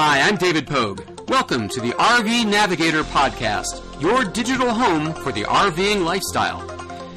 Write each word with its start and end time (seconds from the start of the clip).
Hi, 0.00 0.20
I'm 0.20 0.36
David 0.36 0.68
Pogue. 0.68 1.00
Welcome 1.28 1.68
to 1.70 1.80
the 1.80 1.90
RV 1.90 2.46
Navigator 2.46 3.02
Podcast, 3.02 4.00
your 4.00 4.24
digital 4.24 4.70
home 4.70 5.12
for 5.12 5.32
the 5.32 5.42
RVing 5.42 6.04
lifestyle. 6.04 6.60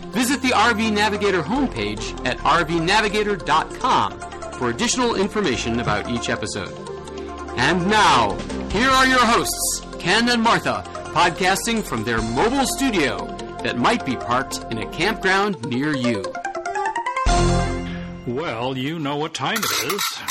Visit 0.10 0.42
the 0.42 0.50
RV 0.50 0.92
Navigator 0.92 1.44
homepage 1.44 2.26
at 2.26 2.40
rvnavigator.com 2.40 4.20
for 4.54 4.72
additional 4.72 5.14
information 5.14 5.80
about 5.80 6.10
each 6.10 6.32
episode. 6.32 6.74
And 7.56 7.88
now, 7.88 8.36
here 8.70 8.90
are 8.90 9.06
your 9.06 9.24
hosts, 9.24 9.86
Ken 10.00 10.28
and 10.30 10.42
Martha, 10.42 10.84
podcasting 11.14 11.84
from 11.84 12.04
their 12.04 12.24
mobile 12.34 12.66
studio 12.66 13.28
that 13.62 13.78
might 13.78 14.08
be 14.08 14.16
parked 14.16 14.66
in 14.72 14.80
a 14.80 14.90
campground 14.90 15.64
near 15.70 15.96
you. 15.96 16.24
Well, 18.26 18.76
you 18.76 18.98
know 18.98 19.18
what 19.18 19.36
time 19.36 19.60
it 19.60 19.94
is. 19.94 20.31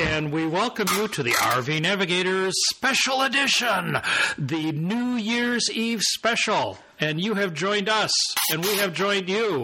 And 0.00 0.30
we 0.30 0.46
welcome 0.46 0.86
you 0.94 1.08
to 1.08 1.24
the 1.24 1.32
RV 1.32 1.82
Navigators 1.82 2.54
Special 2.70 3.22
Edition, 3.22 3.98
the 4.38 4.70
New 4.70 5.16
Year's 5.16 5.68
Eve 5.72 6.02
special. 6.02 6.78
And 7.00 7.20
you 7.20 7.34
have 7.34 7.52
joined 7.52 7.88
us, 7.88 8.12
and 8.52 8.64
we 8.64 8.76
have 8.76 8.92
joined 8.92 9.28
you. 9.28 9.62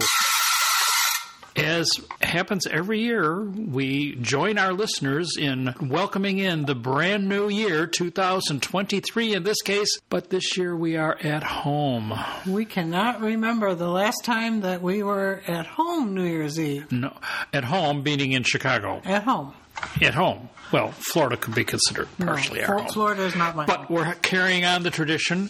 As 1.55 1.89
happens 2.21 2.67
every 2.67 2.99
year, 2.99 3.43
we 3.43 4.15
join 4.15 4.57
our 4.57 4.73
listeners 4.73 5.37
in 5.37 5.73
welcoming 5.81 6.39
in 6.39 6.65
the 6.65 6.75
brand 6.75 7.29
new 7.29 7.47
year, 7.47 7.87
2023 7.87 9.35
in 9.35 9.43
this 9.43 9.61
case, 9.61 10.01
but 10.09 10.31
this 10.31 10.57
year 10.57 10.75
we 10.75 10.97
are 10.97 11.17
at 11.21 11.43
home. 11.43 12.13
We 12.45 12.65
cannot 12.65 13.21
remember 13.21 13.73
the 13.73 13.89
last 13.89 14.25
time 14.25 14.61
that 14.61 14.81
we 14.81 15.01
were 15.01 15.43
at 15.47 15.65
home 15.65 16.13
New 16.13 16.25
Year's 16.25 16.59
Eve. 16.59 16.91
No, 16.91 17.13
at 17.53 17.63
home, 17.63 18.03
meaning 18.03 18.33
in 18.33 18.43
Chicago. 18.43 19.01
At 19.05 19.23
home. 19.23 19.53
At 20.01 20.13
home. 20.13 20.49
Well, 20.71 20.91
Florida 20.91 21.37
could 21.37 21.53
be 21.55 21.63
considered 21.63 22.07
partially 22.19 22.59
no, 22.61 22.65
our 22.67 22.77
home. 22.79 22.87
Florida 22.89 23.23
is 23.23 23.35
not 23.35 23.55
my 23.55 23.65
But 23.65 23.81
home. 23.81 23.95
we're 23.95 24.13
carrying 24.15 24.65
on 24.65 24.83
the 24.83 24.89
tradition. 24.89 25.49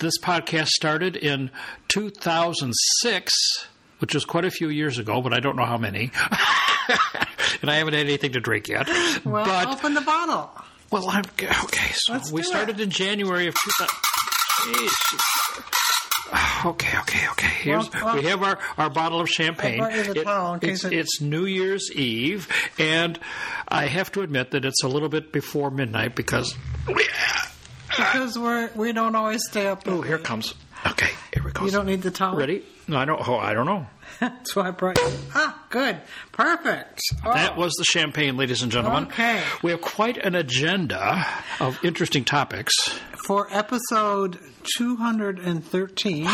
This 0.00 0.18
podcast 0.22 0.68
started 0.68 1.16
in 1.16 1.50
2006, 1.88 3.32
which 3.98 4.14
is 4.14 4.24
quite 4.24 4.44
a 4.44 4.50
few 4.50 4.68
years 4.68 4.98
ago, 4.98 5.20
but 5.20 5.32
I 5.34 5.40
don't 5.40 5.56
know 5.56 5.64
how 5.64 5.78
many. 5.78 6.10
and 7.62 7.70
I 7.70 7.74
haven't 7.76 7.94
had 7.94 8.06
anything 8.06 8.32
to 8.32 8.40
drink 8.40 8.68
yet. 8.68 8.88
Well, 9.24 9.44
but 9.44 9.68
open 9.68 9.94
the 9.94 10.00
bottle. 10.00 10.50
well, 10.90 11.08
I'm 11.10 11.24
okay. 11.64 11.90
So 11.92 12.12
Let's 12.12 12.30
we 12.32 12.42
started 12.42 12.78
it. 12.80 12.82
in 12.84 12.90
January 12.90 13.48
of 13.48 13.54
2000. 13.54 13.96
Jeez. 14.74 15.81
Okay, 16.64 16.96
okay, 17.00 17.28
okay. 17.30 17.46
Here's 17.48 17.90
Well, 17.92 18.04
well, 18.04 18.14
we 18.16 18.22
have 18.22 18.40
our, 18.42 18.56
our 18.78 18.88
bottle 18.88 19.20
of 19.20 19.28
champagne. 19.28 19.80
I 19.80 19.88
brought 19.88 20.06
you 20.06 20.14
the 20.14 20.22
towel 20.24 20.58
it's, 20.62 20.84
it- 20.84 20.92
it's 20.92 21.20
New 21.20 21.44
Year's 21.44 21.90
Eve, 21.92 22.48
and 22.78 23.18
I 23.66 23.86
have 23.86 24.12
to 24.12 24.22
admit 24.22 24.52
that 24.52 24.64
it's 24.64 24.82
a 24.84 24.88
little 24.88 25.08
bit 25.08 25.32
before 25.32 25.70
midnight 25.72 26.14
because. 26.14 26.54
Because 27.88 28.38
we're 28.38 28.70
we 28.74 28.92
don't 28.92 29.14
always 29.16 29.42
stay 29.48 29.66
up. 29.66 29.82
Oh, 29.86 30.00
here 30.02 30.16
it 30.16 30.24
comes. 30.24 30.54
Okay, 30.86 31.10
here 31.34 31.46
it 31.48 31.54
goes. 31.54 31.66
You 31.66 31.72
don't 31.76 31.86
need 31.86 32.02
the 32.02 32.10
towel. 32.10 32.36
Ready? 32.36 32.62
No, 32.88 32.96
I 32.96 33.04
don't. 33.04 33.28
Oh, 33.28 33.36
I 33.36 33.52
don't 33.54 33.66
know. 33.66 33.86
That's 34.20 34.54
why 34.54 34.68
I 34.68 34.70
brought 34.70 34.98
you. 34.98 35.10
Ah, 35.34 35.64
good, 35.70 35.98
perfect. 36.32 37.00
Oh, 37.24 37.32
That 37.32 37.56
was 37.56 37.72
the 37.74 37.84
champagne, 37.84 38.36
ladies 38.36 38.62
and 38.62 38.70
gentlemen. 38.70 39.04
Okay. 39.06 39.42
We 39.62 39.70
have 39.72 39.80
quite 39.80 40.16
an 40.18 40.34
agenda 40.34 41.26
of 41.60 41.78
interesting 41.84 42.24
topics. 42.24 42.72
for 43.26 43.46
episode 43.50 44.38
213 44.78 46.26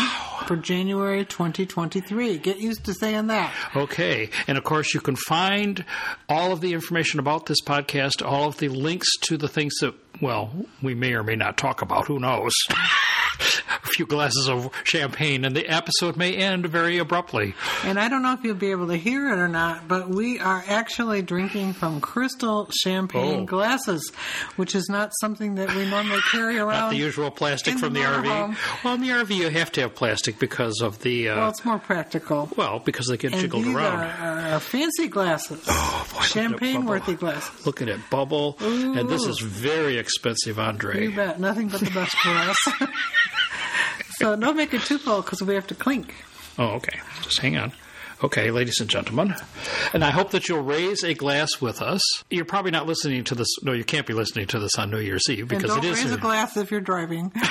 for 0.47 0.55
January 0.55 1.23
2023. 1.25 2.37
Get 2.39 2.59
used 2.59 2.85
to 2.85 2.93
saying 2.93 3.27
that. 3.27 3.53
Okay. 3.75 4.29
And 4.47 4.57
of 4.57 4.63
course, 4.63 4.93
you 4.93 4.99
can 4.99 5.15
find 5.15 5.85
all 6.27 6.51
of 6.51 6.61
the 6.61 6.73
information 6.73 7.19
about 7.19 7.45
this 7.45 7.61
podcast, 7.61 8.25
all 8.25 8.47
of 8.49 8.57
the 8.57 8.69
links 8.69 9.07
to 9.21 9.37
the 9.37 9.47
things 9.47 9.75
that, 9.81 9.93
well, 10.21 10.51
we 10.81 10.95
may 10.95 11.13
or 11.13 11.23
may 11.23 11.35
not 11.35 11.57
talk 11.57 11.81
about. 11.81 12.07
Who 12.07 12.19
knows? 12.19 12.53
Few 13.99 14.05
glasses 14.05 14.47
of 14.47 14.69
champagne, 14.85 15.43
and 15.43 15.53
the 15.53 15.67
episode 15.67 16.15
may 16.15 16.33
end 16.33 16.65
very 16.67 16.99
abruptly. 16.99 17.53
And 17.83 17.99
I 17.99 18.07
don't 18.07 18.21
know 18.23 18.31
if 18.31 18.41
you'll 18.45 18.55
be 18.55 18.71
able 18.71 18.87
to 18.87 18.95
hear 18.95 19.27
it 19.33 19.37
or 19.39 19.49
not, 19.49 19.89
but 19.89 20.07
we 20.07 20.39
are 20.39 20.63
actually 20.67 21.21
drinking 21.21 21.73
from 21.73 21.99
crystal 21.99 22.69
champagne 22.81 23.41
Oh. 23.41 23.45
glasses, 23.45 24.09
which 24.55 24.73
is 24.73 24.87
not 24.89 25.11
something 25.19 25.55
that 25.55 25.75
we 25.75 25.85
normally 25.89 26.21
carry 26.31 26.57
around. 26.57 26.69
Not 26.79 26.89
the 26.91 26.95
usual 26.95 27.29
plastic 27.29 27.77
from 27.77 27.91
the 27.91 27.99
the 27.99 28.05
RV. 28.05 28.23
motorhome. 28.23 28.83
Well, 28.85 28.93
in 28.93 29.01
the 29.01 29.09
RV, 29.09 29.35
you 29.35 29.49
have 29.49 29.69
to 29.73 29.81
have 29.81 29.95
plastic 29.95 30.39
because 30.39 30.79
of 30.81 30.99
the. 31.01 31.27
Uh, 31.27 31.35
well, 31.35 31.49
it's 31.49 31.65
more 31.65 31.79
practical. 31.79 32.49
well, 32.55 32.79
because 32.79 33.07
they 33.07 33.17
get 33.17 33.33
And 33.33 33.41
jiggled 33.41 33.65
around. 33.67 33.99
are, 33.99 34.53
are 34.55 34.59
fancy 34.61 35.09
glasses. 35.09 35.61
Oh, 35.67 36.07
boy, 36.13 36.15
look 36.15 36.21
at 36.21 36.25
it 36.25 36.29
champagne 36.29 36.85
worthy 36.85 37.15
glasses. 37.15 37.65
Look 37.65 37.81
at 37.81 37.89
it 37.89 37.99
bubble, 38.09 38.55
and 38.61 39.09
this 39.09 39.25
is 39.25 39.39
very 39.39 39.97
expensive, 39.97 40.57
Andre. 40.57 41.03
You 41.03 41.13
bet. 41.17 41.37
Nothing 41.41 41.67
but 41.67 41.81
the 41.81 41.91
best 41.91 42.15
for 42.15 42.29
us. 42.29 42.57
so 44.19 44.35
don't 44.35 44.57
make 44.57 44.73
it 44.73 44.81
too 44.81 44.97
full 44.97 45.21
because 45.21 45.41
we 45.41 45.55
have 45.55 45.67
to 45.67 45.75
clink. 45.75 46.13
Oh, 46.57 46.75
okay. 46.75 46.99
Just 47.23 47.39
hang 47.39 47.57
on. 47.57 47.71
Okay, 48.21 48.51
ladies 48.51 48.81
and 48.81 48.89
gentlemen, 48.89 49.33
and 49.93 50.03
I 50.03 50.09
hope 50.09 50.31
that 50.31 50.49
you'll 50.49 50.61
raise 50.61 51.05
a 51.05 51.13
glass 51.13 51.61
with 51.61 51.81
us. 51.81 52.01
You're 52.29 52.43
probably 52.43 52.71
not 52.71 52.85
listening 52.85 53.23
to 53.25 53.35
this. 53.35 53.47
No, 53.63 53.71
you 53.71 53.85
can't 53.85 54.05
be 54.05 54.13
listening 54.13 54.45
to 54.47 54.59
this 54.59 54.77
on 54.77 54.91
New 54.91 54.99
Year's 54.99 55.29
Eve 55.29 55.47
because 55.47 55.73
it 55.77 55.85
is 55.85 56.03
raise 56.03 56.11
a 56.11 56.17
glass 56.17 56.57
if 56.57 56.69
you're 56.69 56.81
driving. 56.81 57.31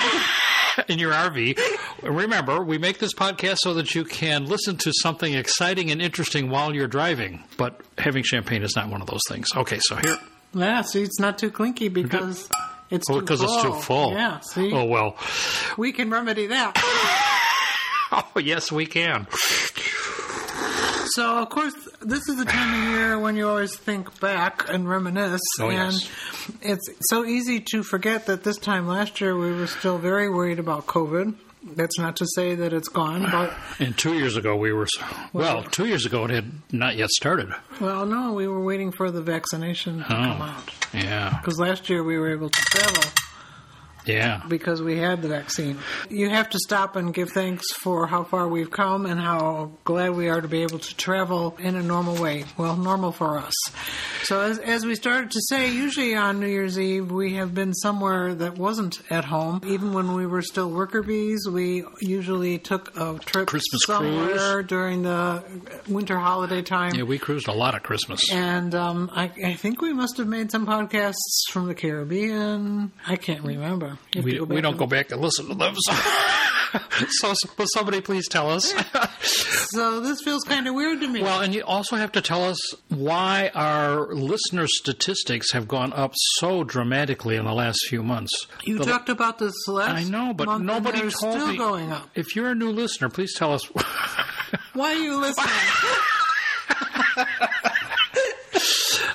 in 0.89 0.99
your 0.99 1.13
RV. 1.13 1.59
Remember, 2.03 2.63
we 2.63 2.79
make 2.79 2.99
this 2.99 3.15
podcast 3.15 3.59
so 3.61 3.75
that 3.75 3.95
you 3.95 4.05
can 4.05 4.45
listen 4.45 4.77
to 4.77 4.93
something 5.01 5.35
exciting 5.35 5.91
and 5.91 6.01
interesting 6.01 6.51
while 6.51 6.75
you're 6.75 6.87
driving. 6.87 7.43
But 7.57 7.81
having 7.97 8.23
champagne 8.23 8.63
is 8.63 8.77
not 8.77 8.89
one 8.91 9.01
of 9.01 9.09
those 9.09 9.23
things. 9.29 9.49
Okay, 9.57 9.79
so 9.81 9.97
here. 9.97 10.19
yeah, 10.55 10.83
see, 10.83 11.03
it's 11.03 11.19
not 11.19 11.39
too 11.39 11.51
clinky 11.51 11.89
because 11.89 12.49
it's 12.91 13.07
Oh, 13.11 13.15
too 13.15 13.21
because 13.21 13.41
full. 13.43 13.55
it's 13.55 13.63
too 13.63 13.73
full. 13.83 14.13
Yeah, 14.13 14.41
see, 14.41 14.73
Oh 14.73 14.85
well. 14.85 15.17
we 15.77 15.93
can 15.93 16.11
remedy 16.11 16.47
that. 16.47 16.77
Oh 18.11 18.39
yes, 18.41 18.73
we 18.73 18.87
can. 18.87 19.27
So, 21.13 21.43
of 21.43 21.51
course, 21.51 21.75
this 22.01 22.27
is 22.29 22.37
the 22.37 22.45
time 22.47 22.83
of 22.83 22.91
year 22.91 23.19
when 23.19 23.37
you 23.37 23.47
always 23.49 23.77
think 23.77 24.19
back 24.21 24.69
and 24.73 24.89
reminisce. 24.89 25.41
Oh, 25.61 25.69
and 25.69 25.93
yes. 25.93 26.11
it's 26.63 26.89
so 27.11 27.25
easy 27.27 27.61
to 27.73 27.83
forget 27.83 28.27
that 28.27 28.45
this 28.45 28.57
time 28.57 28.87
last 28.87 29.21
year 29.21 29.37
we 29.37 29.53
were 29.53 29.67
still 29.67 29.99
very 29.99 30.31
worried 30.31 30.59
about 30.59 30.87
COVID. 30.87 31.35
That's 31.63 31.99
not 31.99 32.17
to 32.17 32.27
say 32.35 32.55
that 32.55 32.73
it's 32.73 32.89
gone, 32.89 33.29
but, 33.31 33.53
And 33.81 33.97
two 33.97 34.15
years 34.15 34.37
ago, 34.37 34.57
we 34.57 34.73
were 34.73 34.87
well. 35.33 35.63
Two 35.65 35.87
years 35.87 36.07
ago, 36.07 36.25
it 36.25 36.31
had 36.31 36.51
not 36.73 36.97
yet 36.97 37.11
started. 37.11 37.53
well, 37.81 38.07
no, 38.07 38.33
we 38.33 38.47
were 38.47 38.63
waiting 38.63 38.93
for 38.93 39.11
the 39.11 39.23
vaccination 39.23 39.99
to 39.99 40.05
oh, 40.05 40.07
come 40.07 40.43
out. 40.43 40.71
Yeah, 40.95 41.39
Because 41.41 41.59
last 41.59 41.89
year 41.91 42.03
we 42.03 42.17
were 42.19 42.33
able 42.33 42.49
to 42.51 42.61
travel 42.71 43.11
yeah. 44.09 44.43
because 44.49 44.83
we 44.83 44.99
had 44.99 45.23
the 45.23 45.29
vaccine. 45.29 45.79
You 46.09 46.31
have 46.31 46.51
to 46.51 46.59
stop 46.59 46.97
and 46.97 47.13
give 47.13 47.31
thanks 47.31 47.67
for 47.83 48.07
how 48.07 48.25
far 48.25 48.49
we've 48.49 48.71
come 48.71 49.07
and 49.07 49.21
how 49.21 49.73
glad 49.85 50.11
we 50.11 50.29
are 50.29 50.41
to 50.41 50.49
be 50.49 50.63
able 50.63 50.79
to 50.79 50.97
travel 50.97 51.57
in 51.59 51.77
a 51.77 51.83
normal 51.83 52.21
way. 52.21 52.45
Well, 52.57 52.77
normal 52.77 53.13
for 53.13 53.39
us. 53.39 53.55
So, 54.25 54.41
as, 54.41 54.59
as 54.59 54.85
we 54.85 54.95
started 54.95 55.31
to 55.33 55.41
say, 55.49 55.73
usually 55.73 56.15
on 56.15 56.41
New 56.41 56.47
Year's 56.47 56.79
Eve, 56.79 57.11
we 57.11 57.35
have 57.35 57.55
been 57.55 57.75
somewhere 57.75 58.35
that 58.35 58.59
wasn't 58.59 59.01
at 59.11 59.25
home. 59.25 59.61
Even 59.67 59.93
when 59.93 60.15
we 60.15 60.27
were 60.27 60.43
still 60.43 60.71
worker 60.71 61.03
bees, 61.03 61.47
we 61.49 61.85
usually 62.01 62.59
took 62.59 62.97
a 62.97 63.19
trip 63.19 63.49
Christmas 63.49 63.83
somewhere 63.87 64.63
during 64.63 65.03
the 65.03 65.43
winter 65.89 66.19
holiday 66.19 66.63
time. 66.63 66.95
Yeah, 66.95 67.05
we 67.05 67.19
cruised 67.19 67.49
a 67.49 67.53
lot 67.53 67.75
at 67.75 67.83
Christmas. 67.83 68.33
And 68.33 68.75
um, 68.75 69.11
I, 69.13 69.31
I 69.45 69.55
think 69.55 69.81
we 69.81 69.93
must 69.93 70.17
have 70.19 70.27
made 70.27 70.51
some 70.51 70.67
podcasts 70.67 71.15
from 71.51 71.67
the 71.67 71.75
Caribbean. 71.75 72.93
I 73.07 73.17
can't 73.17 73.45
remember. 73.45 73.98
We, 74.15 74.41
we 74.41 74.61
don't 74.61 74.77
go 74.79 74.87
back 74.87 75.11
and 75.13 75.21
listen 75.21 75.49
to 75.49 75.55
them. 75.55 75.75
So, 75.77 75.95
so 77.35 77.35
will 77.59 77.67
somebody 77.75 78.01
please 78.01 78.27
tell 78.29 78.51
us? 78.51 78.75
So 79.71 80.01
this 80.01 80.23
feels 80.23 80.45
kind 80.45 80.67
of 80.67 80.75
weird 80.75 81.01
to 81.03 81.09
me. 81.09 81.23
well, 81.23 81.43
and 81.43 81.55
you 81.55 81.63
also 81.63 81.97
have 81.97 82.11
to 82.13 82.23
tell 82.23 82.43
us 82.43 82.59
why 82.89 83.51
our 83.55 84.07
listener 84.15 84.65
statistics 84.67 85.53
have 85.53 85.69
gone 85.69 85.93
up 85.93 86.13
so 86.39 86.65
dramatically 86.65 87.37
in 87.37 87.45
the 87.45 87.53
last 87.53 87.79
few 87.91 88.03
months. 88.03 88.31
you 88.65 88.79
The- 88.79 88.87
talked 88.87 89.11
about 89.11 89.39
this 89.39 89.53
last 89.69 89.91
I 89.91 90.05
know, 90.05 90.33
but 90.33 90.59
nobody 90.63 91.01
told 91.01 91.13
still 91.13 91.49
me. 91.49 91.59
going 91.59 91.93
up. 91.93 92.09
If 92.15 92.35
you're 92.35 92.49
a 92.49 92.55
new 92.55 92.71
listener, 92.71 93.11
please 93.11 93.35
tell 93.35 93.53
us. 93.53 93.65
Why 94.73 94.95
are 94.95 94.95
you 94.95 95.21
listening? 95.21 95.51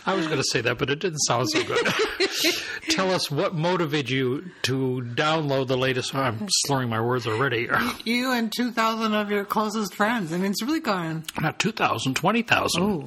I 0.06 0.14
was 0.16 0.26
going 0.28 0.40
to 0.40 0.44
say 0.52 0.62
that, 0.62 0.78
but 0.78 0.90
it 0.90 1.00
didn't 1.00 1.20
sound 1.20 1.50
so 1.50 1.64
good. 1.64 1.88
Tell 2.90 3.12
us 3.12 3.32
what 3.32 3.56
motivated 3.56 4.10
you 4.10 4.52
to 4.64 5.02
download 5.16 5.68
the 5.68 5.78
latest. 5.78 6.14
Oh, 6.14 6.20
I'm 6.20 6.48
slurring 6.66 6.90
my 6.90 7.00
words 7.00 7.26
already. 7.26 7.70
you 8.04 8.32
and 8.32 8.52
2,000 8.56 9.14
of 9.14 9.32
your 9.32 9.46
closest 9.46 9.96
friends. 9.96 10.34
I 10.34 10.38
mean, 10.38 10.52
it's 10.52 10.62
really 10.62 10.82
gone. 10.82 11.24
Not 11.42 11.60
2,000, 11.60 12.16
20,000. 12.16 12.84
Oh. 12.84 13.06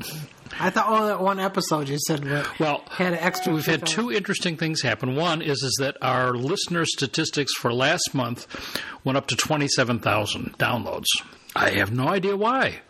I 0.58 0.70
thought, 0.70 0.87
oh, 0.88 1.06
that 1.06 1.20
one 1.20 1.38
episode 1.38 1.88
you 1.88 1.98
said 2.06 2.25
Well, 2.58 2.82
had 2.88 3.12
an 3.12 3.19
extra. 3.19 3.52
we've 3.52 3.66
had 3.66 3.84
two 3.87 4.10
interesting 4.10 4.56
things 4.56 4.81
happen. 4.81 5.14
One 5.16 5.42
is 5.42 5.62
is 5.62 5.76
that 5.81 5.96
our 6.00 6.34
listener 6.34 6.87
statistics 6.87 7.52
for 7.54 7.75
last 7.75 8.14
month 8.14 8.46
went 9.04 9.19
up 9.19 9.26
to 9.26 9.37
27,000 9.37 10.56
downloads. 10.56 11.06
I 11.54 11.70
have 11.70 11.92
no 11.92 12.08
idea 12.08 12.37
why. 12.37 12.81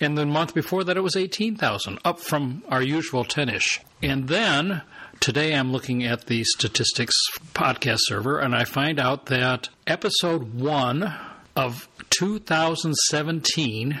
And 0.00 0.16
the 0.16 0.26
month 0.26 0.54
before 0.54 0.84
that, 0.84 0.96
it 0.96 1.02
was 1.02 1.16
18,000, 1.16 1.98
up 2.04 2.20
from 2.20 2.62
our 2.68 2.82
usual 2.82 3.24
10 3.24 3.48
ish. 3.48 3.80
And 4.02 4.28
then 4.28 4.82
today 5.20 5.54
I'm 5.54 5.72
looking 5.72 6.04
at 6.04 6.26
the 6.26 6.44
statistics 6.44 7.14
podcast 7.54 8.00
server, 8.02 8.38
and 8.38 8.54
I 8.54 8.64
find 8.64 8.98
out 8.98 9.26
that 9.26 9.68
episode 9.86 10.54
one 10.54 11.14
of 11.56 11.88
2017 12.10 14.00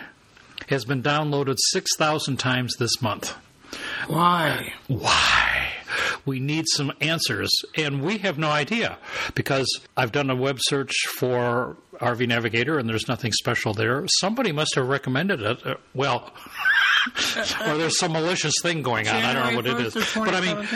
has 0.68 0.84
been 0.84 1.02
downloaded 1.02 1.56
6,000 1.72 2.36
times 2.38 2.76
this 2.76 3.02
month. 3.02 3.34
Why? 4.06 4.72
Why? 4.88 5.53
We 6.24 6.40
need 6.40 6.66
some 6.68 6.92
answers, 7.00 7.50
and 7.76 8.02
we 8.02 8.18
have 8.18 8.38
no 8.38 8.50
idea 8.50 8.98
because 9.34 9.68
I've 9.96 10.12
done 10.12 10.30
a 10.30 10.36
web 10.36 10.58
search 10.60 10.92
for 11.18 11.76
RV 12.00 12.26
Navigator 12.28 12.78
and 12.78 12.88
there's 12.88 13.08
nothing 13.08 13.32
special 13.32 13.72
there. 13.72 14.04
Somebody 14.20 14.52
must 14.52 14.74
have 14.74 14.88
recommended 14.88 15.40
it. 15.40 15.66
Uh, 15.66 15.74
well, 15.94 16.32
or 17.66 17.76
there's 17.76 17.98
some 17.98 18.12
malicious 18.12 18.54
thing 18.62 18.82
going 18.82 19.08
on. 19.08 19.16
I 19.16 19.32
don't 19.32 19.50
know 19.50 19.56
what 19.56 19.66
it 19.66 19.86
is. 19.86 19.94
But 20.14 20.34
I 20.34 20.40
mean, 20.40 20.68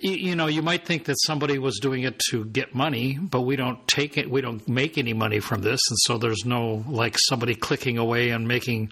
you, 0.00 0.12
you 0.12 0.36
know, 0.36 0.46
you 0.46 0.62
might 0.62 0.84
think 0.84 1.04
that 1.04 1.16
somebody 1.20 1.58
was 1.58 1.78
doing 1.78 2.02
it 2.02 2.18
to 2.30 2.44
get 2.46 2.74
money, 2.74 3.18
but 3.18 3.42
we 3.42 3.56
don't 3.56 3.86
take 3.88 4.18
it. 4.18 4.30
We 4.30 4.40
don't 4.40 4.66
make 4.68 4.98
any 4.98 5.12
money 5.12 5.40
from 5.40 5.62
this, 5.62 5.80
and 5.88 5.98
so 6.00 6.18
there's 6.18 6.44
no 6.44 6.84
like 6.88 7.16
somebody 7.18 7.54
clicking 7.54 7.98
away 7.98 8.30
and 8.30 8.48
making 8.48 8.90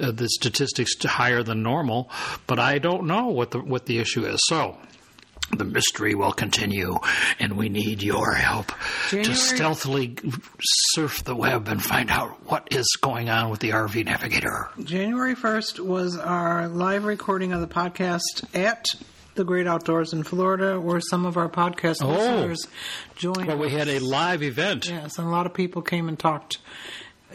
uh, 0.00 0.12
the 0.12 0.28
statistics 0.28 1.02
higher 1.04 1.42
than 1.42 1.62
normal. 1.62 2.10
But 2.46 2.58
I 2.58 2.78
don't 2.78 3.06
know 3.06 3.26
what 3.26 3.50
the 3.50 3.60
what 3.60 3.86
the 3.86 3.98
issue 3.98 4.24
is. 4.24 4.40
So 4.46 4.78
the 5.56 5.64
mystery 5.64 6.14
will 6.14 6.32
continue, 6.32 6.98
and 7.38 7.56
we 7.56 7.68
need 7.68 8.02
your 8.02 8.32
help 8.34 8.72
January- 9.10 9.24
to 9.24 9.34
stealthily 9.34 10.16
surf 10.94 11.22
the 11.24 11.34
web 11.36 11.68
and 11.68 11.82
find 11.82 12.10
out 12.10 12.30
what 12.50 12.68
is 12.70 12.86
going 13.00 13.28
on 13.28 13.50
with 13.50 13.60
the 13.60 13.70
RV 13.72 14.04
Navigator. 14.04 14.68
January 14.82 15.34
1st 15.34 15.78
was 15.80 16.16
our 16.16 16.68
live 16.68 17.04
recording 17.04 17.52
of 17.52 17.60
the 17.60 17.66
podcast 17.66 18.44
at 18.54 18.84
the 19.34 19.44
Great 19.44 19.66
Outdoors 19.66 20.12
in 20.12 20.22
Florida, 20.24 20.78
where 20.80 21.00
some 21.00 21.24
of 21.26 21.36
our 21.36 21.48
podcast 21.48 21.96
Oh. 22.02 22.08
listeners 22.10 22.66
joined. 23.16 23.46
Well, 23.46 23.58
we 23.58 23.70
had 23.70 23.88
a 23.88 23.98
live 23.98 24.42
event. 24.42 24.88
Yes, 24.88 25.18
and 25.18 25.26
a 25.26 25.30
lot 25.30 25.46
of 25.46 25.54
people 25.54 25.80
came 25.82 26.08
and 26.08 26.18
talked, 26.18 26.58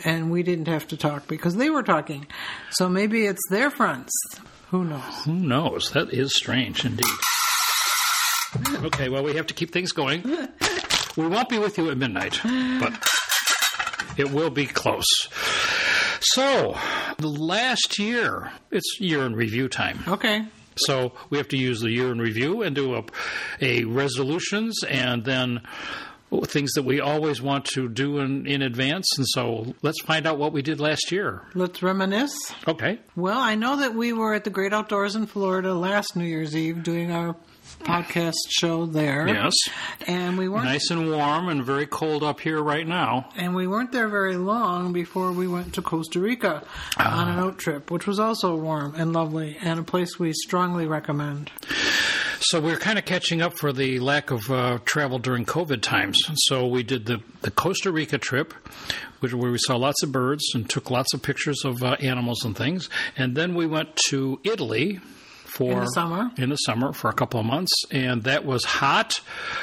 and 0.06 0.30
we 0.31 0.44
didn't 0.44 0.68
have 0.68 0.88
to 0.90 0.98
talk 0.98 1.28
because 1.28 1.56
they 1.56 1.69
were 1.69 1.84
talking. 1.84 2.28
So 2.72 2.88
maybe 2.90 3.25
it's 3.25 3.42
their 3.50 3.69
friends. 3.72 4.12
Who 4.69 4.84
knows? 4.84 5.24
Who 5.25 5.34
knows? 5.36 5.92
That 5.92 6.12
is 6.14 6.36
strange 6.36 6.84
indeed. 6.86 7.08
Okay, 8.56 9.10
well, 9.10 9.24
we 9.24 9.36
have 9.36 9.48
to 9.48 9.54
keep 9.54 9.72
things 9.72 9.92
going. 9.92 10.24
We 11.16 11.28
won't 11.28 11.50
be 11.50 11.58
with 11.58 11.78
you 11.78 11.90
at 11.90 11.98
midnight, 11.98 12.40
but 12.44 12.94
it 14.18 14.32
will 14.32 14.50
be 14.50 14.66
close. 14.66 15.08
So, 16.20 16.78
the 17.18 17.28
last 17.28 18.00
year, 18.00 18.52
it's 18.72 19.00
year 19.00 19.26
in 19.26 19.36
review 19.36 19.68
time. 19.70 20.00
Okay. 20.08 20.46
So 20.80 21.14
we 21.30 21.38
have 21.38 21.48
to 21.50 21.58
use 21.58 21.80
the 21.80 21.90
year 21.90 22.12
in 22.12 22.20
review 22.20 22.62
and 22.62 22.76
do 22.76 22.96
a, 22.96 23.04
a 23.62 23.84
resolutions 23.86 24.84
and 24.88 25.26
then 25.26 25.62
things 26.46 26.74
that 26.74 26.84
we 26.84 27.00
always 27.00 27.42
want 27.42 27.66
to 27.66 27.88
do 27.90 28.20
in, 28.20 28.46
in 28.46 28.62
advance. 28.62 29.08
And 29.18 29.26
so 29.30 29.76
let's 29.82 30.02
find 30.02 30.26
out 30.28 30.38
what 30.38 30.52
we 30.54 30.62
did 30.62 30.80
last 30.80 31.12
year. 31.12 31.42
Let's 31.56 31.82
reminisce. 31.82 32.36
Okay. 32.68 33.00
Well, 33.16 33.40
I 33.40 33.56
know 33.56 33.78
that 33.78 33.94
we 33.96 34.12
were 34.14 34.34
at 34.34 34.44
the 34.44 34.50
Great 34.50 34.74
Outdoors 34.74 35.16
in 35.16 35.26
Florida 35.26 35.74
last 35.74 36.16
New 36.16 36.26
Year's 36.26 36.56
Eve 36.56 36.84
doing 36.84 37.12
our 37.12 37.36
podcast 37.82 38.36
show 38.50 38.86
there. 38.86 39.28
Yes. 39.28 39.54
And 40.08 40.38
we 40.38 40.48
weren't 40.50 40.66
Nice 40.66 40.90
and 40.90 41.12
warm 41.12 41.48
and 41.50 41.64
very 41.64 41.86
cold 41.86 42.24
up 42.24 42.40
here 42.40 42.62
right 42.62 42.88
now. 42.88 43.30
and 43.36 43.54
we 43.56 43.68
weren't 43.68 43.92
there 43.92 44.08
very 44.08 44.36
long 44.38 44.94
before 44.94 45.32
we 45.32 45.48
went 45.48 45.74
to 45.76 45.82
Costa 45.82 46.20
Rica 46.20 46.64
Ah. 46.98 47.22
on 47.22 47.28
an 47.30 47.40
out 47.40 47.58
trip, 47.58 47.92
which 47.92 48.08
was 48.08 48.20
also 48.20 48.56
warm 48.56 48.96
and 48.96 49.14
lovely 49.14 49.58
and 49.62 49.80
a 49.80 49.84
place 49.84 50.18
we 50.18 50.34
strongly 50.34 50.88
recommend. 50.88 51.52
So 52.39 52.60
we're 52.60 52.78
kind 52.78 53.00
of 53.00 53.06
catching 53.06 53.42
up 53.42 53.57
for 53.57 53.74
the 53.74 54.00
lack 54.00 54.30
of 54.30 54.50
uh, 54.51 54.78
travel 54.86 55.18
during 55.18 55.44
COVID 55.44 55.81
times. 55.81 56.22
So 56.45 56.68
we 56.68 56.84
did 56.84 57.07
the, 57.07 57.22
the 57.42 57.50
Costa 57.50 57.92
Rica 57.92 58.19
trip, 58.19 58.54
which, 59.22 59.34
where 59.34 59.51
we 59.51 59.57
saw 59.57 59.75
lots 59.75 60.04
of 60.04 60.12
birds 60.12 60.44
and 60.54 60.69
took 60.69 60.92
lots 60.92 61.13
of 61.16 61.24
pictures 61.24 61.66
of 61.66 61.81
uh, 61.81 61.94
animals 62.00 62.45
and 62.45 62.56
things. 62.56 62.89
And 63.18 63.36
then 63.36 63.56
we 63.56 63.66
went 63.66 63.95
to 64.10 64.39
Italy 64.44 65.00
for 65.57 65.71
In 65.71 65.80
the 65.80 65.86
summer. 65.88 66.31
in 66.38 66.50
the 66.50 66.56
summer 66.57 66.94
for 66.94 67.09
a 67.09 67.13
couple 67.13 67.39
of 67.39 67.45
months, 67.48 67.71
and 67.92 68.24
that 68.24 68.45
was 68.45 68.63
hot, 68.63 69.19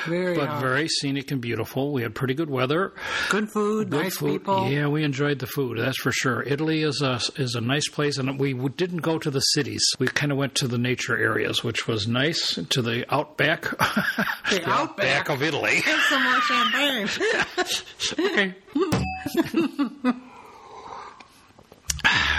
Very 0.07 0.35
but 0.35 0.49
hot. 0.49 0.61
very 0.61 0.89
scenic 0.89 1.31
and 1.31 1.41
beautiful. 1.41 1.93
We 1.93 2.03
had 2.03 2.15
pretty 2.17 2.35
good 2.35 2.51
weather. 2.51 2.93
Good 3.31 3.49
food, 3.51 3.91
Good 3.91 4.01
nice 4.03 4.17
food. 4.17 4.41
people. 4.41 4.69
Yeah, 4.69 4.89
we 4.89 5.05
enjoyed 5.05 5.39
the 5.39 5.47
food. 5.47 5.79
That's 5.79 5.99
for 6.01 6.11
sure. 6.11 6.43
Italy 6.43 6.83
is 6.83 7.01
a 7.01 7.21
is 7.37 7.55
a 7.55 7.61
nice 7.61 7.89
place, 7.89 8.19
and 8.19 8.39
we 8.41 8.55
didn't 8.71 9.03
go 9.03 9.19
to 9.21 9.31
the 9.31 9.41
cities. 9.41 9.85
We 10.01 10.09
kind 10.09 10.33
of 10.33 10.39
went 10.39 10.57
to 10.57 10.67
the 10.69 10.79
nature 10.79 11.17
areas, 11.17 11.63
which 11.63 11.87
was 11.87 12.09
nice. 12.09 12.59
To 12.71 12.83
the 12.83 13.05
outback, 13.15 13.63
The 14.51 14.63
outback. 14.67 15.29
of 15.29 15.43
Italy. 15.43 15.81
Get 15.85 16.01
some 16.09 16.23
more 16.25 16.41
champagne. 16.41 17.09
okay. 18.19 18.55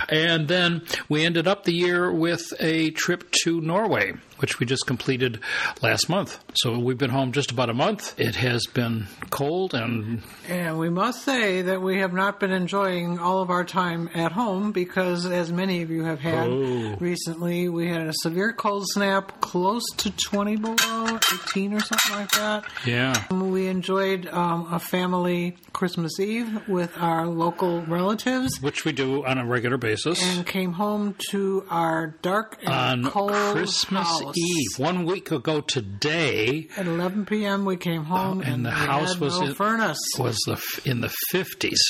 And 0.09 0.47
then 0.47 0.81
we 1.09 1.25
ended 1.25 1.47
up 1.47 1.63
the 1.63 1.73
year 1.73 2.11
with 2.11 2.53
a 2.59 2.91
trip 2.91 3.31
to 3.43 3.61
Norway, 3.61 4.13
which 4.37 4.59
we 4.59 4.65
just 4.65 4.85
completed 4.85 5.39
last 5.81 6.09
month. 6.09 6.39
So 6.55 6.77
we've 6.79 6.97
been 6.97 7.09
home 7.09 7.31
just 7.31 7.51
about 7.51 7.69
a 7.69 7.73
month. 7.73 8.19
It 8.19 8.35
has 8.35 8.65
been 8.67 9.07
cold 9.29 9.73
and 9.73 10.21
And 10.49 10.77
we 10.79 10.89
must 10.89 11.23
say 11.23 11.61
that 11.63 11.81
we 11.81 11.99
have 11.99 12.13
not 12.13 12.39
been 12.39 12.51
enjoying 12.51 13.19
all 13.19 13.41
of 13.41 13.49
our 13.49 13.63
time 13.63 14.09
at 14.13 14.31
home 14.31 14.71
because, 14.71 15.25
as 15.25 15.51
many 15.51 15.81
of 15.81 15.89
you 15.89 16.03
have 16.03 16.19
had 16.19 16.47
Oh. 16.47 16.95
recently, 16.99 17.69
we 17.69 17.87
had 17.87 18.07
a 18.07 18.13
severe 18.21 18.53
cold 18.53 18.85
snap 18.89 19.41
close 19.41 19.83
to 19.97 20.11
20 20.11 20.57
below, 20.57 21.19
18 21.47 21.73
or 21.73 21.79
something 21.79 22.11
like 22.15 22.31
that. 22.31 22.63
yeah. 22.85 23.13
We 23.33 23.67
enjoyed 23.67 24.27
um, 24.27 24.67
a 24.71 24.79
family 24.79 25.57
Christmas 25.73 26.19
Eve 26.19 26.67
with 26.67 26.91
our 26.97 27.25
local 27.27 27.81
relatives 27.83 28.61
Which 28.61 28.85
we 28.85 28.91
do 28.91 29.25
on 29.25 29.37
a 29.37 29.45
regular 29.45 29.77
basis. 29.77 30.21
and 30.21 30.45
came 30.45 30.73
home 30.73 31.15
to 31.31 31.65
our 31.69 32.15
dark 32.21 32.57
and 32.61 33.05
on 33.05 33.11
cold 33.11 33.31
Christmas 33.53 34.07
house. 34.07 34.24
Eve, 34.35 34.77
one 34.77 35.05
week 35.05 35.31
ago 35.31 35.61
today, 35.61 36.67
At 36.77 36.87
11 36.87 37.25
p.m., 37.25 37.65
we 37.65 37.77
came 37.77 38.01
uh, 38.01 38.05
home 38.05 38.41
and 38.41 38.65
the 38.65 38.69
we 38.69 38.75
house 38.75 39.19
was 39.19 39.39
no 39.39 39.47
in, 39.47 39.55
furnace. 39.55 39.99
was 40.17 40.37
the 40.45 40.81
in 40.85 41.01
the 41.01 41.13
fifties. 41.29 41.81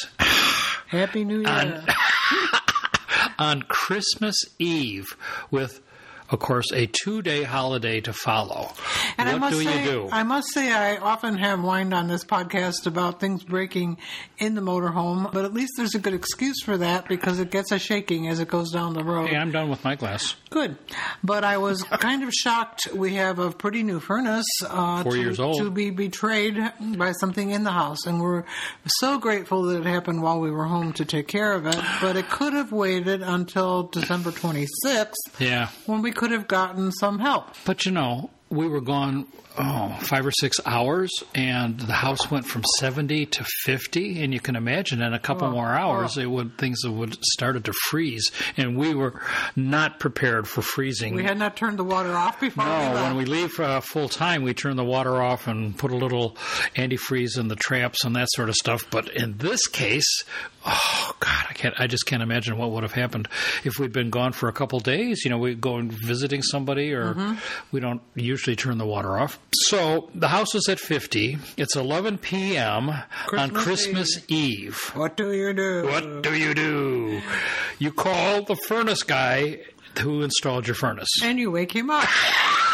Happy 0.88 1.24
New 1.24 1.42
Year. 1.42 1.86
on 3.40 3.62
Christmas 3.64 4.36
Eve 4.60 5.16
with, 5.52 5.82
of 6.30 6.40
course, 6.40 6.72
a 6.74 6.88
two 6.88 7.22
day 7.22 7.44
holiday 7.44 8.02
to 8.02 8.14
follow. 8.14 8.72
And 9.18 9.30
I 9.30 9.34
what 9.34 9.40
must 9.42 9.58
do 9.58 9.64
say, 9.64 9.84
you 9.86 9.92
do? 9.92 10.10
I 10.12 10.24
must 10.24 10.52
say, 10.54 10.72
I 10.72 10.98
often 10.98 11.38
have 11.38 11.60
whined 11.60 11.94
on 11.94 12.08
this 12.08 12.24
podcast 12.24 12.86
about 12.88 13.20
things 13.20 13.44
breaking 13.44 13.98
in 14.38 14.56
the 14.56 14.62
motorhome, 14.62 15.32
but 15.32 15.46
at 15.46 15.54
least 15.54 15.74
there's 15.78 15.96
a 15.96 16.00
good 16.00 16.14
excuse 16.14 16.62
for 16.64 16.78
that 16.78 17.08
because 17.08 17.40
it 17.40 17.52
gets 17.52 17.72
a 17.72 17.80
shaking 17.80 18.28
as 18.28 18.40
it 18.40 18.48
goes 18.48 18.72
down 18.72 18.94
the 18.94 19.04
road. 19.04 19.30
hey, 19.30 19.36
I'm 19.38 19.52
done 19.52 19.70
with 19.70 19.84
my 19.84 19.96
glass. 19.96 20.36
Good, 20.50 20.78
but 21.24 21.44
I 21.44 21.58
was 21.58 21.84
kind 21.84 22.24
of 22.24 22.34
shocked. 22.34 22.88
We 22.94 23.16
have 23.16 23.40
a 23.40 23.52
pretty 23.52 23.84
new 23.84 24.00
furnace, 24.00 24.46
uh, 24.68 25.04
Four 25.04 25.14
to, 25.14 25.18
years 25.20 25.40
old. 25.40 25.58
to 25.60 25.70
be 25.70 25.90
betrayed 25.90 26.58
by 26.98 27.12
something 27.14 27.52
in 27.52 27.64
the 27.64 27.72
house, 27.72 28.06
and 28.06 28.22
we're 28.22 28.46
so 28.86 29.18
grateful 29.20 29.64
that 29.64 29.82
it 29.82 29.86
happened 29.86 30.22
while 30.22 30.40
we 30.40 30.52
were 30.52 30.66
home 30.66 30.94
to 30.94 31.06
take 31.06 31.28
care 31.28 31.54
of 31.54 31.66
it. 31.66 31.78
But 32.02 32.16
it 32.16 32.30
could 32.30 32.54
have 32.54 32.72
waited 32.72 33.22
until 33.22 33.84
December 33.84 34.32
26th 34.32 35.14
Yeah. 35.40 35.70
when 35.86 36.02
we 36.02 36.12
could 36.16 36.32
have 36.32 36.48
gotten 36.48 36.92
some 36.92 37.20
help. 37.20 37.56
But 37.66 37.86
you 37.86 37.92
know, 37.92 38.30
we 38.50 38.68
were 38.68 38.82
gone 38.82 39.28
oh, 39.58 39.98
five 40.02 40.26
or 40.26 40.32
six 40.32 40.60
hours, 40.66 41.12
and 41.34 41.80
the 41.80 41.94
house 41.94 42.30
went 42.30 42.46
from 42.46 42.64
seventy 42.80 43.26
to 43.26 43.44
fifty. 43.64 44.22
And 44.24 44.34
you 44.34 44.40
can 44.40 44.56
imagine, 44.56 45.02
in 45.02 45.14
a 45.14 45.20
couple 45.20 45.48
Oh, 45.48 45.52
more 45.52 45.68
hours, 45.68 46.18
oh. 46.18 46.22
it 46.22 46.30
would 46.30 46.58
things 46.58 46.80
would 46.86 47.18
started 47.24 47.66
to 47.66 47.74
freeze, 47.90 48.32
and 48.58 48.78
we 48.78 48.94
were 48.94 49.20
not 49.56 50.00
prepared 50.00 50.48
for 50.48 50.62
freezing. 50.62 51.16
We 51.16 51.24
had 51.24 51.40
not 51.40 51.58
turned 51.58 51.80
the 51.80 51.84
water 51.84 52.16
off 52.16 52.40
before 52.40 52.64
we 52.66 52.70
No, 52.70 52.78
left. 52.78 53.04
when 53.04 53.16
we 53.18 53.26
leave 53.26 53.60
uh, 53.60 53.82
full 53.82 54.10
time, 54.10 54.44
we 54.44 54.54
turn 54.54 54.76
the 54.78 54.84
water 54.86 55.22
off 55.22 55.48
and 55.48 55.78
put 55.78 55.92
a 55.92 55.98
little 55.98 56.38
antifreeze 56.76 57.38
in 57.40 57.48
the 57.48 57.56
traps 57.56 58.06
and 58.06 58.16
that 58.16 58.28
sort 58.32 58.50
of 58.50 58.56
stuff. 58.56 58.86
But 58.92 59.10
in 59.10 59.38
this 59.38 59.66
case, 59.68 60.24
oh 60.66 61.12
God, 61.20 61.46
I 61.50 61.54
can't. 61.54 61.76
I 61.80 61.88
just 61.88 62.06
can't 62.06 62.24
imagine 62.24 62.58
what 62.58 62.72
would 62.72 62.84
have 62.84 62.92
happened 62.94 63.28
if 63.64 63.80
we'd 63.80 63.92
been 63.94 64.10
gone 64.10 64.32
for 64.34 64.50
a 64.50 64.54
couple 64.54 64.80
days. 64.80 65.22
You 65.24 65.32
know, 65.32 65.38
we 65.38 65.56
go 65.56 65.78
and 65.78 65.92
visiting 65.92 66.42
somebody, 66.42 66.94
or 66.94 67.14
Mm-hmm. 67.14 67.34
we 67.72 67.80
don't 67.80 68.02
usually 68.16 68.56
turn 68.56 68.78
the 68.78 68.86
water 68.86 69.18
off. 69.18 69.40
So 69.54 70.10
the 70.16 70.28
house 70.28 70.54
is 70.56 70.68
at 70.70 70.80
fifty. 70.80 71.38
It's 71.58 71.76
eleven 71.76 72.18
p.m. 72.18 72.90
on 72.90 73.04
Christmas 73.52 73.86
Christmas 73.86 74.26
Eve. 74.28 74.78
What 74.96 75.16
do 75.18 75.32
you 75.32 75.54
do? 75.54 75.86
What 75.86 76.24
do 76.24 76.36
you 76.36 76.54
do? 76.54 77.22
You 77.80 77.92
call 77.92 78.44
the 78.44 78.56
furnace 78.56 79.04
guy 79.04 79.60
who 80.00 80.22
installed 80.24 80.68
your 80.68 80.76
furnace. 80.76 81.10
And 81.24 81.40
you 81.40 81.52
wake 81.52 81.72
him 81.74 81.90
up. 81.90 82.08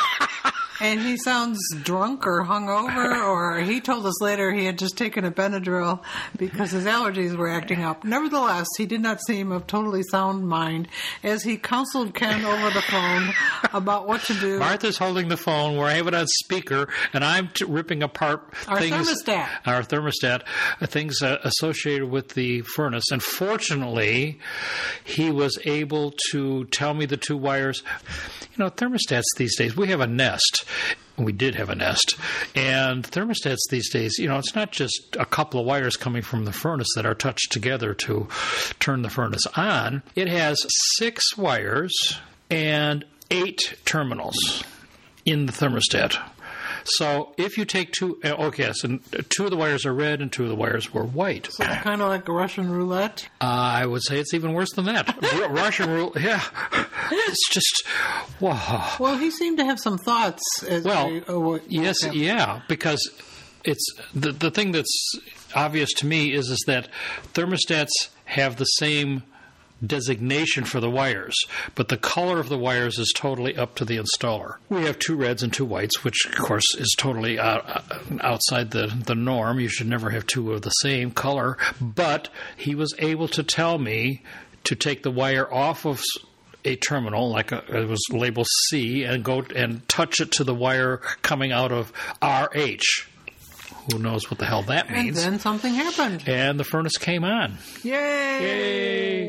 and 0.82 1.00
he 1.00 1.16
sounds 1.18 1.60
drunk 1.84 2.26
or 2.28 2.44
hungover, 2.44 3.24
or 3.28 3.60
he 3.62 3.80
told 3.80 4.06
us 4.06 4.22
later 4.22 4.52
he 4.52 4.66
had 4.66 4.78
just 4.78 4.98
taken 4.98 5.24
a 5.24 5.32
Benadryl 5.32 6.02
because 6.38 6.72
his 6.72 6.86
allergies 6.86 7.36
were 7.36 7.50
acting 7.50 7.84
up. 7.84 8.04
Nevertheless, 8.04 8.68
he 8.78 8.86
did 8.86 9.02
not 9.02 9.22
seem 9.22 9.52
of 9.52 9.68
totally 9.68 10.04
sound 10.04 10.48
mind 10.48 10.88
as 11.24 11.44
he 11.44 11.58
counseled 11.58 12.14
Ken 12.16 12.44
over 12.44 12.70
the 12.72 12.82
phone 12.82 13.30
about 13.74 14.08
what 14.08 14.22
to 14.24 14.34
do. 14.34 14.60
Martha's 14.60 14.98
holding 14.98 15.28
the 15.28 15.38
phone. 15.38 15.78
We're 15.78 15.90
having 15.90 16.08
it 16.10 16.16
on 16.16 16.28
speaker, 16.28 16.90
and 17.14 17.24
I'm 17.24 17.50
t- 17.50 17.66
ripping 17.66 18.04
apart 18.04 18.54
Our 18.68 18.80
things. 18.80 18.96
thermostat. 18.96 19.48
Our 19.66 19.84
thermostat, 19.84 20.42
uh, 20.82 20.86
things 20.88 21.22
uh, 21.22 21.38
associated 21.44 22.10
with 22.10 22.30
the 22.30 22.62
furnace. 22.62 23.12
And 23.12 23.22
fortunately, 23.22 24.40
he 25.04 25.30
was 25.32 25.58
able 25.66 26.14
to 26.32 26.66
tell 26.66 26.94
me 26.94 27.06
the 27.06 27.18
two 27.18 27.38
wires. 27.38 27.84
You 28.52 28.66
know, 28.66 28.70
thermostats 28.70 29.24
these 29.38 29.56
days, 29.58 29.76
we 29.78 29.88
have 29.88 30.02
a 30.02 30.08
Nest. 30.08 30.66
We 31.18 31.32
did 31.32 31.56
have 31.56 31.70
a 31.70 31.76
Nest. 31.76 32.18
And 32.56 33.04
thermostats 33.04 33.60
these 33.70 33.90
days, 33.90 34.18
you 34.18 34.28
know, 34.28 34.38
it's 34.38 34.56
not 34.56 34.72
just 34.72 35.16
a 35.18 35.26
couple 35.26 35.60
of 35.60 35.66
wires 35.66 35.96
coming 35.96 36.22
from 36.22 36.46
the 36.46 36.52
furnace 36.52 36.90
that 36.96 37.06
are 37.06 37.16
touched 37.16 37.52
together 37.52 37.94
to 37.94 38.28
turn 38.80 39.04
the 39.04 39.10
furnace 39.10 39.46
on. 39.56 40.04
It 40.16 40.28
has 40.28 40.66
six 40.98 41.38
wires 41.38 42.20
and 42.50 43.06
eight 43.30 43.76
terminals 43.86 44.64
in 45.26 45.46
the 45.46 45.54
thermostat. 45.54 46.18
So 46.84 47.34
if 47.38 47.58
you 47.58 47.66
take 47.66 47.92
two, 47.92 48.20
uh, 48.24 48.30
okay, 48.48 48.64
yes, 48.64 48.84
and 48.84 49.02
two 49.30 49.46
of 49.46 49.52
the 49.52 49.58
wires 49.58 49.86
are 49.86 49.94
red 49.94 50.22
and 50.22 50.32
two 50.32 50.44
of 50.44 50.50
the 50.50 50.56
wires 50.56 50.94
were 50.94 51.04
white. 51.04 51.48
So 51.52 51.64
kind 51.66 52.02
of 52.02 52.08
like 52.10 52.28
a 52.28 52.32
Russian 52.34 52.70
roulette. 52.72 53.28
Uh, 53.40 53.46
I 53.46 53.86
would 53.86 54.04
say 54.04 54.20
it's 54.20 54.34
even 54.34 54.54
worse 54.54 54.72
than 54.74 54.86
that. 54.86 55.16
Ru- 55.34 55.46
Russian 55.50 55.90
rule, 55.90 56.14
yeah. 56.20 56.42
It's 57.14 57.50
just, 57.50 57.84
wow. 58.40 58.96
Well, 59.00 59.18
he 59.18 59.32
seemed 59.32 59.58
to 59.58 59.66
have 59.66 59.80
some 59.80 59.98
thoughts. 59.98 60.42
As 60.68 60.84
Well, 60.86 61.10
we, 61.10 61.22
uh, 61.24 61.40
what- 61.40 61.70
yes, 61.72 61.98
yeah, 62.14 62.62
because 62.70 63.02
it's 63.66 63.86
the 64.16 64.32
the 64.32 64.50
thing 64.50 64.72
that's 64.72 65.14
obvious 65.54 65.90
to 65.98 66.06
me 66.06 66.34
is 66.34 66.50
is 66.50 66.64
that 66.68 66.88
thermostats 67.34 67.92
have 68.26 68.56
the 68.56 68.66
same 68.66 69.24
designation 69.86 70.64
for 70.64 70.80
the 70.80 70.90
wires, 70.90 71.36
but 71.76 71.88
the 71.88 71.98
color 71.98 72.40
of 72.40 72.50
the 72.50 72.58
wires 72.58 73.00
is 73.00 73.14
totally 73.16 73.56
up 73.58 73.76
to 73.76 73.86
the 73.86 73.98
installer. 73.98 74.56
We 74.70 74.84
have 74.86 75.00
two 75.00 75.16
reds 75.16 75.44
and 75.44 75.52
two 75.52 75.66
whites, 75.66 76.04
which 76.04 76.26
of 76.26 76.36
course 76.38 76.76
is 76.78 76.96
totally 76.98 77.40
out, 77.40 77.84
outside 78.22 78.72
the 78.72 78.88
the 78.88 79.16
norm. 79.16 79.60
You 79.60 79.68
should 79.68 79.88
never 79.88 80.10
have 80.12 80.28
two 80.28 80.54
of 80.54 80.62
the 80.62 80.70
same 80.70 81.12
color, 81.12 81.58
but 81.80 82.30
he 82.58 82.76
was 82.76 82.94
able 83.00 83.28
to 83.30 83.44
tell 83.44 83.78
me 83.78 84.24
to 84.64 84.76
take 84.76 85.04
the 85.04 85.12
wire 85.12 85.52
off 85.52 85.86
of 85.86 86.02
a 86.64 86.76
terminal, 86.76 87.30
like 87.30 87.52
a, 87.52 87.64
it 87.76 87.88
was 87.88 88.02
labeled 88.12 88.48
C, 88.70 89.04
and 89.04 89.24
go 89.24 89.44
and 89.56 89.88
touch 89.88 90.22
it 90.22 90.32
to 90.34 90.44
the 90.44 90.54
wire 90.54 90.98
coming 91.22 91.52
out 91.52 91.72
of 91.72 91.92
RH. 92.22 93.08
Who 93.92 94.00
knows 94.00 94.30
what 94.30 94.40
the 94.40 94.46
hell 94.46 94.64
that 94.64 94.90
means? 94.92 95.18
And 95.24 95.34
then 95.34 95.40
something 95.40 95.74
happened. 95.74 96.24
And 96.28 96.60
the 96.60 96.64
furnace 96.64 96.98
came 96.98 97.24
on. 97.24 97.58
Yay! 97.84 97.92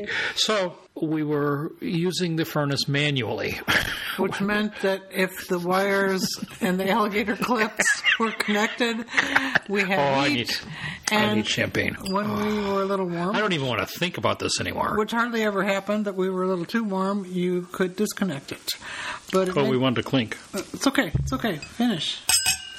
Yay! 0.02 0.06
So 0.34 0.76
we 1.00 1.22
were 1.22 1.72
using 1.80 2.36
the 2.36 2.44
furnace 2.44 2.86
manually. 2.88 3.58
Which 4.18 4.40
meant 4.40 4.74
that 4.82 5.02
if 5.10 5.48
the 5.48 5.58
wires 5.58 6.26
and 6.60 6.78
the 6.78 6.90
alligator 6.90 7.34
clips 7.36 8.02
were 8.18 8.30
connected, 8.32 9.04
we 9.68 9.80
had 9.82 9.98
Oh, 9.98 10.20
I 10.20 10.28
heat. 10.28 10.36
need- 10.36 10.56
I 11.10 11.16
and 11.16 11.36
need 11.36 11.46
champagne. 11.46 11.94
when 12.08 12.26
we 12.36 12.42
oh. 12.66 12.74
were 12.74 12.82
a 12.82 12.84
little 12.86 13.06
warm, 13.06 13.36
I 13.36 13.40
don't 13.40 13.52
even 13.52 13.66
want 13.66 13.80
to 13.80 13.98
think 13.98 14.16
about 14.16 14.38
this 14.38 14.60
anymore. 14.60 14.96
which 14.96 15.10
hardly 15.10 15.42
ever 15.42 15.62
happened, 15.62 16.06
that 16.06 16.14
we 16.14 16.30
were 16.30 16.44
a 16.44 16.46
little 16.48 16.64
too 16.64 16.84
warm, 16.84 17.26
you 17.26 17.68
could 17.72 17.96
disconnect 17.96 18.50
it. 18.52 18.70
But 19.30 19.48
it 19.48 19.56
Oh, 19.56 19.62
made- 19.62 19.70
we 19.72 19.76
wanted 19.76 19.96
to 20.02 20.08
clink. 20.08 20.38
Uh, 20.54 20.62
it's 20.72 20.86
okay. 20.86 21.10
It's 21.14 21.32
okay. 21.34 21.56
Finish. 21.56 22.20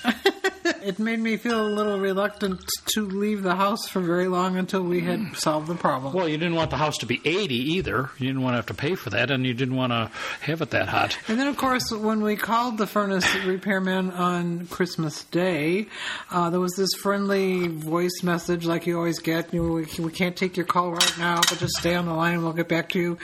it 0.65 0.99
made 0.99 1.19
me 1.19 1.37
feel 1.37 1.65
a 1.65 1.67
little 1.69 1.99
reluctant 1.99 2.61
to 2.93 3.01
leave 3.05 3.43
the 3.43 3.55
house 3.55 3.87
for 3.87 3.99
very 4.01 4.27
long 4.27 4.57
until 4.57 4.81
we 4.83 5.01
had 5.01 5.35
solved 5.35 5.67
the 5.67 5.75
problem. 5.75 6.13
Well, 6.13 6.27
you 6.27 6.37
didn't 6.37 6.55
want 6.55 6.69
the 6.71 6.77
house 6.77 6.97
to 6.99 7.05
be 7.05 7.21
80 7.23 7.55
either. 7.73 8.09
You 8.17 8.27
didn't 8.27 8.41
want 8.41 8.53
to 8.53 8.57
have 8.57 8.65
to 8.67 8.73
pay 8.73 8.95
for 8.95 9.09
that, 9.11 9.31
and 9.31 9.45
you 9.45 9.53
didn't 9.53 9.75
want 9.75 9.91
to 9.91 10.11
have 10.41 10.61
it 10.61 10.69
that 10.71 10.87
hot. 10.89 11.17
And 11.27 11.39
then, 11.39 11.47
of 11.47 11.57
course, 11.57 11.91
when 11.91 12.21
we 12.21 12.35
called 12.35 12.77
the 12.77 12.87
furnace 12.87 13.25
repairman 13.45 14.11
on 14.11 14.67
Christmas 14.67 15.23
Day, 15.25 15.87
uh, 16.31 16.49
there 16.49 16.59
was 16.59 16.73
this 16.75 16.93
friendly 17.01 17.67
voice 17.67 18.21
message 18.23 18.65
like 18.65 18.85
you 18.87 18.97
always 18.97 19.19
get. 19.19 19.53
You 19.53 19.63
know, 19.63 19.73
we, 19.73 19.85
we 20.05 20.11
can't 20.11 20.35
take 20.35 20.57
your 20.57 20.65
call 20.65 20.91
right 20.91 21.17
now, 21.17 21.37
but 21.49 21.57
just 21.59 21.75
stay 21.77 21.95
on 21.95 22.05
the 22.05 22.13
line 22.13 22.33
and 22.35 22.43
we'll 22.43 22.53
get 22.53 22.67
back 22.69 22.89
to 22.89 22.99
you. 22.99 23.17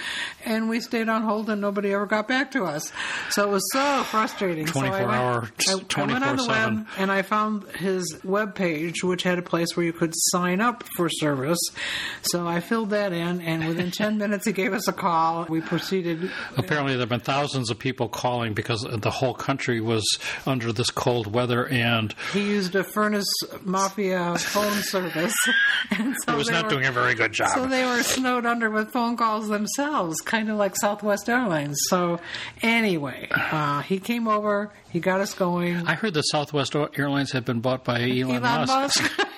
And 0.45 0.69
we 0.69 0.79
stayed 0.79 1.09
on 1.09 1.23
hold 1.23 1.49
and 1.49 1.61
nobody 1.61 1.93
ever 1.93 2.05
got 2.05 2.27
back 2.27 2.51
to 2.51 2.65
us. 2.65 2.91
So 3.29 3.47
it 3.47 3.51
was 3.51 3.63
so 3.71 4.03
frustrating. 4.03 4.67
So 4.67 4.79
I 4.81 4.87
24 4.89 4.99
went- 5.07 5.11
hour, 5.19 5.49
I, 5.67 5.71
I 5.71 6.05
went 6.05 6.23
on 6.25 6.35
the 6.37 6.43
24/7. 6.43 6.47
web 6.47 6.87
and 6.97 7.11
I 7.11 7.21
found 7.29 7.63
his 7.77 8.19
web 8.23 8.55
page, 8.55 9.03
which 9.03 9.23
had 9.23 9.37
a 9.39 9.41
place 9.43 9.77
where 9.77 9.85
you 9.85 9.93
could 9.93 10.13
sign 10.15 10.59
up 10.59 10.83
for 10.95 11.09
service. 11.09 11.59
So 12.23 12.47
I 12.47 12.59
filled 12.59 12.89
that 12.89 13.13
in, 13.13 13.41
and 13.41 13.67
within 13.67 13.91
10 13.91 14.17
minutes, 14.23 14.45
he 14.45 14.51
gave 14.51 14.73
us 14.73 14.87
a 14.87 14.93
call. 14.93 15.45
We 15.47 15.61
proceeded 15.61 16.31
Apparently, 16.57 16.93
there 16.93 17.01
have 17.01 17.09
been 17.09 17.19
thousands 17.19 17.69
of 17.69 17.77
people 17.79 18.09
calling 18.09 18.53
because 18.53 18.81
the 18.81 19.11
whole 19.11 19.33
country 19.33 19.79
was 19.79 20.03
under 20.45 20.73
this 20.73 20.89
cold 20.89 21.33
weather, 21.33 21.67
and 21.67 22.13
He 22.33 22.41
used 22.41 22.75
a 22.75 22.83
furnace 22.83 23.29
mafia 23.61 24.35
phone 24.37 24.81
service, 24.81 25.35
and 25.91 26.15
so 26.25 26.33
it 26.33 26.37
was 26.37 26.49
not 26.49 26.63
were, 26.63 26.69
doing 26.71 26.85
a 26.85 26.91
very 26.91 27.13
good 27.13 27.31
job. 27.31 27.49
So 27.53 27.67
they 27.67 27.85
were 27.85 28.03
snowed 28.03 28.45
under 28.45 28.69
with 28.69 28.91
phone 28.91 29.17
calls 29.17 29.47
themselves, 29.47 30.19
kind 30.21 30.49
of 30.49 30.57
like 30.57 30.75
Southwest 30.75 31.29
Airlines. 31.29 31.77
So 31.87 32.19
anyway, 32.61 33.27
uh, 33.31 33.81
he 33.81 33.99
came 33.99 34.27
over, 34.27 34.71
he 34.91 34.99
got 34.99 35.21
us 35.21 35.33
going. 35.33 35.87
I 35.87 35.93
heard 35.93 36.13
the 36.13 36.21
Southwest 36.23 36.75
Airlines 36.75 37.18
had 37.31 37.43
been 37.45 37.59
bought 37.59 37.83
by 37.83 38.01
Elon, 38.01 38.43
Elon 38.43 38.67
Musk. 38.67 39.01
Musk. 39.01 39.21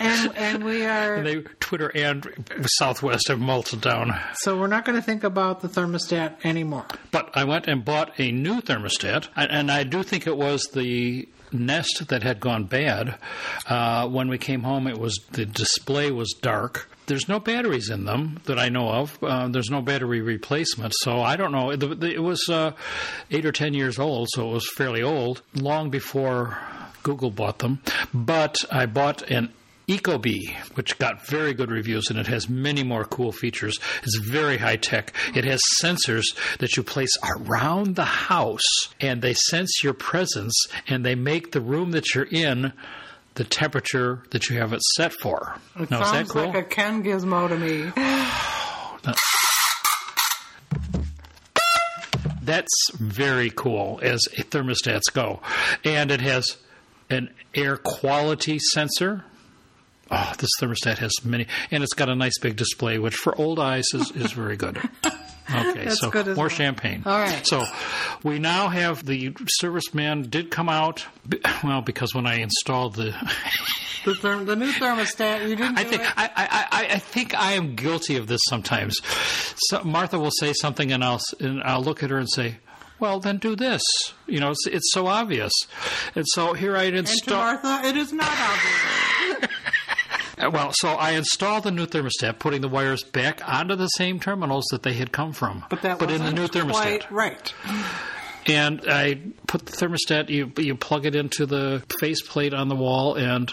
and 0.00 0.36
and 0.36 0.64
we 0.64 0.84
are 0.86 1.22
They 1.22 1.40
Twitter 1.60 1.88
and 1.94 2.26
Southwest 2.78 3.28
have 3.28 3.40
melted 3.40 3.80
down. 3.80 4.18
so 4.34 4.58
we're 4.58 4.66
not 4.68 4.84
going 4.84 4.96
to 4.96 5.02
think 5.02 5.24
about 5.24 5.60
the 5.60 5.68
thermostat 5.68 6.44
anymore. 6.44 6.86
But 7.10 7.30
I 7.34 7.44
went 7.44 7.66
and 7.66 7.84
bought 7.84 8.18
a 8.18 8.30
new 8.30 8.60
thermostat, 8.60 9.28
and- 9.36 9.50
and 9.50 9.70
I 9.70 9.84
do 9.84 10.02
think 10.02 10.26
it 10.26 10.36
was 10.36 10.62
the 10.72 11.28
Nest 11.50 12.08
that 12.08 12.22
had 12.22 12.40
gone 12.40 12.64
bad. 12.64 13.16
Uh, 13.66 14.06
when 14.08 14.28
we 14.28 14.36
came 14.38 14.62
home, 14.62 14.86
it 14.86 14.98
was 14.98 15.18
the 15.32 15.46
display 15.46 16.10
was 16.10 16.30
dark. 16.42 16.90
There's 17.08 17.28
no 17.28 17.40
batteries 17.40 17.90
in 17.90 18.04
them 18.04 18.38
that 18.44 18.58
I 18.58 18.68
know 18.68 18.88
of. 18.90 19.18
Uh, 19.22 19.48
there's 19.48 19.70
no 19.70 19.82
battery 19.82 20.20
replacement, 20.20 20.92
so 21.02 21.20
I 21.20 21.36
don't 21.36 21.52
know. 21.52 21.74
The- 21.74 22.14
It 22.14 22.22
was 22.22 22.48
uh, 22.48 22.72
eight 23.30 23.44
or 23.44 23.52
ten 23.52 23.74
years 23.74 23.98
old, 23.98 24.28
so 24.32 24.48
it 24.50 24.52
was 24.52 24.70
fairly 24.76 25.02
old, 25.02 25.42
long 25.54 25.90
before 25.90 26.58
Google 27.02 27.30
bought 27.30 27.58
them. 27.58 27.80
But 28.14 28.64
I 28.70 28.86
bought 28.86 29.22
an 29.30 29.52
Ecobee, 29.88 30.54
which 30.74 30.98
got 30.98 31.26
very 31.26 31.54
good 31.54 31.70
reviews, 31.70 32.10
and 32.10 32.18
it 32.18 32.26
has 32.26 32.46
many 32.46 32.82
more 32.84 33.04
cool 33.06 33.32
features. 33.32 33.78
It's 34.02 34.18
very 34.18 34.58
high 34.58 34.76
tech. 34.76 35.14
It 35.34 35.46
has 35.46 35.62
sensors 35.82 36.24
that 36.58 36.76
you 36.76 36.82
place 36.82 37.16
around 37.24 37.96
the 37.96 38.04
house, 38.04 38.60
and 39.00 39.22
they 39.22 39.32
sense 39.32 39.82
your 39.82 39.94
presence, 39.94 40.54
and 40.88 41.06
they 41.06 41.14
make 41.14 41.52
the 41.52 41.62
room 41.62 41.92
that 41.92 42.14
you're 42.14 42.28
in 42.30 42.74
the 43.38 43.44
temperature 43.44 44.20
that 44.30 44.50
you 44.50 44.58
have 44.58 44.72
it 44.72 44.82
set 44.96 45.12
for. 45.12 45.54
It 45.78 45.90
now, 45.92 46.02
is 46.02 46.10
that 46.10 46.12
sounds 46.12 46.32
cool? 46.32 46.46
like 46.46 46.56
a 46.56 46.64
Ken 46.64 47.04
Gizmo 47.04 47.48
to 47.48 47.56
me. 47.56 47.92
That's 52.42 52.90
very 52.94 53.50
cool 53.50 54.00
as 54.02 54.20
thermostats 54.36 55.12
go. 55.12 55.40
And 55.84 56.10
it 56.10 56.20
has 56.20 56.56
an 57.08 57.30
air 57.54 57.76
quality 57.76 58.58
sensor. 58.58 59.24
Oh, 60.10 60.32
this 60.38 60.50
thermostat 60.60 60.98
has 60.98 61.12
many, 61.24 61.46
and 61.70 61.84
it's 61.84 61.94
got 61.94 62.08
a 62.08 62.16
nice 62.16 62.38
big 62.38 62.56
display, 62.56 62.98
which 62.98 63.14
for 63.14 63.38
old 63.38 63.60
eyes 63.60 63.86
is, 63.94 64.10
is 64.12 64.32
very 64.32 64.56
good. 64.56 64.80
Okay, 65.50 65.84
That's 65.84 66.00
so 66.00 66.10
more 66.12 66.34
well. 66.34 66.48
champagne. 66.48 67.02
All 67.06 67.18
right. 67.18 67.46
So 67.46 67.64
we 68.22 68.38
now 68.38 68.68
have 68.68 69.04
the 69.04 69.30
serviceman 69.62 70.28
did 70.30 70.50
come 70.50 70.68
out. 70.68 71.06
Well, 71.64 71.80
because 71.82 72.14
when 72.14 72.26
I 72.26 72.36
installed 72.36 72.94
the, 72.96 73.10
The, 74.04 74.12
therm- 74.12 74.46
the 74.46 74.56
new 74.56 74.70
thermostat, 74.72 75.48
you 75.48 75.56
didn't 75.56 75.76
I 75.78 75.84
think 75.84 76.02
it. 76.02 76.08
I, 76.16 76.24
I, 76.36 76.66
I, 76.70 76.94
I 76.94 76.98
think 76.98 77.34
I 77.34 77.52
am 77.52 77.74
guilty 77.74 78.16
of 78.16 78.26
this 78.26 78.40
sometimes. 78.48 78.96
So 79.56 79.82
Martha 79.82 80.18
will 80.18 80.30
say 80.30 80.52
something, 80.52 80.92
and 80.92 81.02
I'll 81.04 81.20
and 81.40 81.62
I'll 81.62 81.82
look 81.82 82.02
at 82.02 82.10
her 82.10 82.18
and 82.18 82.28
say, 82.30 82.56
"Well, 83.00 83.18
then 83.20 83.38
do 83.38 83.56
this." 83.56 83.82
You 84.26 84.40
know, 84.40 84.50
it's, 84.52 84.66
it's 84.68 84.92
so 84.92 85.08
obvious. 85.08 85.52
And 86.14 86.24
so 86.28 86.54
here 86.54 86.76
I 86.76 86.84
and 86.84 86.92
to 86.92 86.98
install. 87.00 87.36
Martha, 87.42 87.88
it 87.88 87.96
is 87.96 88.12
not 88.12 88.28
obvious. 88.30 89.07
Uh, 90.40 90.50
Well, 90.50 90.72
so 90.72 90.88
I 90.90 91.12
installed 91.12 91.64
the 91.64 91.70
new 91.70 91.86
thermostat, 91.86 92.38
putting 92.38 92.60
the 92.60 92.68
wires 92.68 93.02
back 93.02 93.40
onto 93.46 93.74
the 93.76 93.88
same 93.88 94.20
terminals 94.20 94.64
that 94.70 94.82
they 94.82 94.94
had 94.94 95.12
come 95.12 95.32
from, 95.32 95.64
But 95.70 95.82
that 95.82 96.00
in 96.02 96.22
the 96.24 96.32
new 96.32 96.48
thermostat. 96.48 96.70
quite 96.72 97.10
right. 97.10 97.54
And 98.46 98.80
I 98.88 99.20
put 99.46 99.66
the 99.66 99.72
thermostat. 99.72 100.28
You 100.30 100.52
you 100.56 100.74
plug 100.74 101.04
it 101.04 101.14
into 101.14 101.44
the 101.44 101.82
faceplate 102.00 102.54
on 102.54 102.68
the 102.68 102.76
wall, 102.76 103.14
and 103.14 103.52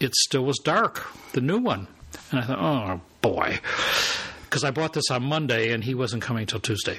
it 0.00 0.14
still 0.16 0.44
was 0.44 0.58
dark. 0.64 1.06
The 1.32 1.40
new 1.40 1.58
one, 1.58 1.86
and 2.32 2.40
I 2.40 2.42
thought, 2.44 2.58
oh 2.58 3.00
boy, 3.20 3.60
because 4.44 4.64
I 4.64 4.72
bought 4.72 4.94
this 4.94 5.10
on 5.10 5.22
Monday, 5.22 5.72
and 5.72 5.84
he 5.84 5.94
wasn't 5.94 6.22
coming 6.22 6.46
till 6.46 6.58
Tuesday. 6.60 6.98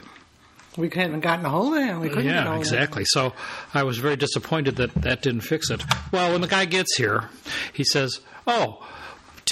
We 0.77 0.89
hadn't 0.89 1.19
gotten 1.19 1.45
a 1.45 1.49
hold 1.49 1.75
of 1.75 1.83
him. 1.83 1.99
We 1.99 2.09
couldn't 2.09 2.25
Yeah, 2.25 2.55
exactly. 2.57 3.03
So 3.05 3.33
I 3.73 3.83
was 3.83 3.97
very 3.99 4.15
disappointed 4.15 4.77
that 4.77 4.93
that 4.95 5.21
didn't 5.21 5.41
fix 5.41 5.69
it. 5.69 5.83
Well, 6.11 6.31
when 6.31 6.41
the 6.41 6.47
guy 6.47 6.63
gets 6.65 6.95
here, 6.95 7.29
he 7.73 7.83
says, 7.83 8.21
"Oh, 8.47 8.83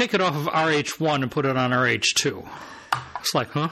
take 0.01 0.13
it 0.15 0.21
off 0.21 0.35
of 0.35 0.47
RH1 0.47 1.21
and 1.21 1.29
put 1.29 1.45
it 1.45 1.55
on 1.55 1.71
RH2." 1.71 2.47
It's 3.19 3.35
like, 3.35 3.49
huh? 3.49 3.69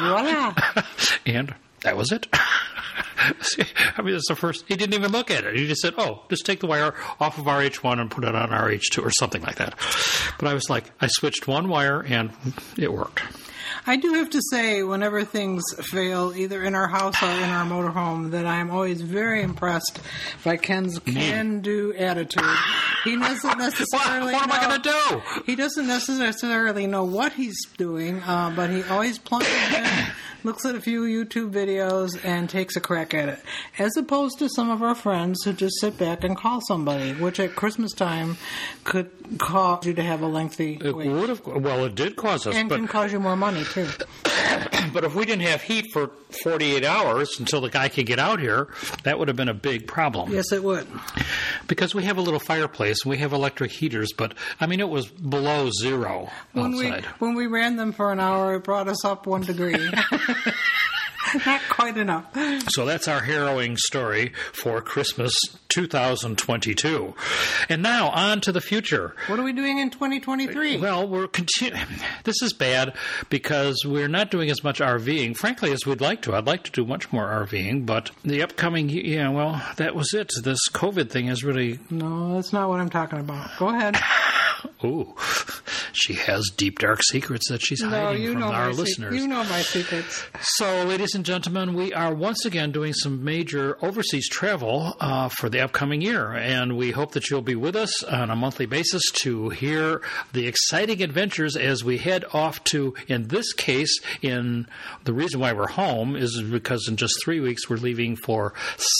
Voila. 0.00 0.54
And 1.26 1.54
that 1.82 1.96
was 1.96 2.12
it. 2.12 2.26
I 2.32 4.02
mean, 4.02 4.14
that's 4.14 4.28
the 4.28 4.34
first. 4.34 4.64
He 4.66 4.76
didn't 4.76 4.94
even 4.94 5.12
look 5.12 5.30
at 5.30 5.44
it. 5.44 5.54
He 5.56 5.66
just 5.66 5.82
said, 5.82 5.94
"Oh, 5.98 6.22
just 6.30 6.46
take 6.46 6.60
the 6.60 6.66
wire 6.66 6.94
off 7.20 7.36
of 7.38 7.44
RH1 7.44 8.00
and 8.00 8.10
put 8.10 8.24
it 8.24 8.34
on 8.34 8.48
RH2 8.48 9.04
or 9.04 9.10
something 9.10 9.42
like 9.42 9.56
that." 9.56 9.74
But 10.38 10.48
I 10.48 10.54
was 10.54 10.70
like, 10.70 10.90
I 11.00 11.06
switched 11.08 11.46
one 11.46 11.68
wire 11.68 12.00
and 12.02 12.30
it 12.78 12.92
worked. 12.92 13.20
I 13.86 13.96
do 13.96 14.12
have 14.14 14.30
to 14.30 14.40
say, 14.50 14.82
whenever 14.82 15.24
things 15.24 15.62
fail, 15.80 16.32
either 16.34 16.62
in 16.62 16.74
our 16.74 16.88
house 16.88 17.20
or 17.22 17.30
in 17.30 17.42
our 17.48 17.64
motorhome, 17.64 18.30
that 18.32 18.46
I 18.46 18.56
am 18.56 18.70
always 18.70 19.00
very 19.00 19.42
impressed 19.42 20.00
by 20.44 20.56
Ken's 20.56 20.98
can-do 21.00 21.94
attitude. 21.94 22.42
He 23.04 23.16
doesn't 23.16 23.48
What, 23.48 23.58
necessarily. 23.58 24.32
what 24.32 24.42
am 24.42 24.52
I 24.52 24.66
going 24.66 24.82
to 24.82 24.88
do? 24.88 25.42
He 25.46 25.56
doesn't 25.56 25.86
necessarily 25.86 26.86
know 26.86 27.04
what 27.04 27.32
he's 27.32 27.56
doing, 27.76 28.20
uh, 28.22 28.52
but 28.54 28.70
he 28.70 28.82
always 28.84 29.18
plunges 29.18 29.50
in, 29.74 29.86
looks 30.44 30.64
at 30.64 30.74
a 30.74 30.80
few 30.80 31.02
YouTube 31.02 31.50
videos, 31.52 32.18
and 32.24 32.48
takes 32.48 32.76
a 32.76 32.80
crack 32.80 33.14
at 33.14 33.28
it. 33.28 33.40
As 33.78 33.96
opposed 33.96 34.38
to 34.40 34.48
some 34.48 34.70
of 34.70 34.82
our 34.82 34.94
friends 34.94 35.42
who 35.44 35.52
just 35.52 35.80
sit 35.80 35.98
back 35.98 36.24
and 36.24 36.36
call 36.36 36.60
somebody, 36.68 37.12
which 37.14 37.40
at 37.40 37.56
Christmas 37.56 37.92
time 37.92 38.36
could 38.84 39.10
cause 39.38 39.86
you 39.86 39.94
to 39.94 40.02
have 40.02 40.22
a 40.22 40.26
lengthy 40.26 40.78
It 40.82 40.94
wait. 40.94 41.08
would 41.08 41.28
have. 41.28 41.46
Well, 41.46 41.84
it 41.84 41.94
did 41.94 42.16
cause 42.16 42.46
us, 42.46 42.54
And 42.54 42.68
but 42.68 42.76
can 42.76 42.88
cause 42.88 43.12
you 43.12 43.20
more 43.20 43.36
money, 43.36 43.59
too. 43.64 43.86
But 44.92 45.04
if 45.04 45.14
we 45.14 45.24
didn't 45.24 45.42
have 45.46 45.62
heat 45.62 45.92
for 45.92 46.10
48 46.42 46.84
hours 46.84 47.38
until 47.38 47.60
the 47.60 47.70
guy 47.70 47.88
could 47.88 48.06
get 48.06 48.18
out 48.18 48.40
here, 48.40 48.68
that 49.04 49.18
would 49.18 49.28
have 49.28 49.36
been 49.36 49.48
a 49.48 49.54
big 49.54 49.86
problem. 49.86 50.32
Yes, 50.32 50.50
it 50.50 50.64
would. 50.64 50.88
Because 51.68 51.94
we 51.94 52.02
have 52.04 52.18
a 52.18 52.20
little 52.20 52.40
fireplace 52.40 53.04
and 53.04 53.10
we 53.10 53.18
have 53.18 53.32
electric 53.32 53.70
heaters, 53.70 54.12
but 54.16 54.34
I 54.60 54.66
mean, 54.66 54.80
it 54.80 54.88
was 54.88 55.06
below 55.06 55.70
zero 55.70 56.28
When 56.54 56.74
we 56.76 56.88
outside. 56.88 57.04
when 57.20 57.34
we 57.34 57.46
ran 57.46 57.76
them 57.76 57.92
for 57.92 58.10
an 58.10 58.18
hour, 58.18 58.54
it 58.56 58.64
brought 58.64 58.88
us 58.88 59.04
up 59.04 59.26
one 59.26 59.42
degree. 59.42 59.76
Not 61.46 61.60
quite 61.68 61.96
enough. 61.96 62.26
So 62.70 62.84
that's 62.84 63.08
our 63.08 63.20
harrowing 63.20 63.76
story 63.76 64.32
for 64.52 64.80
Christmas 64.80 65.32
2022. 65.68 67.14
And 67.68 67.82
now 67.82 68.08
on 68.10 68.40
to 68.42 68.52
the 68.52 68.60
future. 68.60 69.14
What 69.26 69.38
are 69.38 69.42
we 69.42 69.52
doing 69.52 69.78
in 69.78 69.90
2023? 69.90 70.78
Well, 70.78 71.06
we're 71.06 71.28
continuing. 71.28 71.86
This 72.24 72.42
is 72.42 72.52
bad 72.52 72.94
because 73.28 73.82
we're 73.84 74.08
not 74.08 74.30
doing 74.30 74.50
as 74.50 74.62
much 74.62 74.80
RVing, 74.80 75.36
frankly, 75.36 75.72
as 75.72 75.86
we'd 75.86 76.00
like 76.00 76.22
to. 76.22 76.34
I'd 76.34 76.46
like 76.46 76.64
to 76.64 76.70
do 76.70 76.84
much 76.84 77.12
more 77.12 77.26
RVing, 77.26 77.86
but 77.86 78.10
the 78.24 78.42
upcoming, 78.42 78.88
yeah, 78.88 79.28
well, 79.30 79.62
that 79.76 79.94
was 79.94 80.12
it. 80.12 80.30
This 80.42 80.58
COVID 80.70 81.10
thing 81.10 81.28
is 81.28 81.42
really 81.42 81.78
no, 81.90 82.34
that's 82.34 82.52
not 82.52 82.68
what 82.68 82.80
I'm 82.80 82.90
talking 82.90 83.20
about. 83.20 83.50
Go 83.58 83.68
ahead. 83.68 83.96
Ooh, 84.84 85.14
she 85.92 86.14
has 86.14 86.48
deep 86.56 86.78
dark 86.78 87.02
secrets 87.02 87.48
that 87.50 87.60
she's 87.62 87.80
No, 87.82 87.88
hiding 87.90 88.22
you 88.22 88.32
from 88.32 88.40
know 88.40 88.46
our 88.52 88.66
my 88.66 88.72
se- 88.72 88.78
listeners. 88.78 89.14
you 89.14 89.26
know 89.28 89.44
my 89.44 89.62
secrets. 89.62 90.24
So, 90.56 90.84
ladies 90.84 91.14
and 91.14 91.24
gentlemen, 91.24 91.74
we 91.74 91.92
are 91.92 92.14
once 92.14 92.44
again 92.44 92.72
doing 92.72 92.92
some 92.92 93.24
major 93.24 93.76
overseas 93.84 94.28
travel 94.28 94.96
uh, 95.00 95.28
for 95.28 95.48
the 95.48 95.60
upcoming 95.60 96.00
year, 96.00 96.32
and 96.32 96.76
we 96.76 96.90
hope 96.90 97.12
that 97.12 97.28
you'll 97.30 97.42
be 97.42 97.54
with 97.56 97.76
us 97.76 98.02
on 98.04 98.30
a 98.30 98.36
monthly 98.36 98.66
basis 98.66 99.02
to 99.22 99.48
hear 99.50 100.00
the 100.32 100.46
exciting 100.46 101.02
adventures 101.02 101.56
as 101.56 101.84
we 101.84 101.98
head 101.98 102.24
off 102.32 102.62
to, 102.64 102.94
in 103.08 103.28
this 103.28 103.52
case, 103.52 103.98
in 104.22 104.66
the 105.04 105.12
reason 105.12 105.40
why 105.40 105.52
we're 105.52 105.66
home 105.68 106.16
is 106.16 106.40
because 106.50 106.86
in 106.88 106.96
just 106.96 107.14
three 107.24 107.40
weeks 107.40 107.68
we're 107.68 107.76
leaving 107.76 108.16
for 108.16 108.54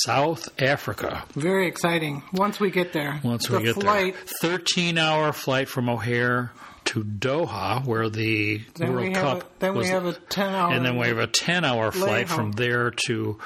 South 0.04 0.48
Africa. 0.60 1.22
Very 1.34 1.66
exciting. 1.66 2.22
Once 2.32 2.60
we 2.60 2.70
get 2.70 2.92
there. 2.92 3.20
Once 3.22 3.46
the 3.48 3.58
we 3.58 3.64
get 3.64 3.74
flight, 3.76 4.14
there, 4.14 4.24
thirteen-hour 4.50 5.32
flight 5.32 5.49
from 5.68 5.88
O'Hare 5.88 6.52
to 6.86 7.04
Doha, 7.04 7.84
where 7.84 8.08
the 8.08 8.60
Then 8.74 8.94
World 8.94 9.14
Cup. 9.14 9.42
a, 9.42 9.60
then 9.60 9.74
we 9.74 9.86
have 9.88 10.06
a 10.06 10.12
10 10.12 10.54
hour. 10.54 10.72
and 10.72 10.84
then 10.84 10.96
we 10.96 11.08
have 11.08 11.18
a 11.18 11.26
10 11.26 11.64
hour 11.64 11.92
flight 11.92 12.26
Layhoe. 12.26 12.34
from 12.34 12.52
there 12.52 12.90
to 13.06 13.38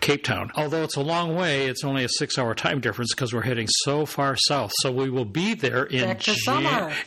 Cape 0.00 0.24
Town. 0.24 0.50
Although 0.56 0.82
it's 0.82 0.96
a 0.96 1.02
long 1.02 1.36
way, 1.36 1.66
it's 1.66 1.84
only 1.84 2.04
a 2.04 2.08
six 2.08 2.38
hour 2.38 2.54
time 2.54 2.80
difference 2.80 3.14
because 3.14 3.32
we're 3.32 3.42
heading 3.42 3.68
so 3.84 4.06
far 4.06 4.36
south. 4.36 4.72
So 4.80 4.90
we 4.90 5.10
will 5.10 5.24
be 5.24 5.54
there 5.54 5.84
in, 5.84 6.16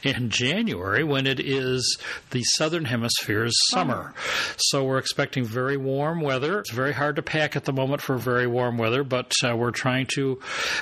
in 0.03 0.29
January 0.29 1.03
when 1.03 1.27
it 1.27 1.39
is 1.39 1.97
the 2.31 2.43
southern 2.43 2.86
hemisphere's 2.86 3.53
summer. 3.71 4.13
So 4.57 4.83
we're 4.83 4.99
expecting 4.99 5.43
very 5.43 5.77
warm 5.77 6.21
weather. 6.21 6.59
It's 6.59 6.71
very 6.71 6.93
hard 6.93 7.15
to 7.17 7.21
pack 7.21 7.55
at 7.55 7.65
the 7.65 7.73
moment 7.73 8.01
for 8.01 8.17
very 8.17 8.47
warm 8.47 8.77
weather, 8.77 9.03
but 9.03 9.33
uh, 9.43 9.55
we're 9.55 9.71
trying 9.71 10.07
to 10.15 10.39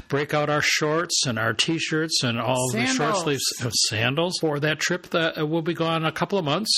break 0.10 0.34
out 0.34 0.49
our 0.49 0.62
shorts 0.62 1.25
and 1.25 1.39
our 1.39 1.54
t 1.54 1.80
shirts 1.80 2.23
and 2.23 2.39
all 2.39 2.69
the 2.71 2.86
short 2.86 3.17
sleeves 3.17 3.43
of 3.63 3.71
sandals 3.89 4.38
for 4.39 4.60
that 4.60 4.81
trip 4.82 5.08
that 5.12 5.38
uh, 5.39 5.46
will 5.46 5.62
be 5.62 5.74
gone 5.74 6.06
a 6.06 6.12
couple 6.12 6.38
of 6.38 6.44
months. 6.46 6.72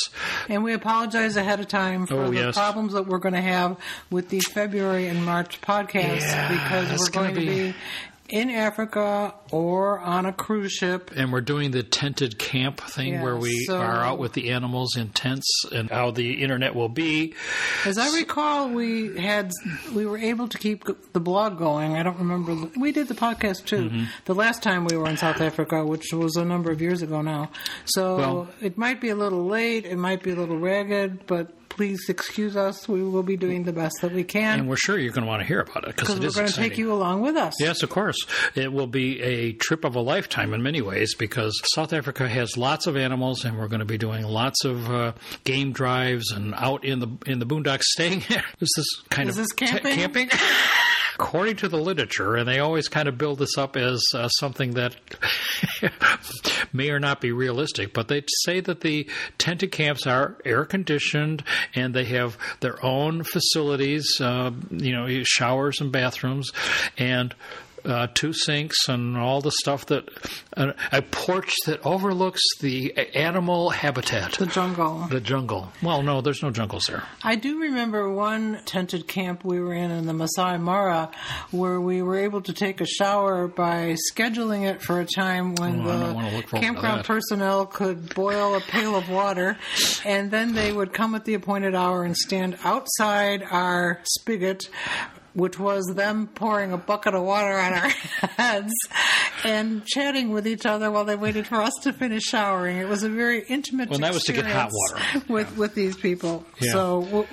And 0.50 0.64
we 0.64 0.74
apologize 0.74 1.36
ahead 1.38 1.60
of 1.60 1.68
time 1.68 2.06
for 2.06 2.16
Oh, 2.26 2.30
the 2.30 2.36
yes. 2.36 2.56
problems 2.56 2.94
that 2.94 3.08
we're 3.08 3.18
going 3.20 3.34
to 3.34 3.42
have 3.42 3.78
with 4.12 4.30
the 4.30 4.40
February 4.54 5.08
and 5.08 5.26
March 5.26 5.60
podcasts 5.62 6.20
Yeah, 6.22 6.50
because 6.50 6.90
we're 7.00 7.10
going 7.10 7.34
gonna 7.34 7.46
to 7.46 7.52
be- 7.52 7.72
be 7.72 7.76
in 8.30 8.50
Africa 8.50 9.34
or 9.52 10.00
on 10.00 10.26
a 10.26 10.34
cruise 10.34 10.72
ship. 10.72 11.12
and 11.16 11.32
we're 11.32 11.42
doing 11.42 11.72
the 11.72 11.84
tented 11.84 12.40
camp 12.40 12.80
thing 12.80 13.14
Yeah, 13.14 13.24
where 13.24 13.36
we 13.36 13.66
so- 13.66 13.78
are 13.78 14.02
out 14.04 14.18
with 14.18 14.34
the 14.34 14.52
animals 14.52 14.96
in 14.96 15.10
tents 15.10 15.66
and 15.72 15.90
how 15.90 16.12
the 16.12 16.42
internet 16.42 16.74
will 16.74 16.90
be. 16.90 17.34
As 17.86 17.98
I 17.98 18.16
recall, 18.16 18.70
we 18.70 19.18
had 19.20 19.52
we 19.94 20.06
were 20.06 20.18
able 20.18 20.48
to 20.48 20.58
keep 20.58 20.84
the 21.14 21.20
blog 21.20 21.58
going. 21.58 21.96
I 21.96 22.04
don't 22.04 22.18
remember. 22.18 22.70
We 22.80 22.92
did 22.92 23.08
the 23.10 23.14
podcast 23.14 23.66
too. 23.66 23.90
Mm-hmm. 23.90 24.04
The 24.26 24.36
last 24.36 24.64
time 24.64 24.86
we 24.86 24.96
were 24.98 25.10
in 25.10 25.18
South 25.18 25.42
Africa, 25.42 25.86
which 25.86 26.12
was 26.14 26.36
a 26.38 26.46
number 26.46 26.72
of 26.72 26.82
years 26.82 27.02
ago 27.02 27.22
now. 27.22 27.52
So 27.86 28.18
Well- 28.18 28.48
it 28.62 28.78
might 28.78 29.02
be 29.02 29.10
a 29.10 29.16
little 29.16 29.46
late. 29.46 29.86
It 29.86 29.98
might 29.98 30.24
be 30.24 30.32
a 30.32 30.36
little 30.36 30.58
ragged, 30.58 31.28
but 31.28 31.54
please 31.76 32.08
excuse 32.10 32.56
us. 32.56 32.88
We 32.88 33.04
will 33.04 33.24
be 33.24 33.36
doing 33.38 33.64
the 33.64 33.74
best 33.74 33.96
that 34.02 34.12
we 34.12 34.24
can. 34.24 34.60
And 34.60 34.70
we're 34.70 34.78
sure 34.78 34.98
you're 34.98 35.12
going 35.12 35.24
to 35.26 35.28
want 35.30 35.42
to 35.42 35.48
hear 35.48 35.60
about 35.60 35.88
it 35.88 35.96
because 35.96 36.20
we're 36.20 36.26
is 36.28 36.36
going 36.36 36.48
to 36.48 36.54
take 36.54 36.78
you 36.78 36.94
along 36.94 37.22
with 37.22 37.36
us. 37.36 37.54
Yes, 37.60 37.84
of 37.84 37.90
course. 37.90 38.18
It 38.56 38.72
will 38.72 38.88
be 38.88 39.22
a 39.22 39.54
trip 39.54 39.84
of 39.84 39.96
a 39.96 40.00
lifetime 40.02 40.54
in 40.54 40.62
many 40.62 40.82
ways 40.82 41.16
because 41.16 41.60
South 41.74 41.94
Africa 41.94 42.28
has 42.30 42.58
lots 42.58 42.88
of 42.88 42.96
animals, 42.96 43.44
and 43.46 43.58
we're 43.58 43.68
going 43.68 43.80
to 43.80 43.86
be 43.86 43.98
doing 43.98 44.24
lots 44.24 44.64
of 44.66 44.90
uh, 44.90 45.14
game 45.44 45.72
drives 45.72 46.32
and 46.32 46.54
out 46.56 46.84
in 46.86 47.00
the 47.00 47.10
in 47.26 47.40
the 47.40 47.46
boondocks. 47.46 47.84
Staying 47.84 48.24
is 48.60 48.72
this 48.76 48.86
kind 49.10 49.30
Is 49.30 49.38
of 49.38 49.44
this 49.44 49.52
camping? 49.54 49.96
camping? 49.96 50.30
According 51.20 51.58
to 51.58 51.70
the 51.70 51.78
literature, 51.78 52.36
and 52.36 52.48
they 52.48 52.60
always 52.60 52.88
kind 52.88 53.08
of 53.08 53.18
build 53.18 53.40
this 53.40 53.58
up 53.58 53.76
as 53.76 54.04
uh, 54.16 54.28
something 54.30 54.72
that 54.72 54.96
may 56.74 56.90
or 56.90 57.00
not 57.00 57.22
be 57.22 57.32
realistic, 57.32 57.94
but 57.94 58.08
they 58.08 58.24
say 58.44 58.60
that 58.60 58.82
the 58.82 59.10
tented 59.38 59.72
camps 59.72 60.08
are 60.08 60.38
air 60.46 60.66
conditioned 60.66 61.44
and 61.76 61.94
they 61.94 62.06
have 62.06 62.38
their 62.60 62.84
own 62.84 63.24
facilities, 63.24 64.20
uh, 64.20 64.52
you 64.72 64.92
know, 64.94 65.08
showers 65.24 65.82
and 65.82 65.92
bathrooms, 65.92 66.52
and 66.98 67.36
uh, 67.86 68.08
two 68.14 68.34
sinks 68.34 68.88
and 68.88 69.18
all 69.18 69.42
the 69.42 69.52
stuff 69.52 69.86
that 69.88 70.08
uh, 70.56 70.74
a 70.92 71.02
porch 71.02 71.54
that 71.66 71.86
overlooks 71.86 72.42
the 72.60 72.94
animal 73.16 73.70
habitat. 73.70 74.34
The 74.34 74.46
jungle. 74.46 75.08
The 75.10 75.20
jungle. 75.20 75.72
Well, 75.82 76.02
no, 76.04 76.22
there's 76.22 76.42
no 76.44 76.52
jungles 76.52 76.86
there. 76.88 77.04
I 77.24 77.36
do 77.36 77.60
remember 77.60 78.12
one 78.12 78.60
tented 78.66 79.08
camp 79.08 79.44
we 79.44 79.60
were 79.60 79.74
in 79.74 79.92
in 79.92 80.06
the 80.06 80.14
Masai 80.14 80.58
Mara 80.58 81.12
where 81.52 81.80
we 81.82 82.02
were 82.02 82.18
able 82.18 82.42
to 82.42 82.54
take 82.54 82.82
a 82.82 82.86
shower 82.86 83.48
by 83.48 83.96
scheduling 84.12 84.68
it 84.70 84.82
for 84.82 85.00
a 85.00 85.06
time 85.06 85.56
when 85.56 85.82
Oh, 85.82 85.90
I 85.92 86.00
don't 86.00 86.14
wanna 86.16 86.30
the 86.32 86.38
look 86.38 86.48
forward 86.50 86.62
to 86.62 86.68
campground 86.68 87.06
personnel 87.06 87.66
could 87.66 88.14
boil 88.16 88.56
a 88.56 88.62
pail 88.62 88.96
of 88.96 89.10
water 89.10 89.58
and 90.06 90.32
then 90.32 90.54
they 90.54 90.72
would 90.72 90.94
come 90.94 91.16
at 91.16 91.26
the 91.26 91.34
appointed 91.34 91.76
hour 91.76 92.04
and 92.04 92.16
stand 92.16 92.58
outside 92.64 93.44
our 93.44 94.00
spigot 94.04 94.70
which 95.34 95.58
was 95.58 95.86
them 95.96 96.28
pouring 96.28 96.72
a 96.72 96.78
bucket 96.78 97.16
of 97.16 97.24
water 97.24 97.58
on 97.58 97.74
our 97.74 97.90
heads 98.38 98.74
and 99.44 99.86
chatting 99.86 100.32
with 100.32 100.48
each 100.48 100.66
other 100.66 100.92
while 100.92 101.06
they 101.06 101.16
waited 101.16 101.48
for 101.48 101.62
us 101.62 101.74
to 101.82 101.92
finish 101.92 102.24
showering. 102.24 102.78
It 102.78 102.88
was 102.88 103.04
a 103.04 103.10
very 103.10 103.44
intimate 103.44 103.90
Well, 103.90 104.00
that 104.00 104.14
was 104.14 104.24
to 104.24 104.34
get 104.34 104.46
hot 104.46 104.70
water. 104.72 105.26
with 105.30 105.58
with 105.58 105.76
these 105.76 105.96
people. 105.96 106.46
Yeah. 106.60 106.72
So 106.72 107.00
we'll, 107.00 107.28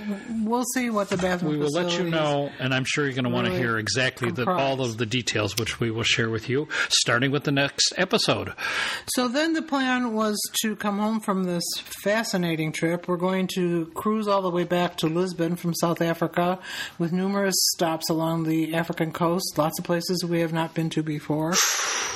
we'll 0.44 0.64
see 0.74 0.90
what 0.90 1.08
the 1.10 1.16
bathroom. 1.16 1.52
We 1.52 1.58
will 1.58 1.72
let 1.72 1.98
you 1.98 2.08
know, 2.10 2.50
and 2.58 2.74
I'm 2.74 2.84
sure 2.84 3.04
you're 3.04 3.14
going 3.14 3.24
to 3.24 3.30
want 3.30 3.46
to 3.46 3.52
hear 3.52 3.78
exactly 3.78 4.30
the, 4.30 4.50
all 4.50 4.80
of 4.80 4.96
the 4.96 5.06
details, 5.06 5.56
which 5.56 5.78
we 5.80 5.90
will 5.90 6.02
share 6.02 6.30
with 6.30 6.48
you, 6.48 6.68
starting 6.88 7.30
with 7.30 7.44
the 7.44 7.52
next 7.52 7.92
episode. 7.96 8.52
So 9.14 9.28
then 9.28 9.52
the 9.52 9.62
plan 9.62 10.14
was 10.14 10.40
to 10.62 10.76
come 10.76 10.98
home 10.98 11.20
from 11.20 11.44
this 11.44 11.64
fascinating 11.78 12.72
trip. 12.72 13.08
We're 13.08 13.16
going 13.16 13.48
to 13.54 13.86
cruise 13.94 14.26
all 14.26 14.42
the 14.42 14.50
way 14.50 14.64
back 14.64 14.96
to 14.98 15.06
Lisbon 15.06 15.56
from 15.56 15.74
South 15.74 16.00
Africa 16.00 16.58
with 16.98 17.12
numerous 17.12 17.54
stops 17.74 17.89
stops 17.90 18.08
along 18.08 18.44
the 18.44 18.72
African 18.74 19.10
coast, 19.10 19.58
lots 19.58 19.76
of 19.80 19.84
places 19.84 20.24
we 20.24 20.38
have 20.42 20.52
not 20.52 20.74
been 20.74 20.90
to 20.90 21.02
before. 21.02 21.54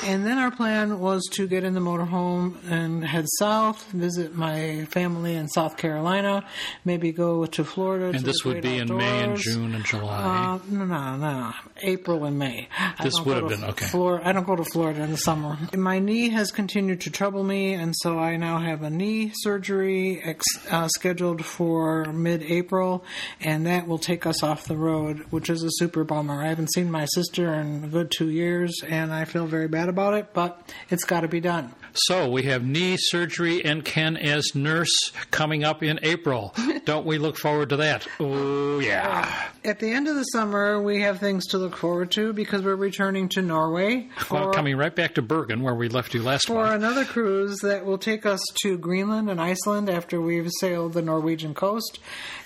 And 0.06 0.26
then 0.26 0.36
our 0.36 0.50
plan 0.50 0.98
was 0.98 1.22
to 1.32 1.46
get 1.46 1.64
in 1.64 1.72
the 1.72 1.80
motorhome 1.80 2.56
and 2.70 3.02
head 3.02 3.24
south, 3.38 3.90
visit 3.92 4.34
my 4.34 4.84
family 4.90 5.34
in 5.34 5.48
South 5.48 5.78
Carolina, 5.78 6.44
maybe 6.84 7.10
go 7.10 7.46
to 7.46 7.64
Florida. 7.64 8.06
And 8.08 8.18
to 8.18 8.24
this 8.24 8.44
would 8.44 8.60
be 8.60 8.76
in 8.76 8.94
May 8.94 9.22
and. 9.22 9.36
June 9.38 9.74
and 9.74 9.82
July. 9.82 10.18
Uh, 10.20 10.58
no, 10.68 10.84
no, 10.84 11.16
no. 11.16 11.52
April 11.80 12.24
and 12.26 12.38
May. 12.38 12.68
This 13.02 13.18
would 13.24 13.36
have 13.38 13.48
been- 13.48 13.64
okay. 13.70 13.86
Flor- 13.86 14.20
I 14.22 14.32
don't 14.32 14.46
go 14.46 14.56
to 14.56 14.64
Florida 14.64 15.02
in 15.04 15.10
the 15.10 15.16
summer. 15.16 15.56
My 15.74 16.00
knee 16.00 16.28
has 16.30 16.50
continued 16.50 17.00
to 17.02 17.10
trouble 17.10 17.42
me, 17.42 17.72
and 17.72 17.94
so 18.02 18.18
I 18.18 18.36
now 18.36 18.58
have 18.58 18.82
a 18.82 18.90
knee 18.90 19.32
surgery 19.36 20.20
ex- 20.22 20.44
uh, 20.70 20.88
scheduled 20.88 21.46
for 21.46 22.12
mid-April, 22.12 23.04
and 23.40 23.64
that 23.66 23.86
will 23.86 23.98
take 23.98 24.26
us 24.26 24.42
off 24.42 24.64
the 24.66 24.76
road, 24.76 25.24
which 25.30 25.48
is 25.48 25.62
a 25.64 25.70
super 25.72 26.04
bummer. 26.04 26.42
I 26.42 26.48
haven't 26.48 26.72
seen 26.72 26.90
my 26.90 27.06
sister 27.06 27.52
in 27.54 27.84
a 27.84 27.88
good 27.88 28.10
two 28.10 28.30
years, 28.30 28.82
and 28.86 29.12
I 29.12 29.24
feel 29.24 29.46
very 29.46 29.68
bad 29.68 29.88
about 29.88 30.14
it, 30.14 30.32
but 30.32 30.72
it's 30.90 31.04
got 31.04 31.20
to 31.20 31.28
be 31.28 31.40
done. 31.40 31.74
So 31.94 32.28
we 32.28 32.42
have 32.44 32.64
knee 32.64 32.96
surgery 32.98 33.64
and 33.64 33.84
Ken 33.84 34.16
as 34.16 34.54
nurse 34.54 35.12
coming 35.30 35.64
up 35.64 35.82
in 35.82 36.00
April. 36.02 36.54
Don't 36.84 37.06
we 37.06 37.18
look 37.18 37.36
forward 37.38 37.70
to 37.70 37.76
that? 37.76 38.06
Oh, 38.20 38.78
yeah. 38.80 39.48
At 39.64 39.78
the 39.78 39.90
end 39.92 40.08
of 40.08 40.16
the 40.16 40.24
summer, 40.24 40.82
we 40.82 41.00
have 41.02 41.18
things 41.20 41.46
to 41.48 41.58
look 41.58 41.76
forward 41.76 42.10
to 42.12 42.32
because 42.32 42.62
we're 42.62 42.74
returning 42.76 43.28
to 43.30 43.42
Norway 43.42 44.08
Well, 44.30 44.46
for- 44.46 44.52
coming 44.52 44.76
right 44.76 44.94
back 44.94 45.14
to 45.14 45.22
Bergen, 45.22 45.62
where 45.62 45.74
we 45.74 45.88
left 45.88 46.14
you 46.14 46.22
last 46.22 46.46
for 46.46 46.54
month. 46.64 46.82
another 46.82 47.04
cruise 47.04 47.58
that 47.62 47.84
will 47.86 47.98
take 47.98 48.26
us 48.26 48.40
to 48.62 48.76
Greenland 48.76 49.30
and 49.30 49.40
Iceland 49.40 49.88
after 49.88 50.20
we've 50.20 50.50
sailed 50.60 50.92
the 50.92 51.02
Norwegian 51.02 51.54
coast, 51.54 51.98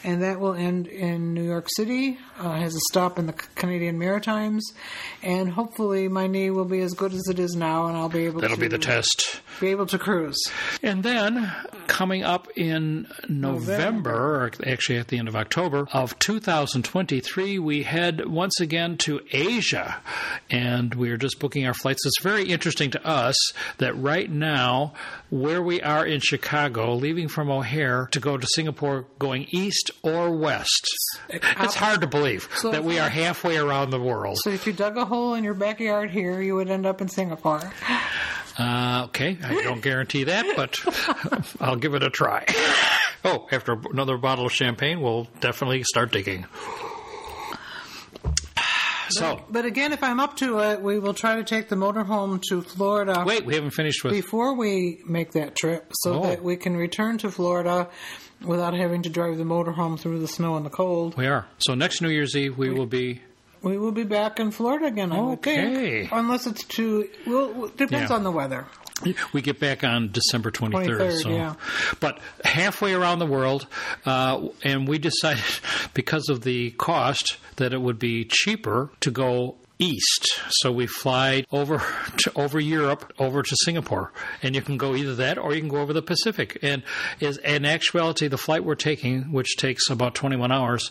and 0.05 0.23
that 0.23 0.39
will 0.39 0.55
end 0.55 0.87
in 0.87 1.35
New 1.35 1.43
York 1.45 1.67
City. 1.77 2.19
Uh, 2.39 2.53
has 2.53 2.75
a 2.77 2.81
stop 2.91 3.19
in 3.19 3.27
the 3.27 3.33
Canadian 3.33 3.99
Maritimes, 3.99 4.73
and 5.23 5.51
hopefully 5.51 6.07
my 6.09 6.27
knee 6.29 6.51
will 6.51 6.65
be 6.65 6.81
as 6.81 6.93
good 6.95 7.13
as 7.13 7.27
it 7.29 7.39
is 7.41 7.57
now, 7.57 7.87
and 7.89 7.97
I'll 7.97 8.09
be 8.09 8.27
able 8.27 8.41
to 8.41 8.43
That'll 8.43 8.61
be 8.61 8.69
the 8.69 8.79
test. 8.79 9.38
Be 9.61 9.69
able 9.69 9.87
to 9.87 9.99
cruise. 9.99 10.41
And 10.83 11.03
then 11.03 11.53
coming 11.87 12.23
up 12.23 12.49
in 12.57 13.07
November, 13.29 14.45
or 14.45 14.51
actually 14.67 14.99
at 14.99 15.09
the 15.09 15.19
end 15.19 15.29
of 15.29 15.37
October 15.37 15.87
of 15.93 16.19
2023, 16.19 17.59
we 17.59 17.83
head 17.83 18.27
once 18.27 18.61
again 18.61 18.97
to 18.99 19.21
Asia. 19.33 20.01
And 20.51 20.95
we 20.95 21.11
are 21.11 21.17
just 21.17 21.39
booking 21.39 21.67
our 21.67 21.75
flights. 21.75 22.05
It's 22.07 22.23
very 22.23 22.45
interesting 22.45 22.91
to 22.93 23.07
us 23.07 23.37
that 23.79 23.97
right 23.97 24.31
now, 24.31 24.93
where 25.31 25.63
we 25.63 25.81
are 25.83 26.07
in 26.07 26.21
Chicago, 26.21 26.95
leaving 26.95 27.29
from 27.29 27.51
O'Hare 27.51 28.09
to 28.13 28.21
go 28.21 28.37
to 28.37 28.47
Singapore, 28.55 29.07
going 29.19 29.47
east 29.51 29.91
or 30.03 30.31
west, 30.31 30.87
it's 31.29 31.75
hard 31.75 32.01
to 32.01 32.07
believe 32.07 32.49
So- 32.57 32.71
that 32.71 32.85
we 32.85 32.99
are 32.99 33.09
halfway 33.09 33.57
around 33.57 33.91
the 33.91 34.01
world. 34.01 34.39
So 34.43 34.51
if 34.51 34.67
you 34.67 34.73
dug 34.73 34.97
a 34.97 35.05
hole 35.05 35.35
in 35.35 35.45
your 35.45 35.55
backyard 35.55 36.11
here, 36.11 36.41
you 36.41 36.55
would 36.55 36.69
end 36.71 36.87
up 36.87 37.01
in 37.01 37.09
Singapore. 37.09 37.73
Uh, 38.59 39.05
okay, 39.07 39.39
I 39.43 39.63
don't 39.63 39.81
guarantee 39.83 40.25
that, 40.25 40.45
but 40.57 40.79
I'll 41.61 41.77
give 41.77 41.95
it 41.95 42.03
a 42.03 42.11
try. 42.11 42.45
Oh, 43.25 43.47
after 43.53 43.73
another 43.93 44.17
bottle 44.19 44.47
of 44.47 44.53
champagne, 44.53 45.01
we'll 45.01 45.29
definitely 45.41 45.83
start 45.85 46.11
digging. 46.13 46.47
So, 49.11 49.43
But 49.49 49.65
again, 49.65 49.95
if 49.95 50.03
I'm 50.05 50.21
up 50.21 50.37
to 50.37 50.59
it, 50.59 50.83
we 50.83 50.99
will 50.99 51.15
try 51.15 51.37
to 51.37 51.43
take 51.43 51.71
the 51.71 51.77
motorhome 51.77 52.43
to 52.51 52.61
Florida. 52.61 53.25
wait, 53.27 53.47
we 53.47 53.55
haven't 53.55 53.71
finished 53.71 54.05
with. 54.05 54.13
before 54.13 54.55
we 54.55 55.01
make 55.07 55.33
that 55.33 55.57
trip 55.57 55.91
so 55.95 56.19
Oh. 56.19 56.23
that 56.25 56.43
we 56.45 56.57
can 56.57 56.77
return 56.77 57.17
to 57.19 57.31
Florida 57.31 57.89
without 58.45 58.75
having 58.75 59.01
to 59.05 59.09
drive 59.09 59.39
the 59.39 59.45
motorhome 59.45 59.99
through 59.99 60.19
the 60.19 60.29
snow 60.29 60.57
and 60.57 60.67
the 60.67 60.71
cold. 60.71 61.17
We 61.17 61.27
are. 61.27 61.47
So 61.57 61.75
next 61.75 62.03
New 62.03 62.11
Year's 62.11 62.37
Eve, 62.37 62.59
we 62.59 62.69
will 62.69 62.85
be. 62.85 63.23
We 63.63 63.77
will 63.79 63.93
be 63.93 64.05
back 64.05 64.39
in 64.41 64.51
Florida 64.51 64.87
again, 64.87 65.13
I 65.13 65.19
Okay. 65.19 65.75
think. 66.01 66.13
Unless 66.13 66.47
it's 66.47 66.65
too. 66.65 67.09
Well, 67.27 67.69
depends 67.77 68.11
Yeah. 68.11 68.17
on 68.17 68.23
the 68.25 68.31
weather. 68.31 68.67
We 69.33 69.43
get 69.43 69.61
back 69.61 69.85
on 69.85 70.11
December 70.11 70.51
23rd. 70.51 70.99
23rd, 70.99 71.23
so. 71.23 71.29
yeah. 71.31 71.55
But 72.01 72.19
halfway 72.45 72.95
around 72.95 73.21
the 73.21 73.27
world, 73.27 73.69
uh, 74.05 74.49
and 74.65 74.89
we 74.89 74.99
decided 74.99 75.45
because 75.95 76.29
of 76.29 76.43
the 76.43 76.71
cost 76.73 77.37
that 77.57 77.73
it 77.73 77.81
would 77.81 77.99
be 78.01 78.25
cheaper 78.25 78.91
to 79.01 79.11
go 79.13 79.57
east. 79.79 80.41
So 80.51 80.73
we 80.73 80.87
fly 80.87 81.45
over 81.53 81.79
to, 82.19 82.33
over 82.37 82.59
Europe 82.61 83.13
over 83.19 83.43
to 83.43 83.57
Singapore, 83.65 84.13
and 84.43 84.55
you 84.55 84.63
can 84.63 84.77
go 84.77 84.95
either 84.95 85.15
that 85.17 85.39
or 85.39 85.55
you 85.55 85.61
can 85.61 85.69
go 85.69 85.79
over 85.79 85.93
the 85.93 86.03
Pacific. 86.03 86.59
And 86.63 86.83
is 87.21 87.39
in 87.39 87.65
actuality, 87.65 88.29
the 88.29 88.39
flight 88.39 88.65
we're 88.65 88.75
taking, 88.75 89.33
which 89.33 89.57
takes 89.57 89.89
about 89.91 90.15
21 90.15 90.51
hours, 90.53 90.91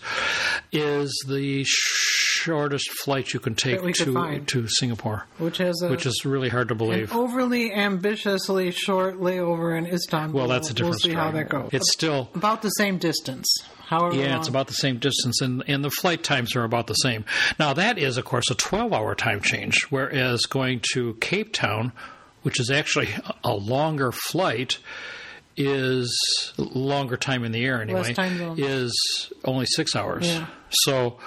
is 0.72 1.12
the 1.28 1.64
shortest 1.66 2.90
flight 3.04 3.34
you 3.34 3.40
can 3.40 3.56
take 3.56 3.78
That 3.78 3.86
we 3.86 3.94
could 3.94 4.06
to 4.06 4.14
find. 4.14 4.48
to 4.50 4.68
Singapore, 4.68 5.26
Which 5.38 5.58
has 5.58 5.82
a, 5.82 5.90
which 5.90 6.06
is 6.06 6.24
really 6.26 6.50
hard 6.50 6.70
to 6.70 6.76
believe. 6.76 7.14
overly 7.14 7.74
ambitiously 7.74 8.72
short 8.72 9.20
layover 9.20 9.78
in 9.78 9.86
Istanbul. 9.86 10.40
Well, 10.42 10.48
that's 10.48 10.70
a 10.70 10.74
different 10.74 10.92
We'll 10.92 11.00
see 11.00 11.14
how 11.14 11.32
that 11.32 11.50
goes. 11.50 11.70
It's 11.74 11.92
still 11.92 12.30
about 12.36 12.62
the 12.62 12.70
same 12.70 12.98
distance. 12.98 13.48
However, 13.88 14.16
Yeah, 14.16 14.32
long. 14.32 14.40
it's 14.40 14.48
about 14.50 14.68
the 14.68 14.74
same 14.74 14.98
distance, 15.00 15.42
and, 15.42 15.64
and 15.68 15.84
the 15.84 15.90
flight 15.90 16.24
times 16.24 16.56
are 16.56 16.64
about 16.64 16.88
the 16.88 16.94
same. 16.94 17.26
Now, 17.58 17.74
that 17.74 17.98
is, 17.98 18.18
of 18.18 18.26
course, 18.26 18.50
a 18.52 18.56
12 18.56 18.92
hour 18.94 19.16
time 19.16 19.42
change, 19.42 19.84
whereas 19.90 20.42
going 20.46 20.82
to 20.94 21.14
Cape 21.22 21.54
Town, 21.54 21.94
which 22.44 22.60
is 22.60 22.70
actually 22.70 23.10
a 23.44 23.54
longer 23.54 24.12
flight, 24.12 24.78
is 25.56 26.54
longer 26.58 27.18
time 27.18 27.44
in 27.44 27.52
the 27.52 27.66
air 27.66 27.82
anyway, 27.82 28.14
is 28.58 29.32
only 29.46 29.66
six 29.66 29.96
hours. 29.96 30.28
Yeah. 30.28 30.46
So 30.70 31.18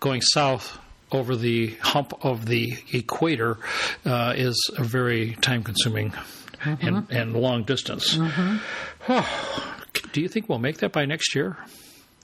going 0.00 0.22
south 0.22 0.78
over 1.12 1.36
the 1.36 1.74
hump 1.82 2.12
of 2.24 2.46
the 2.46 2.72
equator 2.92 3.58
uh, 4.06 4.32
is 4.36 4.56
a 4.78 4.84
very 4.84 5.32
time 5.40 5.62
consuming 5.62 6.12
Mm-hmm. 6.64 6.86
and, 6.86 7.10
and 7.10 7.32
long 7.34 7.64
distance. 7.64 8.14
Do 10.12 10.20
you 10.20 10.28
think 10.28 10.48
we'll 10.48 10.58
make 10.58 10.78
that 10.78 10.92
by 10.92 11.04
next 11.04 11.34
year? 11.34 11.58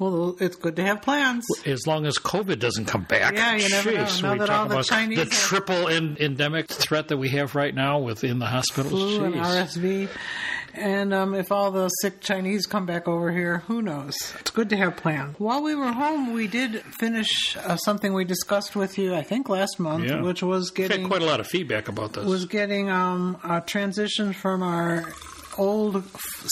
Well, 0.00 0.34
it's 0.40 0.56
good 0.56 0.74
to 0.76 0.82
have 0.82 1.02
plans. 1.02 1.46
as 1.64 1.86
long 1.86 2.06
as 2.06 2.18
COVID 2.18 2.58
doesn't 2.58 2.86
come 2.86 3.04
back. 3.04 3.34
Yeah, 3.34 3.54
you 3.54 3.68
never 3.68 3.92
know. 3.92 3.98
Now 4.22 4.34
that 4.36 4.50
all 4.50 4.66
the 4.66 4.74
about 4.74 4.86
Chinese 4.86 5.18
the 5.18 5.26
triple 5.26 5.86
en- 5.88 6.16
endemic 6.18 6.68
threat 6.68 7.06
that 7.08 7.18
we 7.18 7.28
have 7.28 7.54
right 7.54 7.74
now 7.74 7.98
within 8.00 8.38
the 8.40 8.46
hospitals. 8.46 8.92
flu 9.16 9.24
and 9.26 9.34
RSV. 9.36 10.08
And 10.72 11.12
um, 11.12 11.34
if 11.34 11.50
all 11.50 11.72
the 11.72 11.88
sick 11.88 12.20
Chinese 12.20 12.64
come 12.64 12.86
back 12.86 13.08
over 13.08 13.32
here, 13.32 13.58
who 13.66 13.82
knows? 13.82 14.14
It's 14.38 14.52
good 14.52 14.70
to 14.70 14.76
have 14.76 14.96
plans. 14.96 15.34
While 15.38 15.62
we 15.64 15.74
were 15.74 15.90
home, 15.92 16.32
we 16.32 16.46
did 16.46 16.82
finish 16.82 17.56
uh, 17.56 17.76
something 17.76 18.14
we 18.14 18.24
discussed 18.24 18.76
with 18.76 18.96
you, 18.96 19.12
I 19.16 19.22
think, 19.22 19.48
last 19.48 19.80
month, 19.80 20.04
Yeah. 20.04 20.22
which 20.22 20.44
was 20.44 20.70
getting 20.70 21.08
quite 21.08 21.22
a 21.22 21.26
lot 21.26 21.40
of 21.40 21.48
feedback 21.48 21.88
about 21.88 22.12
this. 22.12 22.24
was 22.24 22.46
getting 22.46 22.88
um, 22.88 23.36
a 23.42 23.60
transition 23.60 24.32
from 24.32 24.62
our 24.62 25.12
old 25.60 26.02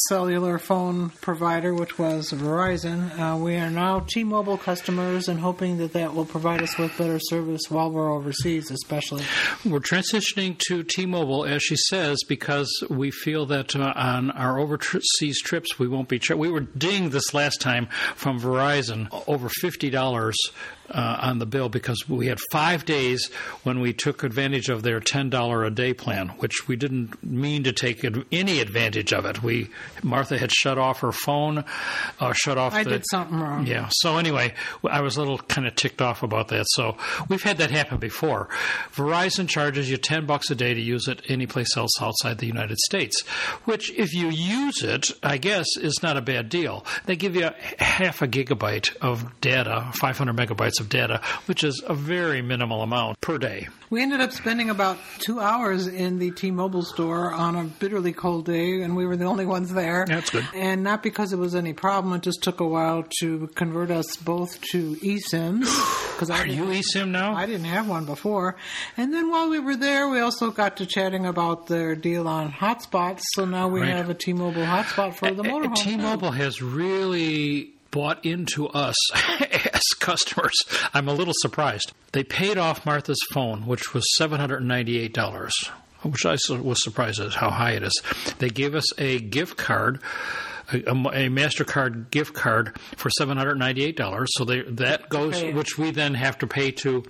cellular 0.09 0.59
phone 0.59 1.09
provider, 1.23 1.73
which 1.73 1.99
was 1.99 2.31
Verizon. 2.31 3.19
Uh, 3.19 3.37
we 3.39 3.57
are 3.57 3.71
now 3.71 4.01
T-Mobile 4.01 4.59
customers, 4.59 5.29
and 5.29 5.41
hoping 5.41 5.79
that 5.79 5.95
that 5.95 6.15
will 6.15 6.27
provide 6.27 6.63
us 6.63 6.77
with 6.77 6.97
better 6.99 7.19
service 7.19 7.63
while 7.71 7.91
we're 7.91 8.13
overseas, 8.13 8.71
especially. 8.71 9.25
We're 9.65 9.81
transitioning 9.81 10.59
to 10.69 10.83
T-Mobile, 10.83 11.47
as 11.47 11.63
she 11.63 11.77
says, 11.77 12.23
because 12.29 12.71
we 12.91 13.11
feel 13.11 13.47
that 13.47 13.75
uh, 13.75 13.95
on 13.97 14.31
our 14.33 14.59
overseas 14.59 15.41
trips 15.41 15.79
we 15.79 15.89
won't 15.89 16.09
be. 16.09 16.19
Tra- 16.19 16.37
we 16.37 16.51
were 16.51 16.61
dinged 16.61 17.13
this 17.13 17.33
last 17.33 17.61
time 17.63 17.89
from 18.15 18.39
Verizon 18.39 19.09
over 19.27 19.49
fifty 19.49 19.89
dollars 19.89 20.37
uh, 20.91 21.19
on 21.21 21.39
the 21.39 21.47
bill 21.47 21.69
because 21.69 22.09
we 22.09 22.27
had 22.27 22.39
five 22.53 22.85
days 22.85 23.29
when 23.63 23.81
we 23.81 23.93
took 23.93 24.23
advantage 24.23 24.69
of 24.69 24.83
their 24.83 25.01
ten 25.01 25.31
dollar 25.31 25.65
a 25.65 25.71
day 25.71 25.95
plan, 25.95 26.29
which 26.39 26.69
we 26.69 26.77
didn't 26.77 27.23
mean 27.23 27.65
to 27.65 27.73
take 27.73 28.05
any 28.33 28.61
advantage 28.61 29.13
of 29.13 29.25
it. 29.25 29.43
We 29.43 29.71
Martha 30.03 30.39
had 30.39 30.53
shut 30.53 30.79
off 30.79 31.01
her 31.01 31.13
phone, 31.13 31.65
uh, 32.21 32.33
shut 32.33 32.59
off. 32.59 32.75
I 32.75 32.85
the, 32.85 32.91
did 32.91 33.05
something 33.11 33.39
wrong. 33.39 33.67
yeah. 33.67 33.89
So 33.91 34.17
anyway, 34.17 34.55
I 34.89 35.01
was 35.01 35.17
a 35.17 35.21
little 35.21 35.39
kind 35.39 35.67
of 35.67 35.75
ticked 35.75 36.01
off 36.01 36.23
about 36.23 36.49
that. 36.49 36.67
So 36.71 36.97
we've 37.29 37.43
had 37.43 37.59
that 37.59 37.71
happen 37.71 37.99
before. 37.99 38.49
Verizon 38.95 39.49
charges 39.49 39.91
you 39.91 39.97
ten 39.97 40.27
bucks 40.27 40.51
a 40.51 40.55
day 40.55 40.75
to 40.75 40.81
use 40.81 41.09
it 41.09 41.23
any 41.29 41.47
place 41.47 41.77
else 41.77 41.91
outside 42.01 42.39
the 42.39 42.47
United 42.47 42.79
States, 42.79 43.23
which, 43.65 43.91
if 43.93 44.15
you 44.15 44.29
use 44.29 44.83
it, 44.83 45.11
I 45.23 45.37
guess 45.39 45.67
is 45.77 46.03
not 46.03 46.17
a 46.17 46.23
bad 46.23 46.49
deal. 46.49 46.85
They 47.07 47.17
give 47.17 47.37
you 47.37 47.51
half 47.79 48.23
a 48.23 48.29
gigabyte 48.29 48.97
of 48.97 49.41
data, 49.41 49.91
500 49.95 50.37
megabytes 50.37 50.78
of 50.81 50.89
data, 50.89 51.21
which 51.47 51.65
is 51.65 51.83
a 51.87 51.95
very 51.95 52.43
minimal 52.43 52.83
amount 52.83 53.21
per 53.21 53.39
day. 53.39 53.69
We 53.91 54.03
ended 54.03 54.21
up 54.21 54.33
spending 54.33 54.69
about 54.69 54.99
two 55.19 55.41
hours 55.41 55.87
in 55.87 56.19
the 56.19 56.31
T-Mobile 56.31 56.83
store 56.83 57.33
on 57.33 57.57
a 57.57 57.65
bitterly 57.65 58.13
cold 58.13 58.45
day, 58.45 58.83
and 58.83 58.95
we 58.97 59.07
were 59.07 59.17
the 59.17 59.25
only 59.25 59.47
ones 59.47 59.73
there. 59.73 60.05
That's 60.07 60.29
good. 60.31 60.47
And 60.55 60.83
not 60.83 61.03
because 61.03 61.33
it 61.33 61.39
was 61.39 61.55
any 61.55 61.73
problem; 61.73 62.13
it 62.15 62.23
just 62.23 62.43
took 62.43 62.61
a 62.61 62.67
while 62.69 63.05
to 63.21 63.47
convert 63.55 63.91
us 63.91 64.17
both 64.17 64.61
to 64.73 64.95
eSIMs. 64.97 65.65
Because 66.15 66.31
Are 66.31 66.47
you 66.47 66.65
eSIM 66.65 67.11
now? 67.11 67.35
I 67.35 67.47
didn't 67.47 67.67
have 67.67 67.89
one 67.89 68.05
before. 68.05 68.57
And 68.97 69.15
then 69.15 69.31
while 69.31 69.49
we 69.49 69.59
were 69.61 69.77
there, 69.77 70.09
we 70.09 70.21
also 70.21 70.51
got 70.51 70.77
to 70.79 70.87
chatting 70.87 71.25
about 71.27 71.69
their 71.69 71.95
deal 71.95 72.27
on 72.29 72.51
hotspots. 72.53 73.21
So 73.35 73.45
now 73.45 73.69
we 73.69 73.81
Right. 73.81 73.91
have 73.91 74.11
a 74.11 74.15
T-Mobile 74.15 74.65
hotspot 74.65 75.15
for 75.15 75.31
the 75.33 75.45
motorhome. 75.45 75.77
T-Mobile 75.77 76.33
has 76.33 76.61
really 76.61 77.73
bought 77.91 78.25
into 78.25 78.69
us 78.69 78.97
as 79.73 79.83
customers. 79.99 80.55
I'm 80.95 81.09
a 81.09 81.15
little 81.15 81.35
surprised. 81.39 81.93
They 82.13 82.25
paid 82.25 82.59
off 82.59 82.87
Martha's 82.87 83.21
phone, 83.33 83.67
which 83.67 83.95
was 83.95 84.05
$798 84.21 85.71
which 86.03 86.25
I 86.25 86.37
was 86.63 86.83
surprised 86.83 87.21
at 87.21 87.35
how 87.35 87.51
high 87.51 87.73
it 87.73 87.83
is. 87.83 88.03
They 88.39 88.51
gave 88.51 88.75
us 88.77 88.85
a 88.99 89.19
gift 89.19 89.57
card 89.57 90.01
a, 90.73 90.77
a 90.77 91.29
Mastercard 91.29 92.11
gift 92.11 92.35
card 92.35 92.79
for 92.97 93.11
seven 93.11 93.37
hundred 93.37 93.57
ninety 93.57 93.85
eight 93.85 93.97
dollars. 93.97 94.29
So 94.33 94.45
they, 94.45 94.63
that 94.63 95.09
goes, 95.09 95.37
okay. 95.37 95.53
which 95.53 95.79
we 95.79 95.91
then 95.91 96.15
have 96.15 96.39
to 96.39 96.47
pay 96.47 96.71
to 96.73 97.05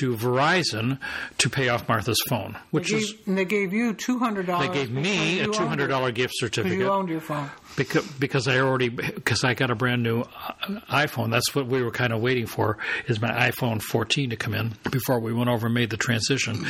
to 0.00 0.16
Verizon 0.16 0.98
to 1.38 1.50
pay 1.50 1.68
off 1.68 1.88
Martha's 1.88 2.20
phone. 2.28 2.58
Which 2.70 2.90
they 2.90 2.98
gave, 2.98 3.02
is 3.02 3.14
they 3.26 3.44
gave 3.44 3.72
you 3.72 3.94
two 3.94 4.18
hundred 4.18 4.46
dollars. 4.46 4.68
They 4.68 4.74
gave 4.74 4.90
me 4.90 5.40
a 5.40 5.46
two 5.46 5.66
hundred 5.66 5.88
dollar 5.88 6.12
gift 6.12 6.34
certificate. 6.36 6.78
You 6.78 6.90
owned 6.90 7.08
your 7.08 7.20
phone 7.20 7.50
because 7.76 8.06
because 8.12 8.48
I 8.48 8.58
already 8.58 8.88
because 8.88 9.44
I 9.44 9.54
got 9.54 9.70
a 9.70 9.74
brand 9.74 10.02
new 10.02 10.20
uh, 10.20 10.52
iPhone. 10.90 11.30
That's 11.30 11.54
what 11.54 11.66
we 11.66 11.82
were 11.82 11.90
kind 11.90 12.12
of 12.12 12.20
waiting 12.20 12.46
for 12.46 12.78
is 13.06 13.20
my 13.20 13.50
iPhone 13.50 13.80
14 13.80 14.30
to 14.30 14.36
come 14.36 14.54
in 14.54 14.74
before 14.90 15.20
we 15.20 15.32
went 15.32 15.50
over 15.50 15.66
and 15.66 15.74
made 15.74 15.90
the 15.90 15.96
transition. 15.96 16.66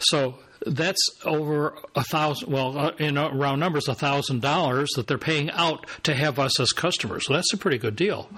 So 0.00 0.38
that's 0.66 1.10
over 1.24 1.74
a 1.94 2.02
thousand. 2.04 2.52
Well, 2.52 2.78
uh, 2.78 2.90
in 2.98 3.16
round 3.16 3.60
numbers, 3.60 3.88
a 3.88 3.94
thousand 3.94 4.42
dollars 4.42 4.90
that 4.96 5.06
they're 5.06 5.18
paying 5.18 5.50
out 5.50 5.86
to 6.04 6.14
have 6.14 6.38
us 6.38 6.58
as 6.60 6.72
customers. 6.72 7.26
So 7.26 7.34
that's 7.34 7.52
a 7.52 7.56
pretty 7.56 7.78
good 7.78 7.96
deal. 7.96 8.28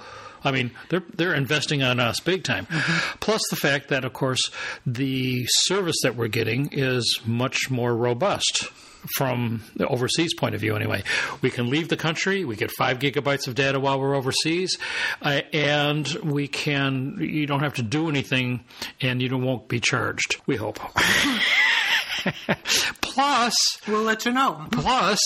I 0.45 0.53
mean, 0.53 0.71
they're 0.91 1.03
they're 1.15 1.35
investing 1.35 1.83
on 1.83 1.99
us 1.99 2.21
big 2.21 2.45
time. 2.45 2.67
Mm-hmm. 2.67 3.19
Plus 3.21 3.43
the 3.51 3.57
fact 3.57 3.89
that, 3.89 4.05
of 4.05 4.13
course, 4.13 4.51
the 4.87 5.45
service 5.47 5.97
that 6.03 6.17
we're 6.17 6.29
getting 6.29 6.69
is 6.73 7.21
much 7.25 7.71
more 7.71 7.95
robust 7.95 8.71
from 9.15 9.63
the 9.77 9.87
overseas 9.87 10.35
point 10.35 10.55
of 10.55 10.61
view 10.61 10.75
anyway. 10.77 11.03
We 11.43 11.51
can 11.51 11.71
leave 11.71 11.89
the 11.89 11.97
country, 11.97 12.45
we 12.45 12.57
get 12.57 12.71
five 12.73 12.99
gigabytes 12.99 13.47
of 13.47 13.55
data 13.55 13.79
while 13.79 14.01
we're 14.01 14.15
overseas, 14.15 14.79
uh, 15.23 15.43
and 15.53 16.09
we 16.25 16.49
can, 16.49 17.19
you 17.21 17.47
don't 17.47 17.61
have 17.61 17.75
to 17.75 17.83
do 17.83 18.09
anything 18.09 18.65
and 19.01 19.23
you 19.23 19.37
won't 19.37 19.69
be 19.69 19.81
charged, 19.81 20.41
we 20.47 20.57
hope. 20.57 20.81
plus, 23.01 23.55
we'll 23.87 24.03
let 24.03 24.25
you 24.25 24.33
know. 24.33 24.67
Plus, 24.73 25.19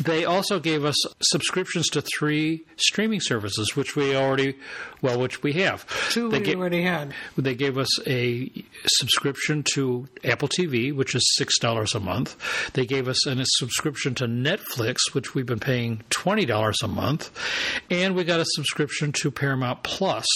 they 0.00 0.24
also 0.26 0.60
gave 0.60 0.84
us 0.84 0.96
subscriptions 1.22 1.88
to 1.88 2.02
three 2.02 2.64
streaming 2.76 3.20
services, 3.20 3.74
which 3.74 3.96
we 3.96 4.14
already, 4.14 4.56
well, 5.00 5.18
which 5.18 5.42
we 5.42 5.54
have. 5.54 5.86
Two 6.10 6.28
they 6.28 6.38
we 6.40 6.44
ga- 6.44 6.54
already 6.56 6.82
had. 6.82 7.14
They 7.36 7.54
gave 7.54 7.78
us 7.78 7.88
a 8.06 8.50
subscription 8.86 9.64
to 9.74 10.06
Apple 10.22 10.48
TV, 10.48 10.94
which 10.94 11.14
is 11.14 11.22
six 11.36 11.58
dollars 11.58 11.94
a 11.94 12.00
month. 12.00 12.36
They 12.74 12.84
gave 12.84 13.08
us 13.08 13.26
a 13.26 13.36
subscription 13.42 14.14
to 14.16 14.26
Netflix, 14.26 14.96
which 15.12 15.34
we've 15.34 15.46
been 15.46 15.60
paying 15.60 16.02
twenty 16.10 16.44
dollars 16.44 16.76
a 16.82 16.88
month, 16.88 17.30
and 17.90 18.14
we 18.14 18.24
got 18.24 18.40
a 18.40 18.46
subscription 18.48 19.12
to 19.22 19.30
Paramount 19.30 19.82
Plus, 19.82 20.26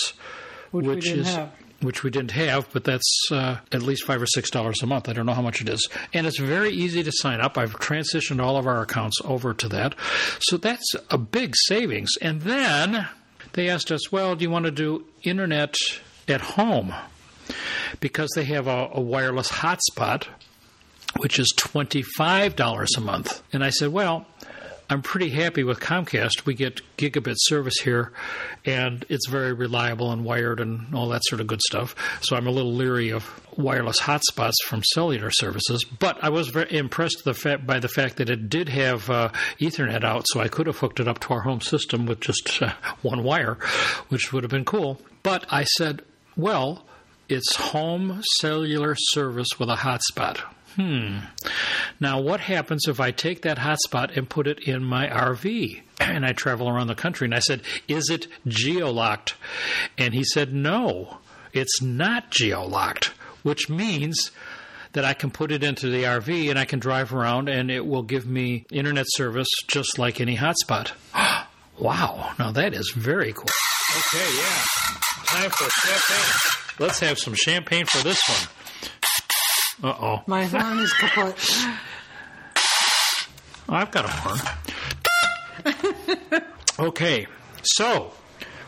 which, 0.70 0.86
which 0.86 1.10
is 1.10 1.34
have 1.34 1.52
which 1.80 2.02
we 2.02 2.10
didn't 2.10 2.32
have, 2.32 2.68
but 2.72 2.84
that's 2.84 3.28
uh, 3.30 3.56
at 3.72 3.82
least 3.82 4.04
five 4.04 4.20
or 4.20 4.26
six 4.26 4.50
dollars 4.50 4.82
a 4.82 4.86
month. 4.86 5.08
I 5.08 5.12
don't 5.12 5.26
know 5.26 5.34
how 5.34 5.42
much 5.42 5.60
it 5.60 5.68
is, 5.68 5.88
and 6.12 6.26
it's 6.26 6.38
very 6.38 6.70
easy 6.70 7.02
to 7.02 7.12
sign 7.12 7.40
up. 7.40 7.56
I've 7.56 7.78
transitioned 7.78 8.42
all 8.42 8.56
of 8.56 8.66
our 8.66 8.82
accounts 8.82 9.18
over 9.24 9.54
to 9.54 9.68
that, 9.68 9.94
so 10.40 10.56
that's 10.56 10.92
a 11.10 11.18
big 11.18 11.54
savings. 11.66 12.10
And 12.20 12.42
then 12.42 13.08
they 13.52 13.68
asked 13.68 13.90
us, 13.90 14.12
"Well, 14.12 14.36
do 14.36 14.42
you 14.42 14.50
want 14.50 14.66
to 14.66 14.70
do 14.70 15.04
internet 15.22 15.74
at 16.28 16.40
home?" 16.40 16.94
Because 17.98 18.30
they 18.34 18.44
have 18.44 18.66
a, 18.66 18.90
a 18.92 19.00
wireless 19.00 19.50
hotspot, 19.50 20.26
which 21.16 21.38
is 21.38 21.52
twenty 21.56 22.02
five 22.02 22.56
dollars 22.56 22.90
a 22.96 23.00
month, 23.00 23.42
and 23.52 23.64
I 23.64 23.70
said, 23.70 23.88
"Well." 23.88 24.26
I'm 24.90 25.02
pretty 25.02 25.30
happy 25.30 25.62
with 25.62 25.78
Comcast. 25.78 26.46
We 26.46 26.54
get 26.54 26.82
gigabit 26.96 27.36
service 27.36 27.76
here, 27.80 28.12
and 28.64 29.06
it's 29.08 29.28
very 29.28 29.52
reliable 29.52 30.10
and 30.10 30.24
wired 30.24 30.58
and 30.58 30.92
all 30.92 31.08
that 31.10 31.22
sort 31.26 31.40
of 31.40 31.46
good 31.46 31.62
stuff. 31.62 31.94
So 32.22 32.34
I'm 32.34 32.48
a 32.48 32.50
little 32.50 32.74
leery 32.74 33.10
of 33.10 33.24
wireless 33.56 34.00
hotspots 34.00 34.54
from 34.66 34.82
cellular 34.82 35.30
services. 35.30 35.84
But 35.84 36.18
I 36.22 36.30
was 36.30 36.48
very 36.48 36.76
impressed 36.76 37.22
the 37.24 37.34
fact, 37.34 37.68
by 37.68 37.78
the 37.78 37.86
fact 37.86 38.16
that 38.16 38.30
it 38.30 38.48
did 38.48 38.68
have 38.68 39.08
uh, 39.08 39.30
Ethernet 39.60 40.02
out, 40.02 40.24
so 40.26 40.40
I 40.40 40.48
could 40.48 40.66
have 40.66 40.78
hooked 40.78 40.98
it 40.98 41.06
up 41.06 41.20
to 41.20 41.34
our 41.34 41.42
home 41.42 41.60
system 41.60 42.06
with 42.06 42.18
just 42.18 42.60
uh, 42.60 42.72
one 43.02 43.22
wire, 43.22 43.58
which 44.08 44.32
would 44.32 44.42
have 44.42 44.50
been 44.50 44.64
cool. 44.64 45.00
But 45.22 45.46
I 45.50 45.64
said, 45.64 46.02
well, 46.36 46.84
it's 47.28 47.54
home 47.54 48.22
cellular 48.40 48.96
service 48.98 49.50
with 49.56 49.68
a 49.68 49.76
hotspot. 49.76 50.40
Hmm. 50.76 51.18
Now, 51.98 52.20
what 52.20 52.40
happens 52.40 52.86
if 52.86 53.00
I 53.00 53.10
take 53.10 53.42
that 53.42 53.58
hotspot 53.58 54.16
and 54.16 54.28
put 54.28 54.46
it 54.46 54.60
in 54.60 54.84
my 54.84 55.08
RV 55.08 55.82
and 56.00 56.24
I 56.24 56.32
travel 56.32 56.68
around 56.68 56.86
the 56.86 56.94
country? 56.94 57.26
And 57.26 57.34
I 57.34 57.40
said, 57.40 57.62
Is 57.88 58.08
it 58.10 58.28
geolocked? 58.46 59.34
And 59.98 60.14
he 60.14 60.24
said, 60.24 60.52
No, 60.54 61.18
it's 61.52 61.82
not 61.82 62.30
geolocked, 62.30 63.10
which 63.42 63.68
means 63.68 64.30
that 64.92 65.04
I 65.04 65.14
can 65.14 65.30
put 65.30 65.52
it 65.52 65.62
into 65.62 65.88
the 65.88 66.04
RV 66.04 66.50
and 66.50 66.58
I 66.58 66.64
can 66.64 66.78
drive 66.78 67.14
around 67.14 67.48
and 67.48 67.70
it 67.70 67.86
will 67.86 68.02
give 68.02 68.26
me 68.26 68.66
internet 68.72 69.06
service 69.08 69.48
just 69.68 69.98
like 69.98 70.20
any 70.20 70.36
hotspot. 70.36 70.92
wow, 71.78 72.32
now 72.38 72.50
that 72.52 72.74
is 72.74 72.92
very 72.96 73.32
cool. 73.32 73.50
Okay, 73.96 74.36
yeah. 74.36 74.62
Time 75.26 75.50
for 75.50 75.68
champagne. 75.68 76.34
Let's 76.78 77.00
have 77.00 77.18
some 77.18 77.34
champagne 77.34 77.86
for 77.86 78.02
this 78.02 78.20
one. 78.28 78.59
Uh 79.82 79.94
oh. 80.00 80.22
My 80.26 80.44
horn 80.44 80.78
is 80.78 80.92
kaput. 80.94 81.36
I've 83.68 83.90
got 83.90 84.04
a 84.04 84.08
horn. 84.08 84.38
okay, 86.78 87.26
so 87.62 88.12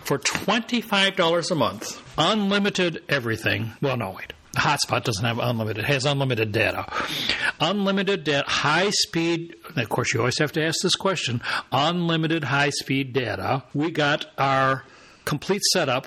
for 0.04 0.18
$25 0.18 1.50
a 1.50 1.54
month, 1.54 2.02
unlimited 2.16 3.02
everything. 3.08 3.72
Well, 3.80 3.96
no, 3.96 4.10
wait. 4.10 4.32
The 4.52 4.60
hotspot 4.60 5.04
doesn't 5.04 5.24
have 5.24 5.38
unlimited, 5.38 5.84
it 5.84 5.86
has 5.86 6.04
unlimited 6.04 6.52
data. 6.52 6.86
Unlimited 7.58 8.24
data, 8.24 8.44
high 8.46 8.90
speed, 8.90 9.56
of 9.76 9.88
course, 9.88 10.12
you 10.12 10.20
always 10.20 10.38
have 10.38 10.52
to 10.52 10.62
ask 10.62 10.80
this 10.82 10.94
question 10.94 11.40
unlimited 11.72 12.44
high 12.44 12.70
speed 12.70 13.12
data. 13.12 13.64
We 13.74 13.90
got 13.90 14.26
our 14.36 14.84
complete 15.24 15.62
setup, 15.72 16.06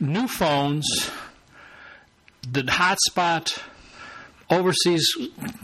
new 0.00 0.26
phones, 0.28 1.10
the 2.50 2.62
hotspot 2.62 3.62
overseas 4.50 5.16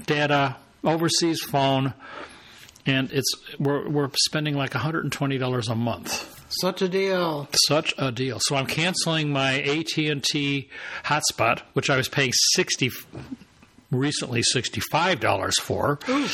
data, 0.07 0.57
overseas 0.85 1.41
phone, 1.43 1.95
and 2.87 3.11
it's 3.13 3.33
we're 3.59 3.89
we're 3.89 4.11
spending 4.27 4.57
like 4.57 4.73
$120 4.73 5.69
a 5.69 5.75
month. 5.75 6.37
Such 6.61 6.83
a 6.83 6.89
deal. 6.89 7.49
Such 7.69 7.95
a 7.97 8.11
deal. 8.11 8.39
So 8.41 8.57
I'm 8.57 8.67
canceling 8.67 9.31
my 9.33 9.61
AT&T 9.61 10.69
hotspot, 11.05 11.61
which 11.75 11.89
I 11.89 11.97
was 11.97 12.09
paying 12.09 12.33
60 12.55 12.91
recently 13.93 14.43
$65 14.43 15.55
for. 15.61 16.01
Ooh 16.09 16.29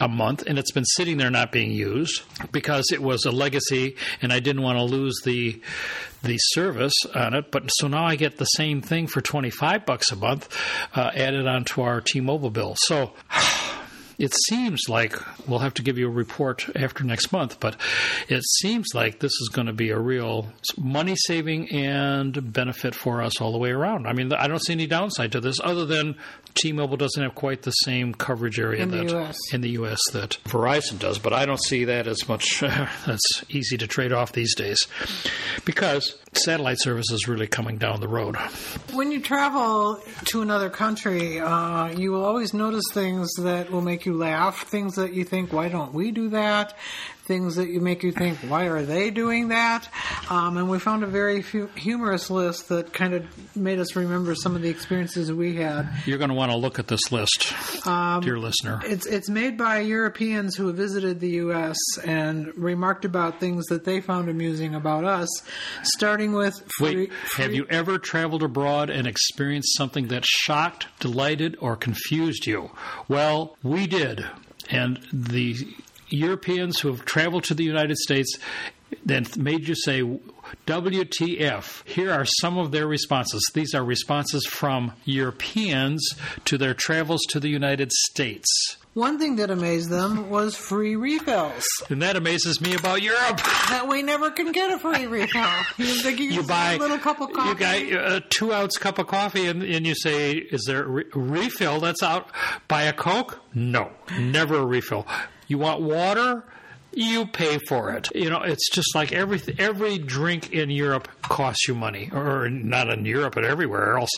a 0.00 0.08
month, 0.08 0.42
and 0.46 0.58
it's 0.58 0.72
been 0.72 0.84
sitting 0.84 1.18
there 1.18 1.30
not 1.30 1.52
being 1.52 1.70
used 1.70 2.22
because 2.52 2.86
it 2.92 3.02
was 3.02 3.24
a 3.24 3.30
legacy, 3.30 3.96
and 4.20 4.32
I 4.32 4.40
didn't 4.40 4.62
want 4.62 4.76
to 4.78 4.82
lose 4.82 5.20
the 5.24 5.60
the 6.24 6.38
service 6.38 6.94
on 7.14 7.34
it. 7.34 7.50
But 7.50 7.68
so 7.68 7.88
now 7.88 8.04
I 8.04 8.16
get 8.16 8.38
the 8.38 8.44
same 8.44 8.82
thing 8.82 9.06
for 9.06 9.20
twenty 9.20 9.50
five 9.50 9.86
bucks 9.86 10.10
a 10.10 10.16
month 10.16 10.48
uh, 10.94 11.10
added 11.14 11.46
onto 11.46 11.82
our 11.82 12.00
T-Mobile 12.00 12.50
bill. 12.50 12.74
So. 12.78 13.12
it 14.18 14.32
seems 14.48 14.82
like 14.88 15.16
we'll 15.48 15.58
have 15.58 15.74
to 15.74 15.82
give 15.82 15.98
you 15.98 16.06
a 16.06 16.10
report 16.10 16.68
after 16.76 17.04
next 17.04 17.32
month, 17.32 17.58
but 17.60 17.76
it 18.28 18.42
seems 18.60 18.86
like 18.94 19.18
this 19.18 19.32
is 19.32 19.50
going 19.52 19.66
to 19.66 19.72
be 19.72 19.90
a 19.90 19.98
real 19.98 20.52
money 20.78 21.16
saving 21.16 21.68
and 21.70 22.52
benefit 22.52 22.94
for 22.94 23.22
us 23.22 23.40
all 23.40 23.52
the 23.52 23.58
way 23.58 23.70
around. 23.70 24.06
I 24.06 24.12
mean, 24.12 24.32
I 24.32 24.46
don't 24.46 24.62
see 24.62 24.72
any 24.72 24.86
downside 24.86 25.32
to 25.32 25.40
this 25.40 25.58
other 25.62 25.84
than 25.84 26.16
T-Mobile 26.54 26.96
doesn't 26.96 27.22
have 27.22 27.34
quite 27.34 27.62
the 27.62 27.70
same 27.70 28.14
coverage 28.14 28.58
area 28.58 28.82
in 28.82 28.90
that 28.90 29.08
the 29.08 29.18
US. 29.18 29.36
in 29.52 29.60
the 29.60 29.70
U.S. 29.70 30.00
that 30.12 30.38
Verizon 30.44 30.98
does, 30.98 31.18
but 31.18 31.32
I 31.32 31.46
don't 31.46 31.62
see 31.62 31.84
that 31.84 32.06
as 32.06 32.28
much. 32.28 32.60
that's 32.60 33.44
easy 33.48 33.76
to 33.78 33.86
trade 33.86 34.12
off 34.12 34.32
these 34.32 34.54
days 34.54 34.86
because 35.64 36.16
satellite 36.36 36.80
service 36.80 37.10
is 37.10 37.28
really 37.28 37.46
coming 37.46 37.78
down 37.78 38.00
the 38.00 38.08
road. 38.08 38.36
When 38.92 39.10
you 39.10 39.20
travel 39.20 40.00
to 40.26 40.42
another 40.42 40.70
country, 40.70 41.40
uh, 41.40 41.88
you 41.88 42.12
will 42.12 42.24
always 42.24 42.54
notice 42.54 42.84
things 42.92 43.32
that 43.38 43.70
will 43.70 43.80
make 43.80 44.06
you 44.06 44.14
laugh, 44.16 44.66
things 44.68 44.96
that 44.96 45.12
you 45.12 45.24
think, 45.24 45.52
why 45.52 45.68
don't 45.68 45.94
we 45.94 46.10
do 46.10 46.30
that? 46.30 46.74
things 47.24 47.56
that 47.56 47.68
you 47.68 47.80
make 47.80 48.02
you 48.02 48.12
think, 48.12 48.38
why 48.48 48.66
are 48.66 48.82
they 48.82 49.10
doing 49.10 49.48
that? 49.48 49.88
Um, 50.30 50.56
and 50.58 50.68
we 50.68 50.78
found 50.78 51.02
a 51.02 51.06
very 51.06 51.42
humorous 51.42 52.30
list 52.30 52.68
that 52.68 52.92
kind 52.92 53.14
of 53.14 53.56
made 53.56 53.78
us 53.78 53.96
remember 53.96 54.34
some 54.34 54.54
of 54.54 54.62
the 54.62 54.68
experiences 54.68 55.32
we 55.32 55.56
had. 55.56 55.88
You're 56.04 56.18
going 56.18 56.28
to 56.28 56.34
want 56.34 56.52
to 56.52 56.56
look 56.56 56.78
at 56.78 56.86
this 56.86 57.10
list, 57.10 57.54
um, 57.86 58.20
dear 58.22 58.38
listener. 58.38 58.80
It's 58.84 59.06
it's 59.06 59.30
made 59.30 59.56
by 59.56 59.80
Europeans 59.80 60.54
who 60.54 60.72
visited 60.72 61.20
the 61.20 61.30
U.S. 61.30 61.78
and 62.04 62.54
remarked 62.56 63.04
about 63.04 63.40
things 63.40 63.66
that 63.66 63.84
they 63.84 64.00
found 64.00 64.28
amusing 64.28 64.74
about 64.74 65.04
us. 65.04 65.28
Starting 65.82 66.23
with 66.32 66.54
free, 66.76 66.96
wait, 66.96 67.12
free, 67.12 67.44
have 67.44 67.54
you 67.54 67.66
ever 67.68 67.98
traveled 67.98 68.42
abroad 68.42 68.90
and 68.90 69.06
experienced 69.06 69.76
something 69.76 70.08
that 70.08 70.24
shocked, 70.24 70.86
delighted, 71.00 71.56
or 71.60 71.76
confused 71.76 72.46
you? 72.46 72.70
Well, 73.08 73.56
we 73.62 73.86
did. 73.86 74.24
And 74.70 75.00
the 75.12 75.56
Europeans 76.08 76.80
who 76.80 76.88
have 76.88 77.04
traveled 77.04 77.44
to 77.44 77.54
the 77.54 77.64
United 77.64 77.96
States 77.98 78.38
that 79.04 79.36
made 79.36 79.66
you 79.68 79.74
say, 79.74 80.02
WTF? 80.66 81.86
Here 81.86 82.12
are 82.12 82.24
some 82.24 82.58
of 82.58 82.70
their 82.70 82.86
responses. 82.86 83.44
These 83.54 83.74
are 83.74 83.84
responses 83.84 84.46
from 84.46 84.92
Europeans 85.04 86.06
to 86.44 86.58
their 86.58 86.74
travels 86.74 87.22
to 87.30 87.40
the 87.40 87.48
United 87.48 87.92
States. 87.92 88.76
One 88.94 89.18
thing 89.18 89.36
that 89.36 89.50
amazed 89.50 89.90
them 89.90 90.30
was 90.30 90.54
free 90.54 90.94
refills. 90.94 91.64
And 91.90 92.00
that 92.02 92.14
amazes 92.16 92.60
me 92.60 92.74
about 92.74 93.02
Europe. 93.02 93.38
That 93.68 93.86
we 93.88 94.02
never 94.02 94.30
can 94.30 94.52
get 94.52 94.70
a 94.70 94.78
free 94.78 95.06
refill. 95.06 95.44
You, 95.78 95.86
think 96.00 96.20
you, 96.20 96.26
You 96.30 96.42
buy 96.44 96.74
a 96.74 96.78
little 96.78 96.98
cup 96.98 97.20
of 97.20 97.32
coffee. 97.32 97.48
You 97.48 97.54
got 97.94 98.12
a 98.12 98.20
two 98.30 98.52
ounce 98.52 98.76
cup 98.76 98.98
of 99.00 99.08
coffee, 99.08 99.46
and, 99.46 99.62
and 99.64 99.84
you 99.84 99.94
say, 99.96 100.32
"Is 100.34 100.62
there 100.66 100.84
a 100.84 100.88
re- 100.88 101.04
refill?" 101.12 101.80
That's 101.80 102.02
out. 102.02 102.30
Buy 102.68 102.84
a 102.84 102.92
Coke? 102.92 103.40
No, 103.52 103.90
never 104.18 104.56
a 104.58 104.64
refill. 104.64 105.06
You 105.48 105.58
want 105.58 105.82
water? 105.82 106.44
You 106.96 107.26
pay 107.26 107.58
for 107.68 107.90
it. 107.92 108.08
You 108.14 108.30
know, 108.30 108.40
it's 108.42 108.68
just 108.70 108.94
like 108.94 109.12
every 109.12 109.40
every 109.58 109.98
drink 109.98 110.52
in 110.52 110.70
Europe 110.70 111.08
costs 111.22 111.66
you 111.68 111.74
money, 111.74 112.10
or 112.12 112.48
not 112.48 112.88
in 112.88 113.04
Europe, 113.04 113.34
but 113.34 113.44
everywhere 113.44 113.96
else. 113.98 114.10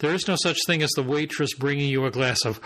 There 0.00 0.14
is 0.14 0.28
no 0.28 0.36
such 0.42 0.58
thing 0.66 0.82
as 0.82 0.90
the 0.90 1.02
waitress 1.02 1.54
bringing 1.54 1.88
you 1.88 2.04
a 2.06 2.10
glass 2.10 2.44
of, 2.44 2.60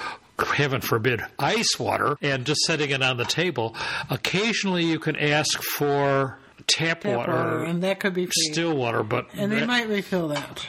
heaven 0.54 0.80
forbid, 0.82 1.22
ice 1.38 1.78
water 1.78 2.18
and 2.20 2.44
just 2.44 2.60
setting 2.62 2.90
it 2.90 3.02
on 3.02 3.16
the 3.16 3.24
table. 3.24 3.74
Occasionally, 4.10 4.84
you 4.84 4.98
can 4.98 5.16
ask 5.16 5.62
for 5.62 6.38
tap, 6.66 7.00
Tap 7.00 7.16
water, 7.16 7.32
water, 7.32 7.62
and 7.64 7.82
that 7.82 8.00
could 8.00 8.12
be 8.14 8.26
free. 8.26 8.32
still 8.52 8.76
water, 8.76 9.02
but 9.02 9.26
and 9.34 9.50
they 9.50 9.60
that- 9.60 9.66
might 9.66 9.88
refill 9.88 10.28
that. 10.28 10.66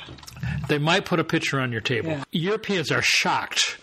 they 0.69 0.77
might 0.77 1.03
put 1.05 1.19
a 1.19 1.23
pitcher 1.23 1.59
on 1.59 1.71
your 1.71 1.81
table. 1.81 2.11
Yeah. 2.11 2.23
Europeans 2.31 2.91
are 2.91 3.01
shocked. 3.01 3.77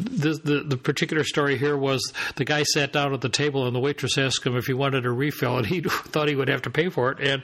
The, 0.00 0.40
the 0.42 0.60
the 0.60 0.76
particular 0.76 1.24
story 1.24 1.58
here 1.58 1.76
was 1.76 2.12
the 2.36 2.44
guy 2.44 2.62
sat 2.62 2.92
down 2.92 3.12
at 3.12 3.20
the 3.20 3.28
table 3.28 3.66
and 3.66 3.74
the 3.74 3.80
waitress 3.80 4.16
asked 4.18 4.46
him 4.46 4.56
if 4.56 4.66
he 4.66 4.72
wanted 4.72 5.06
a 5.06 5.10
refill 5.10 5.58
and 5.58 5.66
he 5.66 5.80
thought 5.86 6.28
he 6.28 6.36
would 6.36 6.48
have 6.48 6.62
to 6.62 6.70
pay 6.70 6.88
for 6.88 7.12
it. 7.12 7.20
And 7.20 7.42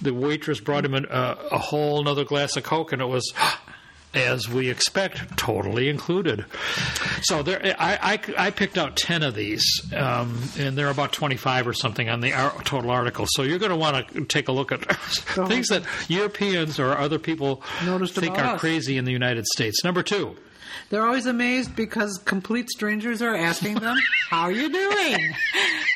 the 0.00 0.14
waitress 0.14 0.60
brought 0.60 0.84
him 0.84 0.94
an, 0.94 1.06
uh, 1.06 1.36
a 1.50 1.58
whole 1.58 2.00
another 2.00 2.24
glass 2.24 2.56
of 2.56 2.64
coke 2.64 2.92
and 2.92 3.02
it 3.02 3.06
was 3.06 3.32
as 4.18 4.48
we 4.48 4.68
expect 4.70 5.36
totally 5.38 5.88
included 5.88 6.44
so 7.22 7.42
there 7.42 7.74
I, 7.78 8.18
I, 8.36 8.46
I 8.46 8.50
picked 8.50 8.76
out 8.78 8.96
10 8.96 9.22
of 9.22 9.34
these 9.34 9.64
um, 9.94 10.38
and 10.58 10.76
they're 10.76 10.90
about 10.90 11.12
25 11.12 11.68
or 11.68 11.72
something 11.72 12.08
on 12.08 12.20
the 12.20 12.30
total 12.64 12.90
article 12.90 13.26
so 13.28 13.42
you're 13.42 13.58
going 13.58 13.70
to 13.70 13.76
want 13.76 14.08
to 14.08 14.24
take 14.24 14.48
a 14.48 14.52
look 14.52 14.72
at 14.72 14.80
things 15.48 15.68
that 15.68 15.82
Europeans 16.08 16.78
or 16.78 16.96
other 16.96 17.18
people 17.18 17.62
Noticed 17.84 18.14
think 18.14 18.38
are 18.38 18.54
us. 18.54 18.60
crazy 18.60 18.96
in 18.96 19.04
the 19.04 19.12
United 19.12 19.46
States. 19.46 19.82
Number 19.84 20.02
two, 20.02 20.36
They're 20.90 21.04
always 21.06 21.26
amazed 21.26 21.74
because 21.76 22.18
complete 22.24 22.68
strangers 22.70 23.20
are 23.22 23.34
asking 23.34 23.74
them, 23.76 23.96
"How 24.30 24.42
are 24.42 24.52
you 24.52 24.70
doing?" 24.70 25.34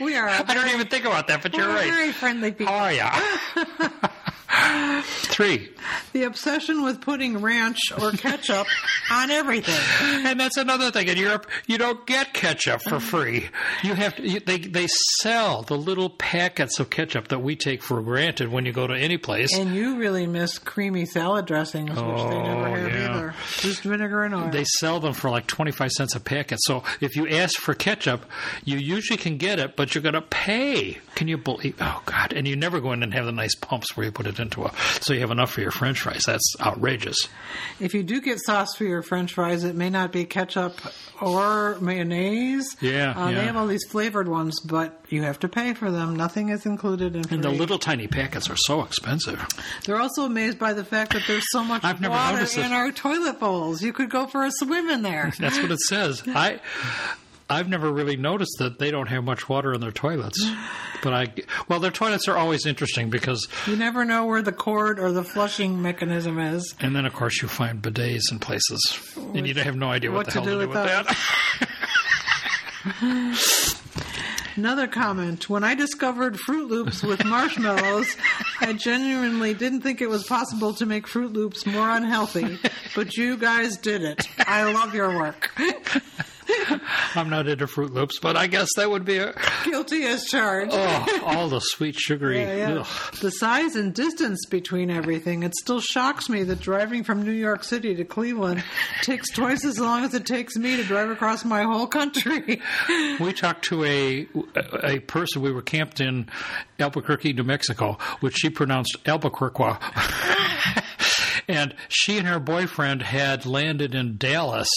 We 0.01 0.17
are. 0.17 0.29
I 0.29 0.43
don't 0.55 0.69
even 0.69 0.87
think 0.87 1.05
about 1.05 1.29
that, 1.29 1.43
but 1.43 1.55
you're 1.55 1.67
we're 1.67 1.75
right. 1.75 1.91
Very 1.91 2.13
friendly 2.13 2.53
people. 2.53 2.73
How 2.73 2.85
are 2.85 2.93
ya? 2.93 3.11
Three, 5.03 5.71
The 6.13 6.25
obsession 6.25 6.83
with 6.83 7.01
putting 7.01 7.41
ranch 7.41 7.79
or 8.01 8.13
ketchup 8.13 8.67
on 9.11 9.31
everything. 9.31 9.75
and 10.27 10.39
that's 10.39 10.57
another 10.57 10.91
thing. 10.91 11.09
In 11.09 11.17
Europe, 11.17 11.47
you 11.67 11.79
don't 11.79 12.07
get 12.07 12.33
ketchup 12.35 12.83
for 12.83 12.91
mm-hmm. 12.97 12.99
free. 12.99 13.49
You 13.83 13.95
have 13.95 14.17
to. 14.17 14.23
You, 14.29 14.41
they 14.41 14.59
they 14.59 14.87
sell 15.21 15.63
the 15.63 15.77
little 15.77 16.11
packets 16.11 16.79
of 16.81 16.91
ketchup 16.91 17.29
that 17.29 17.41
we 17.41 17.57
take 17.57 17.83
for 17.83 18.01
granted 18.03 18.49
when 18.51 18.65
you 18.67 18.73
go 18.73 18.87
to 18.87 18.95
any 18.95 19.19
place. 19.19 19.57
And 19.57 19.75
you 19.75 19.97
really 19.97 20.27
miss 20.27 20.59
creamy 20.59 21.07
salad 21.07 21.47
dressings, 21.47 21.91
which 21.91 21.99
they 21.99 22.03
never 22.43 22.67
Oh, 22.69 22.75
have 22.75 22.93
yeah. 22.95 23.15
either. 23.15 23.35
Just 23.59 23.83
vinegar 23.83 24.23
and 24.25 24.35
oil. 24.35 24.51
They 24.51 24.65
sell 24.65 25.01
them 25.01 25.13
for 25.13 25.31
like 25.31 25.47
25 25.47 25.91
cents 25.91 26.15
a 26.15 26.21
packet. 26.21 26.59
So 26.63 26.83
if 27.01 27.17
you 27.17 27.29
ask 27.29 27.59
for 27.61 27.75
ketchup, 27.75 28.25
you 28.65 28.79
usually 28.79 29.17
can 29.17 29.37
get 29.37 29.59
it, 29.59 29.77
but 29.77 29.95
you're 29.95 30.03
going 30.03 30.15
to 30.15 30.23
pay. 30.23 30.99
Can 31.15 31.29
you 31.29 31.37
believe? 31.39 31.77
Oh, 31.81 32.03
God. 32.07 32.33
And 32.33 32.47
you 32.47 32.57
never 32.57 32.81
go 32.81 32.93
in 32.93 33.03
and 33.03 33.13
have 33.15 33.27
the 33.27 33.33
nice 33.33 33.55
pumps 33.55 33.97
where 33.97 34.07
you 34.07 34.13
put 34.13 34.27
it 34.27 34.39
into 34.39 34.65
a. 34.65 34.73
So 35.01 35.13
you 35.13 35.21
have 35.21 35.31
enough 35.31 35.51
for 35.53 35.61
your 35.61 35.72
french 35.73 36.01
fries. 36.01 36.23
That's 36.27 36.55
outrageous. 36.61 37.29
if 37.81 37.95
you 37.95 38.03
do 38.03 38.21
get 38.21 38.39
sauce 38.41 38.75
for 38.77 38.85
your 38.85 39.03
French 39.03 39.33
fries, 39.35 39.65
it 39.65 39.75
may 39.75 39.91
not 39.91 40.13
be 40.13 40.25
ketchup 40.25 40.79
or 41.21 41.79
mayonnaise. 41.81 42.77
Yeah, 42.81 43.11
uh, 43.13 43.29
yeah. 43.29 43.35
They 43.41 43.45
have 43.47 43.57
all 43.57 43.67
these 43.67 43.85
flavored 43.89 44.29
ones, 44.29 44.61
but 44.61 45.05
you 45.09 45.23
have 45.23 45.39
to 45.41 45.49
pay 45.49 45.75
for 45.75 45.91
them. 45.91 46.17
Nothing 46.17 46.49
is 46.49 46.67
included 46.67 47.17
in. 47.17 47.25
And 47.31 47.43
the 47.45 47.51
little 47.51 47.79
tiny 47.79 48.07
packets 48.07 48.49
are 48.51 48.57
so 48.57 48.83
expensive. 48.83 49.45
They're 49.85 50.01
also 50.01 50.25
amazed 50.25 50.59
by 50.59 50.73
the 50.73 50.85
fact 50.85 51.13
that 51.13 51.23
there's 51.27 51.45
so 51.51 51.63
much 51.65 51.85
I've 51.85 52.01
never 52.01 52.15
water 52.15 52.47
in 52.61 52.73
our 52.73 52.91
toilet 52.93 53.41
bowls. 53.41 53.83
You 53.83 53.93
could 53.93 54.11
go 54.11 54.27
for 54.27 54.45
a 54.45 54.51
swim 54.51 54.89
in 54.89 55.03
there. 55.03 55.33
That's 55.39 55.59
what 55.61 55.71
it 55.71 55.81
says. 55.81 56.23
I. 56.29 56.61
I've 57.51 57.69
never 57.69 57.93
really 57.93 58.17
noticed 58.17 58.57
that 58.59 58.79
they 58.79 58.91
don't 58.91 59.09
have 59.09 59.25
much 59.25 59.49
water 59.49 59.73
in 59.75 59.81
their 59.81 59.91
toilets, 59.93 60.43
but 61.03 61.13
I 61.13 61.33
well, 61.69 61.81
their 61.81 61.91
toilets 61.91 62.29
are 62.29 62.37
always 62.37 62.65
interesting 62.67 63.11
because, 63.11 63.47
You 63.67 63.77
never 63.77 64.05
know 64.05 64.25
where 64.27 64.43
the 64.43 64.53
cord 64.53 64.99
or 64.99 65.13
the 65.13 65.25
flushing 65.25 65.81
mechanism 65.83 66.39
is. 66.39 66.75
and 66.81 66.95
then 66.97 67.05
of 67.07 67.13
course 67.13 67.43
you 67.43 67.49
find 67.49 67.83
bidets 67.83 68.31
in 68.31 68.39
places, 68.39 68.81
and 69.35 69.47
you 69.47 69.55
have 69.55 69.77
no 69.77 69.91
idea 69.91 70.11
what, 70.11 70.19
what 70.19 70.27
the 70.27 70.33
to 70.33 70.39
hell 70.41 70.45
do 70.45 70.51
to 70.51 70.65
do 70.65 70.69
with 70.69 70.77
with 70.77 70.87
that. 73.05 73.79
Another 74.57 74.87
comment. 74.87 75.49
When 75.49 75.65
I 75.65 75.75
discovered 75.75 76.35
Froot 76.37 76.69
Loops 76.69 77.03
with 77.03 77.25
marshmallows, 77.25 78.15
I 78.61 78.75
genuinely 78.75 79.55
didn't 79.55 79.81
think 79.81 80.03
it 80.03 80.11
was 80.11 80.25
possible 80.25 80.75
to 80.75 80.85
make 80.85 81.07
Froot 81.07 81.33
Loops 81.33 81.65
more 81.65 81.89
unhealthy, 81.89 82.59
but 82.95 83.17
you 83.17 83.39
guys 83.39 83.79
did 83.79 84.03
it. 84.03 84.29
I 84.41 84.71
love 84.71 84.95
your 84.95 85.17
work. 85.17 85.51
I'm 87.15 87.31
not 87.31 87.47
into 87.49 87.67
Froot 87.67 87.91
Loops, 87.93 88.19
but 88.21 88.37
I 88.37 88.47
guess 88.47 88.69
that 88.77 88.91
would 88.91 89.05
be 89.05 89.19
a 89.19 89.35
Guilty 89.65 90.05
as 90.05 90.25
charged. 90.25 90.73
oh, 90.75 91.23
all 91.25 91.49
the 91.49 91.61
sweet 91.61 91.95
sugary. 91.95 92.41
Yeah, 92.41 92.75
yeah. 92.75 92.87
The 93.21 93.31
size 93.31 93.77
and 93.77 93.95
distance 93.95 94.45
between 94.47 94.91
everything, 94.91 95.43
it 95.43 95.55
still 95.57 95.81
shocks 95.81 96.29
me 96.29 96.43
that 96.45 96.61
driving 96.61 97.05
from 97.05 97.23
New 97.23 97.33
York 97.33 97.65
City 97.65 97.95
to 97.95 98.05
Cleveland 98.05 98.63
takes 99.03 99.31
twice 99.31 99.65
as 99.65 99.79
long 99.79 100.05
as 100.05 100.15
it 100.15 100.27
takes 100.27 100.57
me 100.57 100.77
to 100.77 100.85
drive 100.85 101.11
across 101.11 101.45
my 101.45 101.63
whole 101.63 101.87
country. 101.87 102.61
We 103.21 103.33
talked 103.33 103.65
to 103.67 103.85
a 103.85 104.27
a 104.83 104.99
person. 105.01 105.43
We 105.43 105.53
were 105.53 105.63
camped 105.63 106.01
in 106.01 106.29
Albuquerque, 106.79 107.33
New 107.35 107.45
Mexico, 107.45 107.99
which 108.21 108.37
she 108.37 108.51
pronounced 108.51 108.97
Albuquerque. 109.07 109.79
and 111.49 111.75
she 111.89 112.19
and 112.19 112.27
her 112.27 112.39
boyfriend 112.41 113.03
had 113.03 113.47
landed 113.47 113.95
in 113.95 114.17
Dallas 114.17 114.69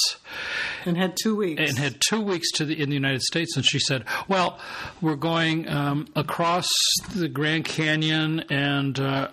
and 0.85 0.97
had 0.97 1.15
two 1.21 1.35
weeks. 1.35 1.61
and 1.61 1.77
had 1.77 1.97
two 2.07 2.21
weeks 2.21 2.51
to 2.53 2.65
the 2.65 2.79
in 2.81 2.89
the 2.89 2.95
United 2.95 3.21
States. 3.21 3.55
And 3.55 3.65
she 3.65 3.79
said, 3.79 4.05
"Well, 4.27 4.59
we're 5.01 5.15
going 5.15 5.67
um, 5.69 6.07
across 6.15 6.67
the 7.15 7.27
Grand 7.27 7.65
Canyon 7.65 8.41
and." 8.49 8.99
Uh, 8.99 9.29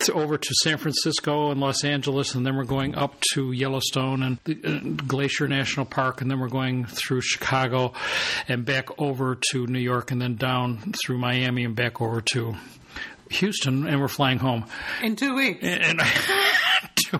to, 0.00 0.12
over 0.12 0.36
to 0.36 0.54
San 0.62 0.76
Francisco 0.76 1.50
and 1.50 1.60
Los 1.60 1.84
Angeles, 1.84 2.34
and 2.34 2.44
then 2.44 2.56
we're 2.56 2.64
going 2.64 2.94
up 2.96 3.14
to 3.32 3.52
Yellowstone 3.52 4.22
and 4.22 4.38
the, 4.44 4.58
uh, 4.64 5.02
Glacier 5.06 5.46
National 5.46 5.86
Park, 5.86 6.20
and 6.20 6.30
then 6.30 6.40
we're 6.40 6.48
going 6.48 6.84
through 6.84 7.20
Chicago 7.20 7.92
and 8.48 8.64
back 8.64 9.00
over 9.00 9.38
to 9.52 9.66
New 9.66 9.78
York, 9.78 10.10
and 10.10 10.20
then 10.20 10.34
down 10.34 10.94
through 11.04 11.18
Miami 11.18 11.64
and 11.64 11.76
back 11.76 12.00
over 12.00 12.20
to 12.32 12.54
Houston, 13.30 13.86
and 13.86 14.00
we're 14.00 14.08
flying 14.08 14.38
home. 14.38 14.64
in 15.02 15.16
two 15.16 15.34
weeks. 15.34 15.60
And 15.62 15.98
two 16.00 16.04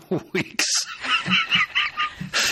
weeks. 0.32 0.66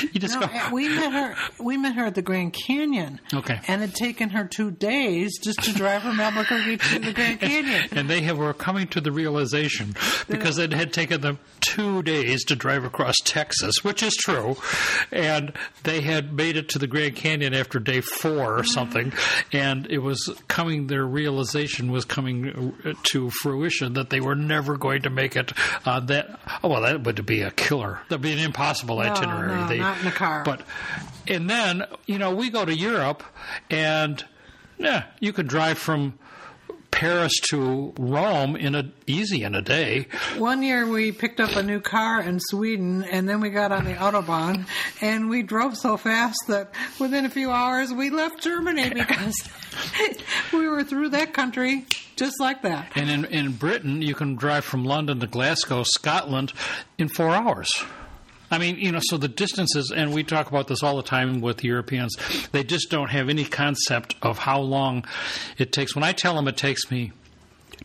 you 0.13 0.21
just 0.21 0.35
No, 0.41 0.47
go. 0.47 0.71
we 0.73 0.89
met 0.89 1.13
her. 1.13 1.35
We 1.63 1.77
met 1.77 1.95
her 1.95 2.07
at 2.07 2.15
the 2.15 2.23
Grand 2.23 2.53
Canyon. 2.53 3.21
Okay. 3.33 3.61
and 3.69 3.83
it 3.83 3.87
had 3.91 3.95
taken 3.95 4.31
her 4.31 4.45
two 4.47 4.71
days 4.71 5.39
just 5.39 5.63
to 5.65 5.73
drive 5.73 6.03
from 6.03 6.19
Albuquerque 6.21 6.77
to 6.79 6.99
the 6.99 7.13
Grand 7.13 7.41
Canyon. 7.41 7.89
and 7.93 8.09
they 8.09 8.21
have, 8.23 8.39
were 8.39 8.55
coming 8.55 8.87
to 8.89 9.01
the 9.01 9.13
realization 9.13 9.95
because 10.29 10.59
it 10.59 10.73
had 10.73 10.93
taken 10.93 11.21
them 11.21 11.39
two 11.61 12.03
days 12.03 12.45
to 12.45 12.57
drive 12.57 12.85
across 12.85 13.15
Texas, 13.25 13.83
which 13.85 14.03
is 14.03 14.15
true, 14.15 14.57
and 15.11 15.53
they 15.85 16.01
had 16.01 16.33
made 16.33 16.57
it 16.57 16.69
to 16.71 16.79
the 16.79 16.87
Grand 16.87 17.17
Canyon 17.17 17.55
after 17.55 17.79
day 17.79 18.01
four 18.01 18.59
or 18.59 18.65
something, 18.65 19.13
and 19.53 19.87
it 19.91 19.99
was 19.99 20.33
coming. 20.49 20.87
Their 20.87 21.05
realization 21.05 21.91
was 21.93 22.05
coming 22.05 22.75
uh, 22.85 22.93
to 23.13 23.31
fruition 23.31 23.95
that 23.95 24.11
they 24.11 24.21
were 24.21 24.35
never 24.35 24.77
going 24.77 25.03
to 25.03 25.11
make 25.11 25.37
it. 25.37 25.53
Uh, 25.85 26.01
that 26.01 26.41
oh 26.63 26.69
well, 26.69 26.83
that 26.83 27.03
would 27.05 27.25
be 27.27 27.43
a 27.43 27.51
killer. 27.51 28.01
That'd 28.09 28.23
be 28.23 28.33
an 28.33 28.39
impossible 28.39 28.99
itinerary. 29.01 29.55
no, 29.61 29.69
They- 29.69 29.81
not 29.93 30.01
in 30.03 30.09
a 30.09 30.13
car. 30.13 30.43
But 30.45 30.63
and 31.27 31.49
then 31.49 31.85
you 32.07 32.19
know 32.19 32.35
we 32.35 32.51
go 32.51 32.65
to 32.65 32.75
Europe, 32.75 33.23
and 33.71 34.25
yeah, 34.79 35.05
you 35.21 35.33
could 35.33 35.49
drive 35.49 35.79
from. 35.79 36.19
Paris 36.91 37.33
to 37.49 37.95
Rome 37.99 38.55
in 38.55 38.75
a 38.75 38.93
easy 39.07 39.45
in 39.45 39.55
a 39.55 39.63
day. 39.63 40.09
One 40.37 40.63
year 40.63 40.87
we 40.87 41.11
picked 41.11 41.41
up 41.41 41.57
a 41.57 41.63
new 41.63 41.81
car 41.81 42.21
in 42.21 42.39
Sweden, 42.39 43.03
and 43.03 43.27
then 43.27 43.41
we 43.41 43.49
got 43.49 43.73
on 43.73 43.87
the 43.87 43.95
autobahn, 43.95 44.67
and 45.01 45.31
we 45.31 45.43
drove 45.43 45.77
so 45.77 45.97
fast 45.97 46.39
that 46.49 46.75
within 47.01 47.25
a 47.25 47.31
few 47.31 47.51
hours 47.51 47.93
we 47.95 48.11
left 48.11 48.43
Germany 48.43 48.91
because 48.95 49.43
we 50.53 50.69
were 50.69 50.85
through 50.85 51.09
that 51.09 51.33
country 51.33 51.87
just 52.17 52.39
like 52.39 52.63
that. 52.63 52.93
And 52.95 53.11
in, 53.11 53.25
in 53.25 53.53
Britain, 53.53 54.03
you 54.03 54.15
can 54.15 54.37
drive 54.37 54.65
from 54.65 54.85
London 54.85 55.19
to 55.21 55.27
Glasgow, 55.27 55.83
Scotland, 55.85 56.53
in 56.99 57.09
four 57.09 57.31
hours. 57.31 57.71
I 58.53 58.59
mean, 58.59 58.77
you 58.79 58.93
know, 58.93 59.01
so 59.03 59.17
the 59.17 59.29
distances, 59.29 59.91
and 59.95 60.13
we 60.13 60.23
talk 60.23 60.49
about 60.49 60.69
this 60.69 60.83
all 60.83 60.97
the 60.97 61.03
time 61.03 61.41
with 61.41 61.65
Europeans, 61.65 62.15
they 62.53 62.63
just 62.63 62.91
don't 62.91 63.09
have 63.09 63.29
any 63.29 63.45
concept 63.45 64.15
of 64.21 64.39
how 64.39 64.61
long 64.61 65.07
it 65.57 65.73
takes. 65.73 65.95
When 65.95 66.05
I 66.05 66.13
tell 66.13 66.35
them 66.37 66.47
it 66.47 66.57
takes 66.59 66.91
me 66.91 67.13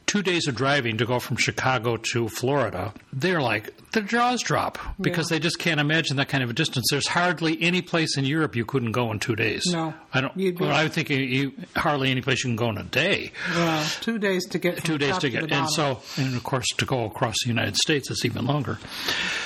two 0.08 0.24
days 0.24 0.47
of 0.47 0.55
driving 0.55 0.97
to 0.97 1.05
go 1.05 1.20
from 1.20 1.38
Chicago 1.38 1.97
to 1.97 2.28
Florida, 2.30 2.93
they're 3.14 3.41
like, 3.41 3.74
their 3.91 4.03
jaws 4.03 4.41
drop 4.43 4.78
because 4.99 5.30
Yeah. 5.32 5.36
they 5.38 5.39
just 5.39 5.60
can't 5.60 5.80
imagine 5.80 6.18
that 6.18 6.28
kind 6.30 6.43
of 6.43 6.49
a 6.49 6.53
distance. 6.53 6.88
There's 6.91 7.08
hardly 7.08 7.62
any 7.62 7.82
place 7.82 8.18
in 8.18 8.26
Europe 8.26 8.55
you 8.55 8.66
couldn't 8.66 8.91
go 8.91 9.12
in 9.12 9.20
two 9.20 9.36
days. 9.36 9.64
No. 9.68 9.93
I 10.14 10.22
don't. 10.22 10.36
You'd 10.38 10.58
be- 10.58 10.64
Well, 10.66 10.74
I 10.76 10.88
think 10.88 11.10
you, 11.10 11.18
you 11.18 11.51
hardly 11.76 12.10
any 12.12 12.22
place 12.22 12.43
you 12.43 12.49
can 12.49 12.55
go 12.58 12.70
in 12.70 12.78
a 12.78 12.84
day. 12.84 13.32
Well, 13.55 13.86
two 14.01 14.18
days 14.20 14.45
to 14.47 14.60
get 14.60 14.84
Two 14.84 14.97
days 14.97 15.18
to 15.20 15.30
get, 15.30 15.51
and 15.51 15.70
so, 15.70 15.99
and 16.18 16.36
of 16.36 16.43
course, 16.43 16.66
to 16.78 16.86
go 16.86 17.05
across 17.05 17.36
the 17.43 17.49
United 17.49 17.76
States, 17.78 18.10
it's 18.12 18.24
even 18.26 18.45
longer. 18.45 18.78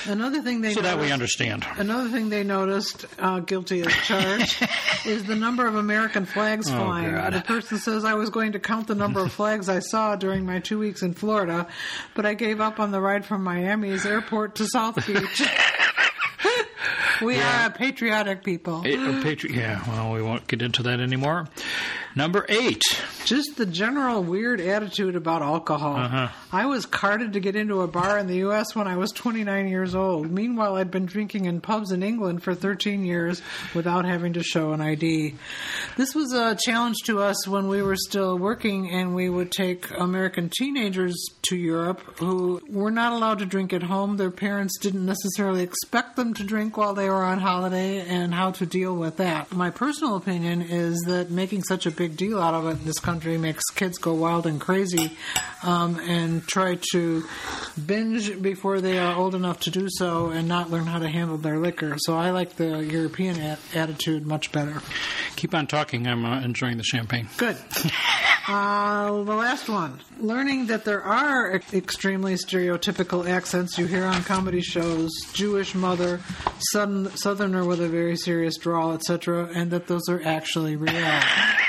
another 0.06 0.42
thing 0.42 0.60
they 0.60 0.74
So 0.74 0.80
that 0.82 0.96
we 0.96 1.02
noticed- 1.08 1.12
understand. 1.12 1.66
Another 1.76 2.08
thing 2.08 2.28
they 2.28 2.44
noticed, 2.44 3.06
uh, 3.18 3.40
guilty 3.40 3.80
as 3.82 3.92
charged, 4.04 4.66
is 5.06 5.24
the 5.24 5.36
number 5.36 5.66
of 5.66 5.74
American 5.76 6.24
flags 6.26 6.68
flying. 6.68 7.06
Oh, 7.14 7.18
God. 7.18 7.32
The 7.34 7.40
person 7.42 7.78
says, 7.78 8.04
I 8.04 8.14
was 8.14 8.30
going 8.30 8.52
to 8.52 8.58
count 8.58 8.86
the 8.88 8.94
number 8.94 9.20
of 9.20 9.32
flags 9.32 9.68
I 9.68 9.78
saw 9.80 10.16
during 10.16 10.44
my 10.44 10.51
two 10.60 10.78
weeks 10.78 11.02
in 11.02 11.14
Florida, 11.14 11.66
but 12.14 12.26
I 12.26 12.34
gave 12.34 12.60
up 12.60 12.80
on 12.80 12.90
the 12.90 13.00
ride 13.00 13.24
from 13.24 13.42
Miami's 13.44 14.04
airport 14.06 14.56
to 14.56 14.66
South 14.66 15.06
Beach. 15.06 15.42
we 17.22 17.40
are 17.40 17.66
a 17.66 17.70
patriotic 17.70 18.44
people. 18.44 18.82
Eh, 18.84 18.96
uh, 18.96 19.22
patri- 19.22 19.54
yeah, 19.56 19.82
well, 19.88 20.12
we 20.12 20.22
won't 20.22 20.46
get 20.46 20.62
into 20.62 20.82
that 20.84 21.00
anymore. 21.00 21.48
Number 22.14 22.44
eight. 22.48 22.82
Just 23.24 23.56
the 23.56 23.64
general 23.64 24.22
weird 24.22 24.60
attitude 24.60 25.16
about 25.16 25.42
alcohol. 25.42 25.96
Uh-huh. 25.96 26.28
I 26.52 26.66
was 26.66 26.84
carted 26.84 27.32
to 27.32 27.40
get 27.40 27.56
into 27.56 27.80
a 27.80 27.86
bar 27.86 28.18
in 28.18 28.26
the 28.26 28.36
U.S. 28.36 28.74
when 28.74 28.86
I 28.86 28.96
was 28.96 29.10
29 29.12 29.68
years 29.68 29.94
old. 29.94 30.30
Meanwhile, 30.30 30.76
I'd 30.76 30.90
been 30.90 31.06
drinking 31.06 31.46
in 31.46 31.60
pubs 31.60 31.92
in 31.92 32.02
England 32.02 32.42
for 32.42 32.54
13 32.54 33.04
years 33.04 33.40
without 33.74 34.04
having 34.04 34.34
to 34.34 34.42
show 34.42 34.72
an 34.72 34.80
ID. 34.80 35.34
This 35.96 36.14
was 36.14 36.32
a 36.32 36.56
challenge 36.56 36.98
to 37.04 37.20
us 37.20 37.48
when 37.48 37.68
we 37.68 37.80
were 37.80 37.96
still 37.96 38.36
working 38.38 38.90
and 38.90 39.14
we 39.14 39.30
would 39.30 39.50
take 39.50 39.90
American 39.96 40.50
teenagers 40.50 41.16
to 41.42 41.56
Europe 41.56 42.00
who 42.18 42.60
were 42.68 42.90
not 42.90 43.12
allowed 43.12 43.38
to 43.38 43.46
drink 43.46 43.72
at 43.72 43.82
home. 43.82 44.16
Their 44.16 44.30
parents 44.30 44.78
didn't 44.78 45.06
necessarily 45.06 45.62
expect 45.62 46.16
them 46.16 46.34
to 46.34 46.44
drink 46.44 46.76
while 46.76 46.94
they 46.94 47.08
were 47.08 47.22
on 47.22 47.38
holiday 47.38 48.00
and 48.00 48.34
how 48.34 48.50
to 48.52 48.66
deal 48.66 48.94
with 48.94 49.16
that. 49.16 49.52
My 49.52 49.70
personal 49.70 50.16
opinion 50.16 50.60
is 50.62 50.98
that 51.06 51.30
making 51.30 51.62
such 51.62 51.86
a 51.86 51.90
big 51.90 52.01
deal 52.08 52.40
out 52.40 52.54
of 52.54 52.66
it 52.66 52.80
in 52.80 52.84
this 52.84 52.98
country 52.98 53.38
makes 53.38 53.64
kids 53.74 53.98
go 53.98 54.14
wild 54.14 54.46
and 54.46 54.60
crazy 54.60 55.16
um, 55.62 55.98
and 56.00 56.46
try 56.46 56.78
to 56.92 57.24
binge 57.86 58.40
before 58.42 58.80
they 58.80 58.98
are 58.98 59.16
old 59.16 59.34
enough 59.34 59.60
to 59.60 59.70
do 59.70 59.88
so 59.90 60.28
and 60.28 60.48
not 60.48 60.70
learn 60.70 60.86
how 60.86 60.98
to 60.98 61.08
handle 61.08 61.36
their 61.38 61.58
liquor. 61.58 61.94
So 61.98 62.16
I 62.16 62.30
like 62.30 62.56
the 62.56 62.84
European 62.84 63.40
a- 63.40 63.58
attitude 63.74 64.26
much 64.26 64.52
better. 64.52 64.82
Keep 65.36 65.54
on 65.54 65.66
talking. 65.66 66.06
I'm 66.06 66.24
uh, 66.24 66.40
enjoying 66.42 66.76
the 66.76 66.84
champagne. 66.84 67.28
Good. 67.36 67.56
Uh, 68.48 69.22
the 69.22 69.34
last 69.36 69.68
one. 69.68 70.00
Learning 70.18 70.66
that 70.66 70.84
there 70.84 71.00
are 71.04 71.52
ex- 71.54 71.72
extremely 71.72 72.34
stereotypical 72.34 73.24
accents 73.28 73.78
you 73.78 73.86
hear 73.86 74.04
on 74.04 74.24
comedy 74.24 74.60
shows, 74.60 75.12
Jewish 75.32 75.76
mother, 75.76 76.20
southern, 76.58 77.08
southerner 77.16 77.64
with 77.64 77.80
a 77.80 77.88
very 77.88 78.16
serious 78.16 78.56
drawl, 78.56 78.94
etc., 78.94 79.48
and 79.54 79.70
that 79.70 79.86
those 79.86 80.08
are 80.08 80.20
actually 80.24 80.74
real. 80.74 81.20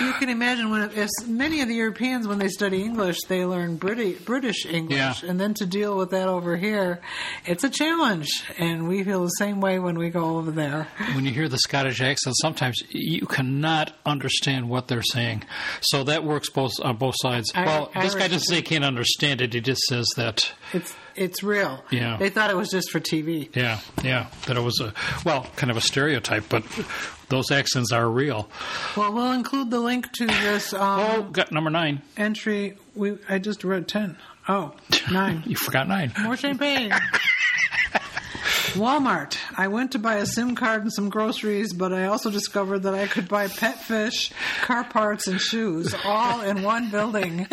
you 0.00 0.12
can 0.14 0.28
imagine 0.28 0.70
when, 0.70 0.90
as 0.90 1.10
many 1.26 1.60
of 1.60 1.68
the 1.68 1.74
Europeans, 1.74 2.26
when 2.26 2.38
they 2.38 2.48
study 2.48 2.82
English, 2.82 3.16
they 3.28 3.44
learn 3.44 3.76
British, 3.76 4.18
British 4.20 4.66
English, 4.66 4.96
Yeah. 4.98 5.14
and 5.28 5.40
then 5.40 5.54
to 5.54 5.66
deal 5.66 5.96
with 5.96 6.10
that 6.10 6.28
over 6.28 6.56
here, 6.56 7.00
it's 7.46 7.64
a 7.64 7.70
challenge, 7.70 8.28
and 8.58 8.88
we 8.88 9.04
feel 9.04 9.22
the 9.22 9.28
same 9.30 9.60
way 9.60 9.78
when 9.78 9.98
we 9.98 10.10
go 10.10 10.36
over 10.38 10.50
there. 10.50 10.88
When 11.14 11.24
you 11.24 11.32
hear 11.32 11.48
the 11.48 11.58
Scottish 11.58 12.00
accent, 12.00 12.36
sometimes 12.40 12.82
you 12.90 13.26
cannot 13.26 13.92
understand 14.06 14.68
what 14.68 14.88
they're 14.88 15.02
saying. 15.02 15.44
So 15.80 16.04
that 16.04 16.24
works 16.24 16.50
both 16.50 16.72
on 16.82 16.96
both 16.96 17.14
sides. 17.20 17.50
I- 17.54 17.64
well, 17.66 17.90
this 18.00 18.14
guy 18.14 18.28
doesn't 18.28 18.40
say 18.48 18.56
he 18.56 18.62
can't 18.62 18.84
understand 18.84 19.40
it. 19.40 19.52
He 19.54 19.60
just 19.60 19.82
says 19.82 20.06
that. 20.16 20.52
It's 20.72 20.94
it's 21.20 21.42
real. 21.42 21.84
Yeah. 21.90 22.16
They 22.16 22.30
thought 22.30 22.50
it 22.50 22.56
was 22.56 22.70
just 22.70 22.90
for 22.90 22.98
TV. 22.98 23.54
Yeah, 23.54 23.78
yeah, 24.02 24.26
that 24.46 24.56
it 24.56 24.60
was 24.62 24.80
a 24.80 24.92
well, 25.24 25.46
kind 25.56 25.70
of 25.70 25.76
a 25.76 25.80
stereotype, 25.80 26.44
but 26.48 26.64
those 27.28 27.50
accents 27.52 27.92
are 27.92 28.08
real. 28.08 28.48
Well, 28.96 29.12
we'll 29.12 29.32
include 29.32 29.70
the 29.70 29.78
link 29.80 30.10
to 30.14 30.26
this 30.26 30.72
um, 30.72 30.80
Oh, 31.00 31.22
got 31.30 31.52
number 31.52 31.70
nine. 31.70 32.02
entry. 32.16 32.76
We 32.94 33.18
I 33.28 33.38
just 33.38 33.62
read 33.64 33.86
ten. 33.86 34.16
Oh, 34.48 34.72
nine. 35.12 35.42
You 35.46 35.54
forgot 35.56 35.86
nine. 35.86 36.12
More 36.20 36.36
champagne. 36.36 36.92
Walmart. 38.74 39.36
I 39.56 39.68
went 39.68 39.92
to 39.92 39.98
buy 39.98 40.16
a 40.16 40.26
SIM 40.26 40.54
card 40.54 40.82
and 40.82 40.92
some 40.92 41.08
groceries, 41.08 41.72
but 41.72 41.92
I 41.92 42.06
also 42.06 42.30
discovered 42.30 42.80
that 42.80 42.94
I 42.94 43.06
could 43.06 43.28
buy 43.28 43.48
pet 43.48 43.78
fish, 43.82 44.32
car 44.62 44.84
parts, 44.84 45.26
and 45.26 45.40
shoes 45.40 45.94
all 46.04 46.40
in 46.42 46.62
one 46.62 46.90
building. 46.90 47.46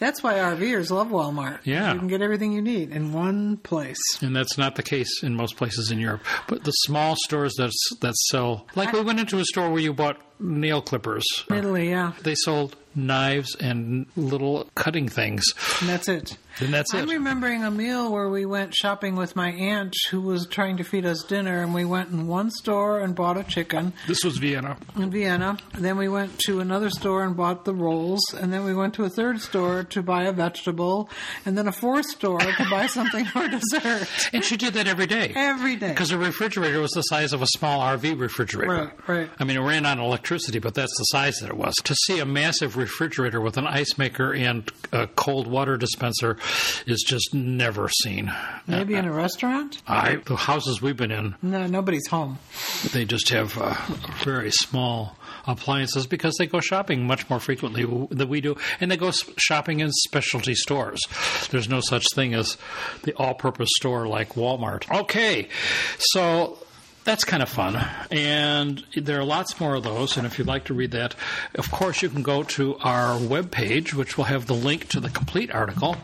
That's 0.00 0.22
why 0.22 0.34
RVers 0.34 0.90
love 0.90 1.08
Walmart. 1.08 1.60
Yeah. 1.64 1.92
You 1.92 1.98
can 1.98 2.08
get 2.08 2.22
everything 2.22 2.52
you 2.52 2.62
need 2.62 2.90
in 2.90 3.12
one 3.12 3.56
place. 3.58 4.00
And 4.20 4.34
that's 4.34 4.56
not 4.58 4.76
the 4.76 4.82
case 4.82 5.22
in 5.22 5.34
most 5.34 5.56
places 5.56 5.90
in 5.90 5.98
Europe. 5.98 6.24
But 6.48 6.64
the 6.64 6.72
small 6.72 7.16
stores 7.24 7.54
that 7.54 7.72
that 8.00 8.14
sell, 8.30 8.66
like 8.74 8.92
we 8.92 9.00
went 9.00 9.20
into 9.20 9.38
a 9.38 9.44
store 9.44 9.70
where 9.70 9.80
you 9.80 9.92
bought 9.92 10.18
nail 10.42 10.82
clippers. 10.82 11.24
Italy, 11.50 11.90
yeah. 11.90 12.12
They 12.22 12.34
sold 12.34 12.76
knives 12.94 13.54
and 13.58 14.04
little 14.16 14.68
cutting 14.74 15.08
things, 15.08 15.42
And 15.80 15.88
that's 15.88 16.08
it. 16.08 16.36
and 16.60 16.74
that's 16.74 16.92
it. 16.92 16.98
I'm 16.98 17.08
it. 17.08 17.14
remembering 17.14 17.64
a 17.64 17.70
meal 17.70 18.12
where 18.12 18.28
we 18.28 18.44
went 18.44 18.74
shopping 18.74 19.16
with 19.16 19.34
my 19.34 19.50
aunt 19.50 19.94
who 20.10 20.20
was 20.20 20.46
trying 20.46 20.76
to 20.76 20.84
feed 20.84 21.06
us 21.06 21.22
dinner, 21.26 21.62
and 21.62 21.72
we 21.72 21.86
went 21.86 22.10
in 22.10 22.26
one 22.26 22.50
store 22.50 23.00
and 23.00 23.14
bought 23.14 23.38
a 23.38 23.44
chicken 23.44 23.94
This 24.06 24.22
was 24.24 24.36
Vienna. 24.36 24.76
in 24.94 25.10
Vienna. 25.10 25.56
Then 25.72 25.96
we 25.96 26.10
went 26.10 26.38
to 26.40 26.60
another 26.60 26.90
store 26.90 27.24
and 27.24 27.34
bought 27.34 27.64
the 27.64 27.72
rolls, 27.72 28.20
and 28.38 28.52
then 28.52 28.62
we 28.62 28.74
went 28.74 28.92
to 28.94 29.04
a 29.04 29.08
third 29.08 29.40
store 29.40 29.84
to 29.84 30.02
buy 30.02 30.24
a 30.24 30.32
vegetable, 30.32 31.08
and 31.46 31.56
then 31.56 31.66
a 31.68 31.72
fourth 31.72 32.04
store 32.10 32.40
to 32.40 32.66
buy 32.68 32.86
something 32.88 33.24
for 33.24 33.48
dessert. 33.48 34.06
And 34.34 34.44
she 34.44 34.58
did 34.58 34.74
that 34.74 34.86
every 34.86 35.06
day. 35.06 35.32
Every 35.34 35.76
day. 35.76 35.88
Because 35.88 36.10
the 36.10 36.18
refrigerator 36.18 36.82
was 36.82 36.90
the 36.90 37.00
size 37.04 37.32
of 37.32 37.40
a 37.40 37.46
small 37.46 37.80
RV 37.80 38.20
refrigerator. 38.20 38.70
Right, 38.70 39.08
right. 39.08 39.30
I 39.38 39.44
mean, 39.44 39.56
it 39.56 39.60
ran 39.66 39.86
on 39.86 39.98
electricity, 39.98 40.31
but 40.58 40.74
that's 40.74 40.96
the 40.98 41.04
size 41.04 41.36
that 41.36 41.50
it 41.50 41.56
was. 41.56 41.74
To 41.84 41.94
see 42.06 42.18
a 42.18 42.24
massive 42.26 42.76
refrigerator 42.76 43.40
with 43.40 43.56
an 43.56 43.66
ice 43.66 43.98
maker 43.98 44.32
and 44.34 44.70
a 44.92 45.06
cold 45.06 45.46
water 45.46 45.76
dispenser 45.76 46.36
is 46.86 47.04
just 47.06 47.34
never 47.34 47.88
seen. 47.88 48.32
Maybe 48.66 48.94
in 48.94 49.04
a 49.04 49.12
restaurant? 49.12 49.82
I, 49.86 50.16
the 50.16 50.36
houses 50.36 50.80
we've 50.80 50.96
been 50.96 51.10
in, 51.12 51.34
No, 51.42 51.66
nobody's 51.66 52.06
home. 52.08 52.38
they 52.92 53.04
just 53.04 53.28
have 53.30 53.56
uh, 53.58 53.74
very 54.24 54.50
small 54.50 55.16
appliances 55.46 56.06
because 56.06 56.34
they 56.38 56.46
go 56.46 56.60
shopping 56.60 57.06
much 57.06 57.28
more 57.28 57.40
frequently 57.40 57.84
than 58.10 58.28
we 58.28 58.40
do, 58.40 58.56
and 58.80 58.90
they 58.90 58.96
go 58.96 59.12
shopping 59.36 59.80
in 59.80 59.90
specialty 59.92 60.54
stores. 60.54 61.00
There's 61.50 61.68
no 61.68 61.80
such 61.80 62.04
thing 62.14 62.32
as 62.34 62.56
the 63.02 63.12
all-purpose 63.14 63.68
store 63.76 64.06
like 64.08 64.30
Walmart. 64.30 64.90
Okay, 65.02 65.48
so. 65.98 66.58
That's 67.04 67.24
kind 67.24 67.42
of 67.42 67.48
fun. 67.48 67.84
And 68.12 68.84
there 68.96 69.18
are 69.18 69.24
lots 69.24 69.58
more 69.58 69.74
of 69.74 69.82
those. 69.82 70.16
And 70.16 70.24
if 70.24 70.38
you'd 70.38 70.46
like 70.46 70.64
to 70.66 70.74
read 70.74 70.92
that, 70.92 71.16
of 71.56 71.70
course, 71.70 72.00
you 72.00 72.08
can 72.08 72.22
go 72.22 72.44
to 72.44 72.76
our 72.76 73.18
webpage, 73.18 73.92
which 73.92 74.16
will 74.16 74.24
have 74.24 74.46
the 74.46 74.54
link 74.54 74.88
to 74.90 75.00
the 75.00 75.10
complete 75.10 75.50
article, 75.50 75.96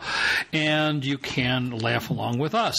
and 0.51 1.05
you 1.05 1.17
can 1.17 1.71
laugh 1.71 2.09
along 2.09 2.39
with 2.39 2.53
us. 2.53 2.75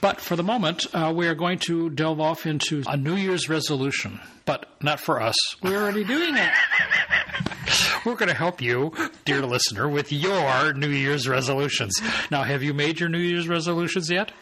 But 0.00 0.20
for 0.20 0.36
the 0.36 0.42
moment, 0.44 0.86
uh, 0.94 1.12
we 1.14 1.26
are 1.28 1.34
going 1.34 1.58
to 1.60 1.90
delve 1.90 2.20
off 2.20 2.46
into 2.46 2.82
a 2.86 2.96
New 2.96 3.16
Year's 3.16 3.48
resolution, 3.48 4.20
but 4.44 4.68
not 4.80 5.00
for 5.00 5.20
us. 5.20 5.36
We're 5.62 5.82
already 5.82 6.04
doing 6.04 6.36
it. 6.36 6.52
We're 8.04 8.16
going 8.16 8.28
to 8.28 8.34
help 8.34 8.60
you, 8.60 8.92
dear 9.24 9.42
listener, 9.42 9.88
with 9.88 10.12
your 10.12 10.72
New 10.74 10.88
Year's 10.88 11.28
resolutions. 11.28 12.00
Now, 12.30 12.42
have 12.42 12.62
you 12.62 12.74
made 12.74 12.98
your 12.98 13.08
New 13.08 13.18
Year's 13.18 13.48
resolutions 13.48 14.10
yet? 14.10 14.32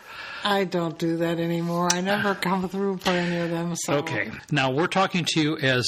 I 0.45 0.65
don't 0.65 0.99
do 0.99 1.19
that 1.19 1.39
anymore. 1.39 1.89
I 1.93 2.01
never 2.01 2.35
come 2.41 2.69
through 2.69 2.99
for 2.99 3.11
any 3.11 3.39
of 3.39 3.51
them. 3.51 3.77
So 3.77 3.95
Okay. 3.99 4.31
Now, 4.51 4.71
we're 4.71 4.87
talking 4.87 5.25
to 5.29 5.41
you 5.41 5.57
as 5.59 5.87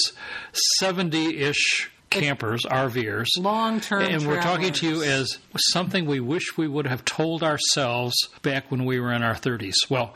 70 0.79 1.39
ish 1.39 1.91
campers, 2.11 2.63
RVers. 2.65 3.27
Long-term 3.39 4.03
And 4.03 4.27
we're 4.27 4.43
talking 4.43 4.73
to 4.75 4.87
you 4.87 5.03
as 5.03 5.39
something 5.57 6.07
we 6.07 6.21
wish 6.21 6.57
we 6.59 6.69
would 6.69 6.87
have 6.87 7.05
told 7.05 7.43
ourselves 7.43 8.15
back 8.43 8.71
when 8.71 8.85
we 8.85 9.01
were 9.01 9.13
in 9.13 9.23
our 9.23 9.35
30s. 9.35 9.75
Well, 9.89 10.15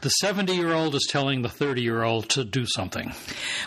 the 0.00 0.08
70 0.08 0.54
year 0.54 0.72
old 0.72 0.94
is 0.94 1.06
telling 1.08 1.42
the 1.42 1.48
30 1.48 1.82
year 1.82 2.02
old 2.02 2.28
to 2.30 2.44
do 2.44 2.66
something. 2.66 3.12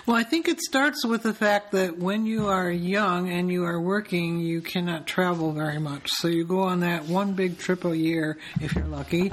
Well, 0.06 0.16
I 0.16 0.24
think 0.24 0.48
it 0.48 0.60
starts 0.62 1.06
with 1.06 1.24
the 1.24 1.34
fact 1.34 1.72
that 1.72 1.98
when 1.98 2.26
you 2.26 2.48
are 2.48 2.70
young 2.70 3.30
and 3.30 3.52
you 3.52 3.64
are 3.66 3.80
working, 3.80 4.40
you 4.40 4.62
cannot 4.62 5.08
travel 5.08 5.52
very 5.52 5.80
much. 5.80 6.10
So 6.12 6.28
you 6.28 6.46
go 6.46 6.62
on 6.62 6.82
that 6.82 7.06
one 7.06 7.34
big 7.34 7.58
trip 7.58 7.86
a 7.86 7.96
year, 7.96 8.38
if 8.60 8.76
you're 8.76 8.86
lucky, 8.86 9.32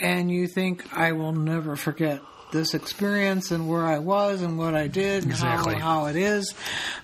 and 0.00 0.30
you 0.30 0.46
think, 0.46 0.84
I 0.96 1.12
will 1.12 1.32
never 1.32 1.76
forget 1.76 2.20
this 2.54 2.72
experience 2.72 3.50
and 3.50 3.68
where 3.68 3.84
I 3.84 3.98
was 3.98 4.40
and 4.40 4.56
what 4.56 4.74
I 4.74 4.86
did 4.88 5.24
and 5.24 5.32
Exactly. 5.32 5.74
how, 5.74 6.00
how 6.00 6.06
it 6.06 6.16
is. 6.16 6.54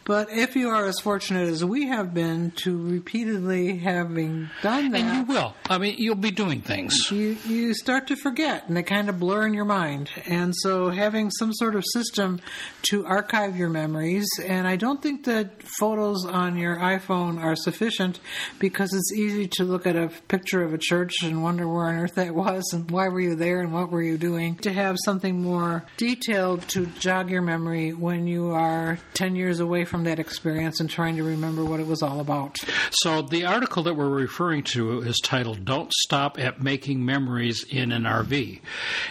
But 0.07 0.31
if 0.33 0.57
you 0.57 0.71
are 0.71 0.87
as 0.87 0.99
fortunate 1.01 1.49
as 1.49 1.63
we 1.65 1.89
have 1.89 2.15
been 2.15 2.53
to 2.63 2.77
repeatedly 2.77 3.77
having 3.77 4.49
done 4.63 4.91
that, 4.93 5.01
And 5.01 5.29
you 5.29 5.35
will. 5.35 5.55
I 5.69 5.77
mean, 5.79 5.97
you'll 5.99 6.15
be 6.15 6.31
doing 6.31 6.63
things. 6.63 7.11
you 7.11 7.37
you 7.47 7.75
start 7.75 8.07
to 8.07 8.17
forget 8.17 8.67
and 8.69 8.77
they 8.77 8.83
kind 8.83 9.09
of 9.11 9.19
blur 9.21 9.47
in 9.47 9.53
your 9.53 9.65
mind 9.67 10.09
and 10.27 10.55
so 10.57 10.89
having 10.91 11.31
some 11.33 11.53
sort 11.53 11.75
of 11.75 11.85
system 11.93 12.41
to 12.83 13.05
archive 13.05 13.57
your 13.57 13.69
memories 13.69 14.29
and 14.45 14.67
i 14.69 14.77
don't 14.77 15.03
think 15.03 15.25
that 15.25 15.63
photos 15.79 16.25
on 16.25 16.57
your 16.57 16.77
iphone 16.77 17.43
are 17.43 17.57
sufficient 17.57 18.21
because 18.59 18.93
it's 18.95 19.13
easy 19.13 19.47
to 19.49 19.65
look 19.65 19.87
at 19.87 19.97
a 19.97 20.09
picture 20.29 20.63
of 20.63 20.73
a 20.73 20.79
church 20.79 21.15
and 21.23 21.43
wonder 21.43 21.67
where 21.69 21.87
on 21.87 21.97
earth 21.97 22.15
that 22.15 22.35
was 22.35 22.63
and 22.73 22.91
why 22.91 23.09
were 23.09 23.21
you 23.21 23.35
there 23.35 23.61
and 23.61 23.73
what 23.73 23.91
were 23.91 24.03
you 24.03 24.17
doing 24.17 24.55
to 24.57 24.73
have 24.73 24.97
something 25.05 25.40
more 25.43 25.85
detailed 25.97 26.63
to 26.69 26.87
jog 26.87 27.31
your 27.31 27.43
memory 27.43 27.93
when 27.93 28.27
you 28.27 28.51
are 28.51 28.99
10 29.15 29.37
years 29.37 29.61
away 29.61 29.85
from 29.85 30.05
that 30.05 30.19
experience 30.19 30.81
and 30.81 30.91
trying 30.91 31.17
to 31.17 31.23
remember 31.23 31.65
what 31.65 31.81
it 31.81 31.87
was 31.87 32.03
all 32.03 32.21
about 32.21 32.59
So 32.91 33.23
the 33.23 33.45
article 33.45 33.83
that 33.85 33.95
we're 33.95 34.09
referring 34.09 34.63
to 34.65 35.01
is 35.01 35.19
titled 35.23 35.65
Don't 35.65 35.93
Stop 35.93 36.39
at 36.39 36.63
Making 36.63 37.05
Memories 37.05 37.65
in 37.69 37.93
an 37.93 38.03
RV. 38.03 38.61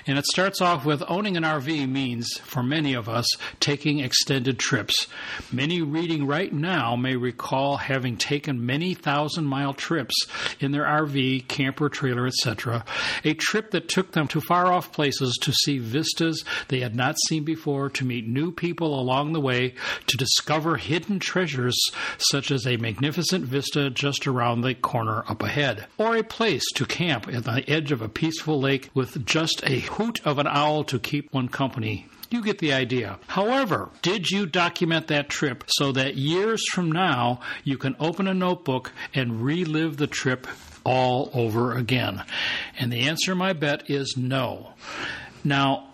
And 0.06 0.18
it 0.18 0.26
starts 0.26 0.62
off 0.62 0.86
with 0.86 1.04
owning 1.08 1.38
an 1.38 1.44
RV 1.44 1.90
means, 1.90 2.38
for 2.44 2.62
many 2.62 2.94
of 2.94 3.08
us, 3.10 3.28
taking 3.60 4.00
extended 4.00 4.60
trips. 4.60 5.08
Many 5.52 5.82
reading 5.82 6.28
right 6.28 6.52
now 6.52 6.96
may 6.96 7.16
recall 7.16 7.78
having 7.78 8.18
taken 8.18 8.66
many 8.66 8.94
thousand 8.94 9.46
mile 9.46 9.74
trips 9.74 10.16
in 10.60 10.72
their 10.72 10.86
RV, 10.86 11.48
camper, 11.48 11.90
trailer, 11.90 12.28
etc. 12.28 12.84
A 13.24 13.34
trip 13.34 13.72
that 13.72 13.90
took 13.90 14.12
them 14.12 14.28
to 14.30 14.42
far 14.42 14.72
off 14.72 14.92
places 14.92 15.38
to 15.42 15.52
see 15.52 15.80
vistas 15.80 16.19
they 16.68 16.80
had 16.80 16.96
not 16.96 17.18
seen 17.28 17.44
before, 17.44 17.90
to 17.90 18.06
meet 18.06 18.28
new 18.28 18.52
people 18.52 19.00
along 19.00 19.34
the 19.34 19.42
way, 19.42 19.74
to 20.08 20.18
discover 20.18 20.78
hidden 20.78 21.20
treasures 21.20 21.78
such 22.18 22.52
as 22.52 22.66
a 22.66 22.78
magnificent 22.78 23.46
vista 23.46 23.90
just 23.90 24.28
around 24.28 24.62
the 24.62 24.76
corner 24.76 25.24
up 25.28 25.42
ahead, 25.44 25.88
or 25.98 26.16
a 26.16 26.24
place 26.24 26.66
to 26.76 26.86
camp 26.86 27.28
at 27.28 27.44
the 27.44 27.64
edge 27.68 27.92
of 27.92 28.02
a 28.02 28.10
peaceful 28.10 28.60
lake 28.60 28.90
with 28.94 29.26
just 29.26 29.64
a 29.64 29.80
hoot 29.80 30.26
of 30.26 30.38
an 30.38 30.48
owl 30.48 30.84
to 30.84 31.00
keep 31.00 31.32
one 31.34 31.48
company. 31.48 32.08
You 32.32 32.44
get 32.44 32.60
the 32.60 32.74
idea. 32.74 33.18
However, 33.28 33.90
did 34.04 34.30
you 34.30 34.46
document 34.46 35.08
that 35.08 35.30
trip 35.30 35.64
so 35.68 35.92
that 35.94 36.16
years 36.16 36.64
from 36.72 36.92
now 36.92 37.40
you 37.64 37.78
can 37.78 37.96
open 38.00 38.28
a 38.28 38.36
notebook 38.36 38.92
and 39.16 39.44
relive 39.44 39.98
the 39.98 40.06
trip 40.06 40.46
all 40.84 41.32
over 41.34 41.76
again? 41.76 42.24
And 42.78 42.92
the 42.92 43.08
answer, 43.08 43.34
my 43.34 43.54
bet, 43.54 43.90
is 43.90 44.16
no. 44.16 44.74
Now, 45.44 45.89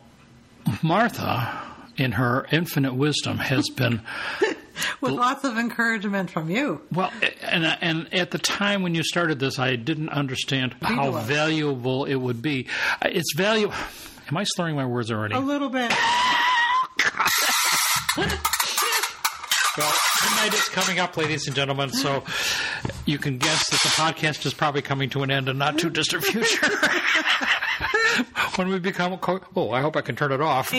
Martha, 0.81 1.61
in 1.97 2.13
her 2.13 2.45
infinite 2.51 2.93
wisdom, 2.93 3.37
has 3.37 3.69
been 3.69 4.01
with 5.01 5.11
lots 5.11 5.43
of 5.43 5.57
encouragement 5.57 6.29
from 6.29 6.49
you 6.49 6.81
well, 6.91 7.11
and 7.41 7.65
and 7.65 8.13
at 8.13 8.31
the 8.31 8.37
time 8.37 8.83
when 8.83 8.95
you 8.95 9.03
started 9.03 9.39
this, 9.39 9.59
I 9.59 9.75
didn't 9.75 10.09
understand 10.09 10.75
how 10.81 11.11
valuable 11.11 12.05
it 12.05 12.15
would 12.15 12.41
be. 12.41 12.67
It's 13.01 13.33
value. 13.35 13.71
Am 14.27 14.37
I 14.37 14.43
slurring 14.43 14.75
my 14.75 14.85
words 14.85 15.11
already? 15.11 15.35
a 15.35 15.39
little 15.39 15.69
bit 15.69 15.91
Well, 19.77 19.93
midnight 20.23 20.53
is 20.53 20.69
coming 20.69 20.99
up, 20.99 21.17
ladies 21.17 21.47
and 21.47 21.55
gentlemen, 21.55 21.89
so 21.89 22.23
you 23.05 23.17
can 23.17 23.37
guess 23.37 23.69
that 23.69 23.81
the 23.81 23.89
podcast 23.89 24.45
is 24.45 24.53
probably 24.53 24.81
coming 24.81 25.09
to 25.11 25.23
an 25.23 25.31
end 25.31 25.49
in 25.49 25.57
not 25.57 25.77
too 25.77 25.89
distant 25.89 26.23
future. 26.23 26.67
when 28.55 28.69
we 28.69 28.79
become 28.79 29.13
a 29.13 29.17
co- 29.17 29.41
oh, 29.55 29.71
I 29.71 29.81
hope 29.81 29.97
I 29.97 30.01
can 30.01 30.15
turn 30.15 30.31
it 30.31 30.39
off. 30.41 30.71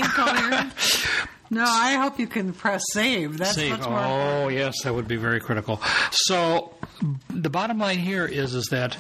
No, 1.49 1.65
I 1.65 1.95
hope 1.95 2.19
you 2.19 2.27
can 2.27 2.53
press 2.53 2.83
save. 2.93 3.39
That's 3.39 3.55
Save. 3.55 3.79
much 3.79 3.89
more. 3.89 4.01
Oh, 4.01 4.49
yes, 4.49 4.83
that 4.83 4.95
would 4.95 5.07
be 5.07 5.17
very 5.17 5.39
critical. 5.41 5.81
So, 6.11 6.75
the 7.31 7.51
bottom 7.51 7.79
line 7.79 7.99
here 7.99 8.27
is 8.27 8.55
is 8.55 8.67
that 8.71 8.97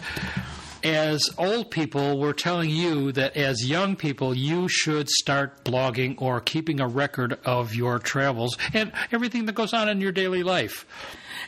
as 0.84 1.30
old 1.38 1.70
people 1.70 2.18
were 2.18 2.32
telling 2.32 2.70
you 2.70 3.12
that 3.12 3.36
as 3.36 3.68
young 3.68 3.96
people 3.96 4.34
you 4.34 4.68
should 4.68 5.08
start 5.08 5.64
blogging 5.64 6.20
or 6.20 6.40
keeping 6.40 6.80
a 6.80 6.88
record 6.88 7.38
of 7.44 7.74
your 7.74 7.98
travels 7.98 8.56
and 8.72 8.92
everything 9.12 9.46
that 9.46 9.54
goes 9.54 9.72
on 9.72 9.88
in 9.88 10.00
your 10.00 10.12
daily 10.12 10.42
life. 10.42 10.86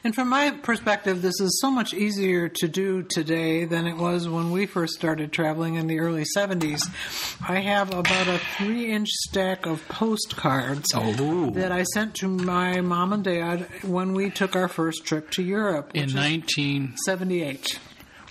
And 0.04 0.14
from 0.14 0.28
my 0.28 0.50
perspective, 0.50 1.22
this 1.22 1.40
is 1.40 1.60
so 1.60 1.70
much 1.70 1.92
easier 1.92 2.48
to 2.48 2.68
do 2.68 3.02
today 3.02 3.64
than 3.64 3.86
it 3.86 3.96
was 3.96 4.28
when 4.28 4.50
we 4.50 4.66
first 4.66 4.94
started 4.94 5.32
traveling 5.32 5.74
in 5.74 5.86
the 5.86 5.98
early 5.98 6.24
70s. 6.36 6.82
I 7.48 7.60
have 7.60 7.92
about 7.92 8.28
a 8.28 8.38
three 8.56 8.92
inch 8.92 9.08
stack 9.08 9.66
of 9.66 9.86
postcards 9.88 10.92
oh. 10.94 11.50
that 11.50 11.72
I 11.72 11.82
sent 11.82 12.14
to 12.16 12.28
my 12.28 12.80
mom 12.80 13.12
and 13.12 13.24
dad 13.24 13.66
when 13.82 14.12
we 14.12 14.30
took 14.30 14.54
our 14.54 14.68
first 14.68 15.04
trip 15.04 15.30
to 15.32 15.42
Europe 15.42 15.92
in 15.94 16.14
1978. 16.14 17.78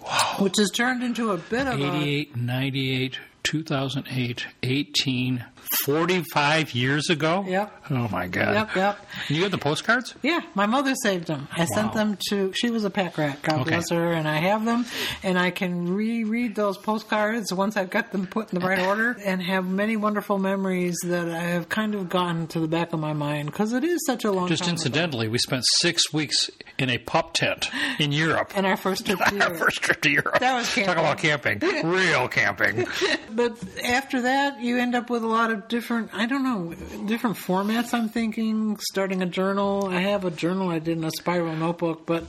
Wow. 0.07 0.35
Which 0.39 0.55
has 0.57 0.69
turned 0.71 1.03
into 1.03 1.31
a 1.31 1.37
bit 1.37 1.67
of 1.67 1.79
88, 1.79 2.35
a... 2.35 2.39
98, 2.39 3.19
2008, 3.43 4.45
18, 4.63 5.45
45 5.85 6.73
years 6.73 7.09
ago? 7.09 7.45
Yep. 7.47 7.76
Oh, 7.89 8.07
my 8.09 8.27
God. 8.27 8.53
Yep, 8.53 8.75
yep. 8.75 8.99
You 9.29 9.41
got 9.41 9.51
the 9.51 9.57
postcards? 9.57 10.15
Yeah, 10.21 10.41
my 10.55 10.65
mother 10.65 10.93
saved 10.95 11.27
them. 11.27 11.47
I 11.51 11.65
sent 11.65 11.93
them 11.93 12.17
to. 12.29 12.51
She 12.53 12.69
was 12.69 12.83
a 12.83 12.89
pack 12.89 13.17
rat, 13.17 13.41
God 13.41 13.61
Okay. 13.61 13.71
bless 13.71 13.89
her, 13.91 14.11
and 14.11 14.27
I 14.27 14.37
have 14.37 14.65
them, 14.65 14.85
and 15.23 15.37
I 15.39 15.51
can 15.51 15.93
reread 15.93 16.55
those 16.55 16.77
postcards 16.77 17.53
once 17.53 17.77
I've 17.77 17.89
got 17.89 18.11
them 18.11 18.27
put 18.27 18.51
in 18.53 18.59
the 18.59 18.65
right 18.65 18.79
order, 18.79 19.17
and 19.23 19.41
have 19.41 19.65
many 19.65 19.95
wonderful 19.97 20.37
memories 20.37 20.95
that 21.05 21.29
I 21.29 21.39
have 21.39 21.69
kind 21.69 21.95
of 21.95 22.09
gotten 22.09 22.47
to 22.47 22.59
the 22.59 22.67
back 22.67 22.93
of 22.93 22.99
my 22.99 23.13
mind 23.13 23.47
because 23.51 23.73
it 23.73 23.83
is 23.83 24.05
such 24.05 24.23
a 24.25 24.31
long 24.31 24.47
Just 24.47 24.63
time. 24.63 24.69
ago. 24.69 24.73
incidentally, 24.73 25.27
we 25.27 25.37
spent 25.37 25.63
six 25.79 26.11
weeks 26.13 26.49
in 26.77 26.89
a 26.89 26.97
pup 26.97 27.33
tent 27.33 27.69
in 27.99 28.11
Europe. 28.11 28.51
And 28.55 28.65
our 28.65 28.77
first 28.77 29.05
trip 29.05 29.17
to 29.19 29.25
Our 29.31 29.33
Europe. 29.37 29.57
first 29.57 29.81
trip 29.81 30.01
to 30.01 30.09
Europe. 30.09 30.39
That 30.39 30.55
was 30.55 30.73
Talk 30.73 30.97
about 30.97 31.17
camping. 31.17 31.59
Real 31.83 32.27
camping. 32.27 32.85
But 33.29 33.57
after 33.83 34.21
that, 34.21 34.61
you 34.61 34.77
end 34.79 34.95
up 34.95 35.11
with 35.11 35.23
a 35.23 35.27
lot 35.27 35.51
of 35.51 35.67
different, 35.67 36.09
I 36.11 36.25
don't 36.25 36.43
know, 36.43 36.73
different 37.05 37.35
formats. 37.37 37.76
I'm 37.93 38.09
thinking 38.09 38.77
starting 38.79 39.21
a 39.21 39.25
journal. 39.25 39.87
I 39.87 40.01
have 40.01 40.25
a 40.25 40.31
journal 40.31 40.69
I 40.69 40.79
did 40.79 40.97
in 40.97 41.03
a 41.03 41.11
spiral 41.11 41.55
notebook, 41.55 42.05
but 42.05 42.23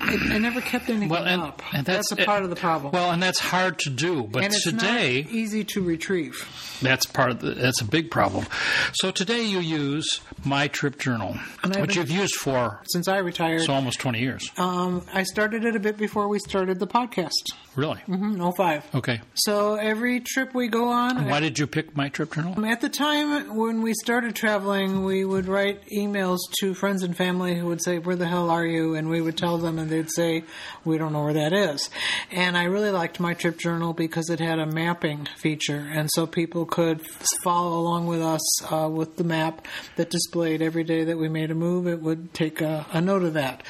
I, 0.00 0.16
I 0.30 0.38
never 0.38 0.60
kept 0.60 0.88
anything 0.88 1.08
Well, 1.08 1.24
and, 1.26 1.42
up. 1.42 1.62
and 1.72 1.84
that's, 1.86 2.12
a 2.12 2.16
part 2.16 2.44
of 2.44 2.50
the 2.50 2.56
problem. 2.56 2.92
Well, 2.92 3.10
and 3.10 3.22
that's 3.22 3.38
hard 3.38 3.78
to 3.80 3.90
do. 3.90 4.22
But 4.24 4.44
and 4.44 4.54
it's 4.54 4.64
today, 4.64 5.26
easy 5.30 5.64
to 5.64 5.82
retrieve. 5.82 6.46
That's 6.82 7.06
part 7.06 7.30
of 7.30 7.40
the, 7.40 7.50
that's 7.52 7.80
a 7.80 7.84
big 7.84 8.10
problem. 8.10 8.46
So 8.94 9.10
today 9.10 9.44
you 9.44 9.60
use 9.60 10.20
My 10.44 10.68
Trip 10.68 10.98
Journal, 10.98 11.36
which 11.78 11.96
you've 11.96 12.10
used 12.10 12.34
for 12.34 12.80
Since 12.92 13.08
I 13.08 13.18
retired, 13.18 13.62
so 13.62 13.72
almost 13.72 13.98
20 14.00 14.20
years. 14.20 14.50
um, 14.56 15.04
I 15.12 15.22
started 15.22 15.64
it 15.64 15.76
a 15.76 15.80
bit 15.80 15.96
before 15.96 16.28
we 16.28 16.38
started 16.38 16.78
the 16.78 16.86
podcast. 16.86 17.30
Really? 17.74 18.00
Mm-hmm, 18.08 18.50
05. 18.50 18.94
Okay. 18.96 19.20
So 19.34 19.76
every 19.76 20.20
trip 20.20 20.54
we 20.54 20.68
go 20.68 20.88
on, 20.88 21.26
Why 21.28 21.40
did 21.40 21.58
you 21.58 21.66
pick 21.66 21.96
My 21.96 22.08
Trip 22.10 22.32
Journal? 22.34 22.64
At 22.66 22.80
the 22.82 22.88
time 22.90 23.56
when 23.56 23.82
we 23.82 23.94
started 23.94 24.34
traveling, 24.34 25.04
we 25.04 25.24
would 25.24 25.46
write 25.46 25.82
emails 25.90 26.38
to 26.60 26.74
friends 26.74 27.02
and 27.02 27.16
family 27.16 27.54
who 27.54 27.66
would 27.66 27.82
say, 27.82 27.98
Where 27.98 28.16
the 28.16 28.28
hell 28.28 28.50
are 28.50 28.66
you? 28.66 28.94
And 28.94 29.08
we 29.08 29.20
would 29.22 29.38
tell 29.38 29.56
them, 29.58 29.78
and 29.78 29.88
they'd 29.90 30.10
say, 30.10 30.44
We 30.84 30.98
don't 30.98 31.12
know 31.12 31.24
where 31.24 31.32
that 31.32 31.52
is. 31.52 31.88
And 32.30 32.56
I 32.58 32.64
really 32.64 32.90
liked 32.90 33.20
my 33.20 33.32
trip 33.34 33.58
journal 33.58 33.92
because 33.94 34.28
it 34.28 34.38
had 34.40 34.58
a 34.58 34.66
mapping 34.66 35.26
feature. 35.36 35.88
And 35.92 36.10
so 36.12 36.26
people 36.26 36.66
could 36.72 37.02
follow 37.44 37.78
along 37.78 38.06
with 38.06 38.22
us 38.22 38.40
uh, 38.72 38.88
with 38.88 39.16
the 39.16 39.24
map 39.24 39.68
that 39.96 40.08
displayed 40.08 40.62
every 40.62 40.82
day 40.84 41.04
that 41.04 41.18
we 41.18 41.28
made 41.28 41.50
a 41.50 41.54
move. 41.54 41.86
It 41.86 42.00
would 42.00 42.32
take 42.32 42.62
a, 42.62 42.86
a 42.92 43.00
note 43.02 43.24
of 43.24 43.34
that. 43.34 43.62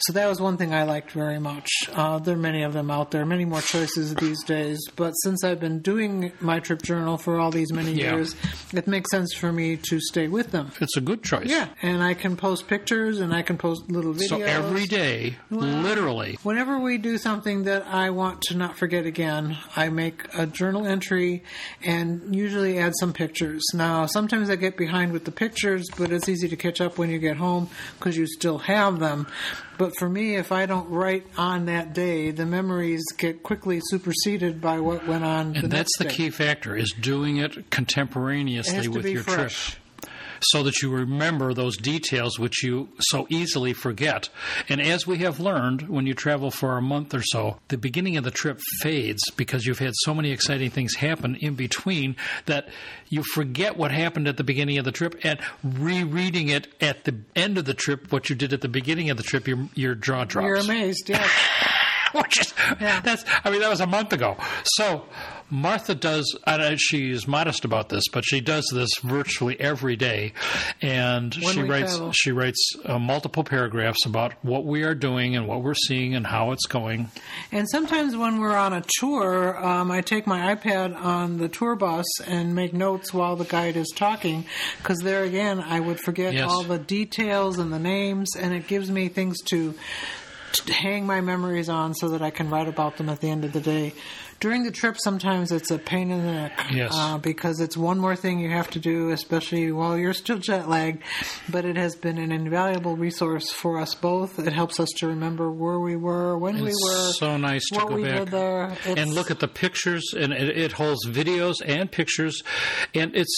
So 0.00 0.12
that 0.12 0.28
was 0.28 0.42
one 0.42 0.58
thing 0.58 0.74
I 0.74 0.82
liked 0.82 1.10
very 1.12 1.40
much. 1.40 1.70
Uh, 1.90 2.18
there 2.18 2.34
are 2.34 2.38
many 2.38 2.62
of 2.62 2.74
them 2.74 2.90
out 2.90 3.12
there, 3.12 3.24
many 3.24 3.46
more 3.46 3.62
choices 3.62 4.14
these 4.16 4.44
days. 4.44 4.78
But 4.94 5.12
since 5.24 5.42
I've 5.42 5.58
been 5.58 5.80
doing 5.80 6.32
my 6.40 6.60
trip 6.60 6.82
journal 6.82 7.16
for 7.16 7.40
all 7.40 7.50
these 7.50 7.72
many 7.72 7.92
Yeah. 7.94 8.16
years, 8.16 8.36
it 8.74 8.86
makes 8.86 9.10
sense 9.10 9.32
for 9.32 9.50
me 9.50 9.78
to 9.88 9.98
stay 9.98 10.28
with 10.28 10.50
them. 10.50 10.70
It's 10.82 10.98
a 10.98 11.00
good 11.00 11.22
choice. 11.24 11.46
Yeah, 11.48 11.68
and 11.80 12.02
I 12.02 12.12
can 12.12 12.36
post 12.36 12.68
pictures 12.68 13.20
and 13.20 13.32
I 13.32 13.40
can 13.40 13.56
post 13.56 13.90
little 13.90 14.12
videos. 14.12 14.28
So 14.28 14.40
every 14.42 14.84
day, 14.86 15.36
literally, 15.48 16.36
Whenever 16.42 16.78
we 16.78 16.98
do 16.98 17.16
something 17.16 17.64
that 17.64 17.86
I 17.86 18.10
want 18.10 18.42
to 18.42 18.54
not 18.54 18.76
forget 18.76 19.06
again, 19.06 19.56
I 19.76 19.88
make 19.88 20.26
a 20.36 20.44
journal 20.46 20.86
entry 20.86 21.42
and 21.82 22.34
usually 22.34 22.49
add 22.56 22.92
some 22.98 23.12
pictures. 23.12 23.62
Now, 23.74 24.06
sometimes 24.06 24.50
I 24.50 24.56
get 24.56 24.76
behind 24.76 25.12
with 25.12 25.24
the 25.24 25.30
pictures, 25.30 25.88
but 25.96 26.12
it's 26.12 26.28
easy 26.28 26.48
to 26.48 26.56
catch 26.56 26.80
up 26.80 26.98
when 26.98 27.10
you 27.10 27.18
get 27.18 27.36
home 27.36 27.68
because 27.98 28.16
you 28.16 28.26
still 28.26 28.58
have 28.58 28.98
them. 28.98 29.26
But 29.78 29.92
for 29.98 30.08
me, 30.08 30.36
if 30.36 30.52
I 30.52 30.66
don't 30.66 30.90
write 30.90 31.26
on 31.38 31.66
that 31.66 31.94
day, 31.94 32.30
the 32.32 32.44
memories 32.46 33.02
get 33.16 33.42
quickly 33.42 33.80
superseded 33.82 34.60
by 34.60 34.80
what 34.80 35.06
went 35.06 35.24
on. 35.24 35.52
the 35.52 35.60
and 35.60 35.70
that's 35.70 35.98
next 35.98 35.98
the 35.98 36.04
day. 36.04 36.10
key 36.10 36.30
factor 36.30 36.76
is 36.76 36.92
doing 36.92 37.38
it 37.38 37.70
contemporaneously 37.70 38.88
with 38.88 39.06
your 39.06 39.22
fresh. 39.22 39.70
trip. 39.70 39.79
So 40.42 40.62
that 40.62 40.82
you 40.82 40.90
remember 40.90 41.52
those 41.52 41.76
details 41.76 42.38
which 42.38 42.62
you 42.62 42.88
so 42.98 43.26
easily 43.28 43.72
forget. 43.72 44.28
And 44.68 44.80
as 44.80 45.06
we 45.06 45.18
have 45.18 45.40
learned, 45.40 45.88
when 45.88 46.06
you 46.06 46.14
travel 46.14 46.50
for 46.50 46.76
a 46.76 46.82
month 46.82 47.14
or 47.14 47.22
so, 47.22 47.58
the 47.68 47.78
beginning 47.78 48.16
of 48.16 48.24
the 48.24 48.30
trip 48.30 48.60
fades 48.80 49.22
because 49.36 49.66
you've 49.66 49.78
had 49.78 49.92
so 50.04 50.14
many 50.14 50.30
exciting 50.30 50.70
things 50.70 50.94
happen 50.94 51.36
in 51.36 51.54
between 51.54 52.16
that 52.46 52.68
you 53.08 53.22
forget 53.34 53.76
what 53.76 53.90
happened 53.90 54.28
at 54.28 54.36
the 54.36 54.44
beginning 54.44 54.78
of 54.78 54.84
the 54.84 54.92
trip 54.92 55.18
and 55.22 55.38
rereading 55.62 56.48
it 56.48 56.68
at 56.80 57.04
the 57.04 57.16
end 57.34 57.58
of 57.58 57.64
the 57.64 57.74
trip, 57.74 58.10
what 58.12 58.30
you 58.30 58.36
did 58.36 58.52
at 58.52 58.60
the 58.60 58.68
beginning 58.68 59.10
of 59.10 59.16
the 59.16 59.22
trip, 59.22 59.46
your, 59.46 59.68
your 59.74 59.94
jaw 59.94 60.24
drops. 60.24 60.46
You're 60.46 60.56
amazed, 60.56 61.08
yes. 61.08 61.30
Which 62.22 62.40
is, 62.40 62.52
that's, 62.80 63.24
I 63.44 63.50
mean, 63.50 63.60
that 63.60 63.70
was 63.70 63.80
a 63.80 63.86
month 63.86 64.12
ago. 64.12 64.36
So 64.64 65.04
Martha 65.48 65.94
does, 65.94 66.36
and 66.46 66.80
she's 66.80 67.26
modest 67.26 67.64
about 67.64 67.88
this, 67.88 68.04
but 68.12 68.24
she 68.24 68.40
does 68.40 68.66
this 68.72 68.90
virtually 69.02 69.58
every 69.60 69.96
day, 69.96 70.32
and 70.80 71.34
When 71.34 71.54
she 71.54 71.62
writes 71.62 71.96
travel. 71.96 72.12
she 72.12 72.30
writes 72.30 72.72
uh, 72.84 72.98
multiple 72.98 73.42
paragraphs 73.44 74.06
about 74.06 74.32
what 74.44 74.64
we 74.64 74.82
are 74.84 74.94
doing 74.94 75.34
and 75.36 75.48
what 75.48 75.62
we're 75.62 75.74
seeing 75.74 76.14
and 76.14 76.26
how 76.26 76.52
it's 76.52 76.66
going. 76.66 77.10
And 77.50 77.68
sometimes 77.68 78.16
when 78.16 78.38
we're 78.40 78.56
on 78.56 78.72
a 78.72 78.84
tour, 78.98 79.56
um, 79.64 79.90
I 79.90 80.00
take 80.02 80.26
my 80.26 80.54
iPad 80.54 80.94
on 80.96 81.38
the 81.38 81.48
tour 81.48 81.74
bus 81.74 82.06
and 82.26 82.54
make 82.54 82.72
notes 82.72 83.12
while 83.12 83.34
the 83.36 83.44
guide 83.44 83.76
is 83.76 83.88
talking, 83.94 84.46
because 84.78 84.98
there 84.98 85.24
again, 85.24 85.58
I 85.60 85.80
would 85.80 85.98
forget 86.00 86.34
Yes. 86.34 86.48
all 86.48 86.62
the 86.62 86.78
details 86.78 87.58
and 87.58 87.72
the 87.72 87.78
names, 87.80 88.36
and 88.36 88.54
it 88.54 88.66
gives 88.68 88.88
me 88.90 89.08
things 89.08 89.40
to 89.46 89.74
hang 90.68 91.06
my 91.06 91.20
memories 91.20 91.68
on 91.68 91.94
so 91.94 92.10
that 92.10 92.22
I 92.22 92.30
can 92.30 92.50
write 92.50 92.68
about 92.68 92.96
them 92.96 93.08
at 93.08 93.20
the 93.20 93.30
end 93.30 93.44
of 93.44 93.52
the 93.52 93.60
day. 93.60 93.94
During 94.40 94.62
the 94.62 94.70
trip, 94.70 94.96
sometimes 94.98 95.52
it's 95.52 95.70
a 95.70 95.78
pain 95.78 96.10
in 96.10 96.24
the 96.24 96.32
neck 96.32 96.66
Yes. 96.72 96.92
uh, 96.94 97.18
because 97.18 97.60
it's 97.60 97.76
one 97.76 97.98
more 97.98 98.16
thing 98.16 98.38
you 98.40 98.48
have 98.50 98.70
to 98.70 98.78
do, 98.78 99.10
especially 99.10 99.70
while 99.70 99.98
you're 99.98 100.14
still 100.14 100.38
jet 100.38 100.66
lagged. 100.66 101.02
But 101.50 101.66
it 101.66 101.76
has 101.76 101.94
been 101.94 102.16
an 102.16 102.32
invaluable 102.32 102.96
resource 102.96 103.50
for 103.50 103.78
us 103.78 103.94
both. 103.94 104.38
It 104.38 104.52
helps 104.54 104.80
us 104.80 104.88
to 104.96 105.08
remember 105.08 105.50
where 105.50 105.78
we 105.78 105.94
were, 105.94 106.38
when 106.38 106.56
we 106.62 106.70
were, 106.70 107.12
so 107.12 107.36
nice 107.36 107.62
to 107.74 107.80
go 107.80 108.02
back 108.02 108.86
and 108.86 109.12
look 109.12 109.30
at 109.30 109.40
the 109.40 109.48
pictures, 109.48 110.14
and 110.18 110.32
it, 110.32 110.56
it 110.56 110.72
holds 110.72 111.06
videos 111.06 111.56
and 111.64 111.92
pictures, 111.92 112.42
and 112.94 113.14
it's 113.14 113.36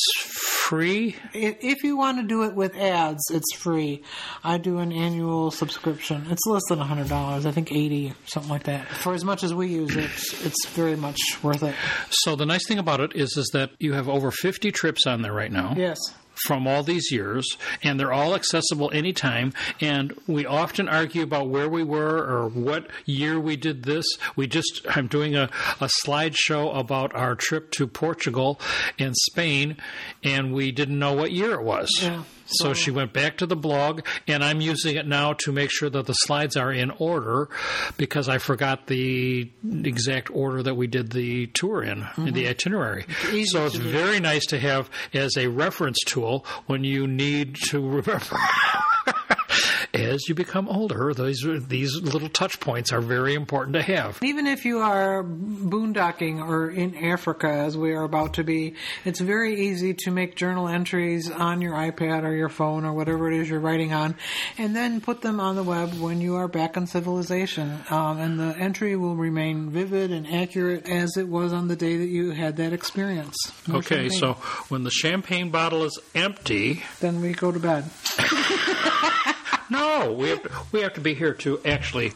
free. 0.62 1.16
If 1.34 1.82
you 1.82 1.96
want 1.96 2.18
to 2.18 2.22
do 2.26 2.44
it 2.44 2.54
with 2.54 2.76
ads, 2.76 3.28
it's 3.30 3.52
free. 3.56 4.04
I 4.44 4.58
do 4.58 4.78
an 4.78 4.92
annual 4.92 5.50
subscription. 5.50 6.26
It's 6.30 6.46
less 6.46 6.62
than 6.68 6.78
hundred 6.78 7.08
dollars. 7.08 7.44
I 7.44 7.50
think 7.50 7.72
eighty, 7.72 8.12
something 8.26 8.50
like 8.50 8.64
that. 8.64 8.86
For 8.88 9.14
as 9.14 9.24
much 9.24 9.42
as 9.42 9.52
we 9.52 9.66
use 9.68 9.96
it, 9.96 10.10
it's 10.44 10.66
very 10.68 10.91
much 10.96 11.18
worth 11.42 11.62
it. 11.62 11.74
So 12.10 12.36
the 12.36 12.46
nice 12.46 12.66
thing 12.66 12.78
about 12.78 13.00
it 13.00 13.14
is, 13.14 13.36
is 13.36 13.50
that 13.52 13.70
you 13.78 13.92
have 13.92 14.08
over 14.08 14.30
fifty 14.30 14.72
trips 14.72 15.06
on 15.06 15.22
there 15.22 15.32
right 15.32 15.52
now. 15.52 15.74
Yes. 15.76 15.98
from 16.46 16.66
all 16.66 16.82
these 16.82 17.12
years, 17.12 17.46
and 17.82 18.00
they're 18.00 18.12
all 18.12 18.34
accessible 18.34 18.90
anytime. 18.92 19.52
And 19.80 20.14
we 20.26 20.46
often 20.46 20.88
argue 20.88 21.22
about 21.22 21.48
where 21.48 21.68
we 21.68 21.84
were 21.84 22.16
or 22.18 22.48
what 22.48 22.88
year 23.04 23.38
we 23.38 23.56
did 23.56 23.84
this. 23.84 24.06
We 24.34 24.46
just, 24.46 24.80
I'm 24.88 25.08
doing 25.08 25.36
a, 25.36 25.50
a 25.80 25.90
slideshow 26.04 26.76
about 26.76 27.14
our 27.14 27.34
trip 27.34 27.70
to 27.72 27.86
Portugal 27.86 28.58
and 28.98 29.14
Spain, 29.30 29.76
and 30.24 30.54
we 30.54 30.72
didn't 30.72 30.98
know 30.98 31.12
what 31.12 31.32
year 31.32 31.52
it 31.52 31.62
was. 31.62 31.90
Yeah. 32.00 32.22
So 32.54 32.74
she 32.74 32.90
went 32.90 33.12
back 33.12 33.38
to 33.38 33.46
the 33.46 33.56
blog, 33.56 34.02
and 34.26 34.44
I'm 34.44 34.60
using 34.60 34.96
it 34.96 35.06
now 35.06 35.34
to 35.44 35.52
make 35.52 35.70
sure 35.70 35.90
that 35.90 36.06
the 36.06 36.12
slides 36.12 36.56
are 36.56 36.72
in 36.72 36.90
order 36.92 37.48
because 37.96 38.28
I 38.28 38.38
forgot 38.38 38.86
the 38.86 39.50
exact 39.84 40.30
order 40.30 40.62
that 40.62 40.74
we 40.74 40.86
did 40.86 41.10
the 41.10 41.46
tour 41.48 41.82
in, 41.82 42.06
in 42.16 42.34
the 42.34 42.48
itinerary. 42.48 43.06
easy 43.30 43.44
So 43.46 43.66
it's 43.66 43.76
very 43.76 44.20
nice 44.20 44.46
to 44.46 44.58
have 44.58 44.90
as 45.12 45.36
a 45.36 45.48
reference 45.48 45.98
tool 46.06 46.46
when 46.66 46.84
you 46.84 47.06
need 47.06 47.56
to 47.70 47.80
remember. 47.80 48.38
As 49.94 50.26
you 50.26 50.34
become 50.34 50.68
older, 50.68 51.12
these 51.12 51.44
these 51.68 51.94
little 52.00 52.30
touch 52.30 52.60
points 52.60 52.92
are 52.92 53.02
very 53.02 53.34
important 53.34 53.74
to 53.74 53.82
have. 53.82 54.18
Even 54.22 54.46
if 54.46 54.64
you 54.64 54.78
are 54.78 55.22
boondocking 55.22 56.40
or 56.40 56.70
in 56.70 56.96
Africa, 56.96 57.48
as 57.48 57.76
we 57.76 57.92
are 57.92 58.04
about 58.04 58.34
to 58.34 58.44
be, 58.44 58.74
it's 59.04 59.20
very 59.20 59.66
easy 59.66 59.92
to 60.04 60.10
make 60.10 60.34
journal 60.34 60.66
entries 60.66 61.30
on 61.30 61.60
your 61.60 61.74
iPad 61.74 62.22
or 62.24 62.34
your 62.34 62.48
phone 62.48 62.86
or 62.86 62.94
whatever 62.94 63.30
it 63.30 63.38
is 63.38 63.50
you're 63.50 63.60
writing 63.60 63.92
on, 63.92 64.14
and 64.56 64.74
then 64.74 65.02
put 65.02 65.20
them 65.20 65.40
on 65.40 65.56
the 65.56 65.62
web 65.62 65.92
when 66.00 66.22
you 66.22 66.36
are 66.36 66.48
back 66.48 66.78
in 66.78 66.86
civilization. 66.86 67.78
Um, 67.90 68.18
and 68.18 68.40
the 68.40 68.56
entry 68.56 68.96
will 68.96 69.16
remain 69.16 69.68
vivid 69.68 70.10
and 70.10 70.26
accurate 70.26 70.88
as 70.88 71.18
it 71.18 71.28
was 71.28 71.52
on 71.52 71.68
the 71.68 71.76
day 71.76 71.98
that 71.98 72.08
you 72.08 72.30
had 72.30 72.56
that 72.56 72.72
experience. 72.72 73.36
More 73.66 73.78
Okay, 73.80 74.08
champagne. 74.08 74.18
so 74.18 74.32
when 74.70 74.84
the 74.84 74.90
champagne 74.90 75.50
bottle 75.50 75.84
is 75.84 75.98
empty, 76.14 76.82
then 77.00 77.20
we 77.20 77.32
go 77.34 77.52
to 77.52 77.58
bed. 77.60 77.90
no, 79.72 80.12
we 80.12 80.28
have 80.28 80.42
to, 80.42 80.50
we 80.70 80.82
have 80.82 80.94
to 80.94 81.00
be 81.00 81.14
here 81.14 81.32
to 81.34 81.60
actually. 81.64 82.12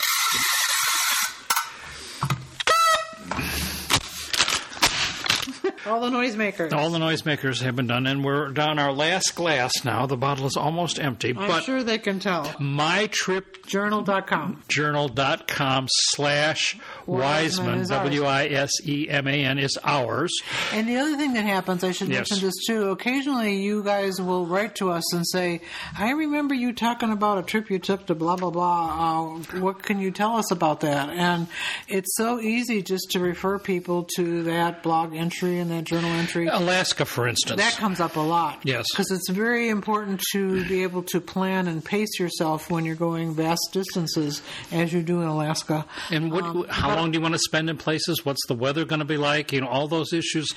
All 5.87 6.01
the 6.01 6.11
noisemakers. 6.11 6.72
All 6.72 6.91
the 6.91 6.99
noisemakers 6.99 7.62
have 7.62 7.76
been 7.76 7.87
done, 7.87 8.07
and 8.07 8.24
we're 8.24 8.49
down 8.49 8.78
our 8.78 8.93
last 8.93 9.34
glass 9.34 9.72
now. 9.84 10.07
The 10.07 10.16
bottle 10.16 10.47
is 10.47 10.57
almost 10.57 10.99
empty, 10.99 11.30
I'm 11.30 11.47
but 11.49 11.62
sure 11.64 11.82
they 11.82 11.99
can 11.99 12.18
tell. 12.20 12.53
My 12.59 13.07
mytripjournal.com 13.09 14.62
Journal.com. 14.68 15.87
slash 15.91 16.76
Wiseman 17.07 17.20
Wiseman, 17.66 17.78
is 17.80 17.91
ours. 17.91 18.05
W 18.05 18.24
I 18.24 18.47
S 18.47 18.70
E 18.87 19.09
M 19.09 19.26
A 19.28 19.45
N, 19.45 19.59
is 19.59 19.78
ours. 19.84 20.32
And 20.72 20.89
the 20.89 20.97
other 20.97 21.16
thing 21.16 21.34
that 21.34 21.45
happens, 21.45 21.84
I 21.84 21.93
should 21.93 22.09
Yes. 22.09 22.30
mention 22.30 22.47
this 22.47 22.55
too. 22.66 22.91
Occasionally, 22.91 23.57
you 23.62 23.82
guys 23.82 24.20
will 24.20 24.47
write 24.47 24.74
to 24.76 24.91
us 24.91 25.12
and 25.14 25.26
say, 25.26 25.61
"I 25.99 26.11
remember 26.11 26.55
you 26.55 26.72
talking 26.72 27.11
about 27.12 27.39
a 27.39 27.43
trip 27.43 27.70
you 27.70 27.78
took 27.78 28.07
to 28.07 28.14
blah 28.14 28.37
blah 28.37 28.51
blah. 28.51 29.37
Uh, 29.37 29.59
what 29.61 29.82
can 29.82 30.01
you 30.01 30.11
tell 30.11 30.37
us 30.37 30.51
about 30.51 30.80
that?" 30.80 31.11
And 31.11 31.47
it's 31.89 32.16
so 32.16 32.41
easy 32.41 32.82
just 32.82 33.11
to 33.12 33.20
refer 33.20 33.59
people 33.59 34.05
to 34.16 34.43
that 34.45 34.82
blog 34.82 35.14
entry 35.14 35.59
and 35.59 35.70
that 35.70 35.76
journal 35.85 36.11
entry. 36.11 36.47
Alaska, 36.47 37.05
for 37.05 37.29
instance. 37.29 37.61
That 37.61 37.74
comes 37.74 38.01
up 38.01 38.16
a 38.16 38.20
lot. 38.20 38.61
Yes. 38.64 38.87
Because 38.93 39.11
it's 39.11 39.29
very 39.31 39.68
important 39.68 40.22
to 40.33 40.64
be 40.66 40.83
able 40.83 41.03
to 41.05 41.20
plan 41.20 41.68
and 41.68 41.85
pace 41.85 42.18
yourself 42.18 42.70
when 42.70 42.85
you're 42.85 42.95
going 42.97 43.35
vast 43.35 43.68
distances, 43.72 44.43
as 44.72 44.93
you 44.93 45.03
do 45.03 45.20
in 45.20 45.29
Alaska. 45.29 45.85
And 46.11 46.33
what, 46.33 46.45
Um, 46.45 46.66
how 46.68 46.95
long 46.95 47.11
do 47.11 47.18
you 47.18 47.22
want 47.22 47.35
to 47.35 47.41
spend 47.41 47.68
in 47.70 47.77
places? 47.77 48.24
What's 48.24 48.45
the 48.47 48.55
weather 48.55 48.85
going 48.85 49.01
to 49.01 49.05
be 49.05 49.16
like? 49.16 49.53
You 49.53 49.61
know, 49.61 49.68
all 49.68 49.89
those 49.89 50.12
issues 50.12 50.49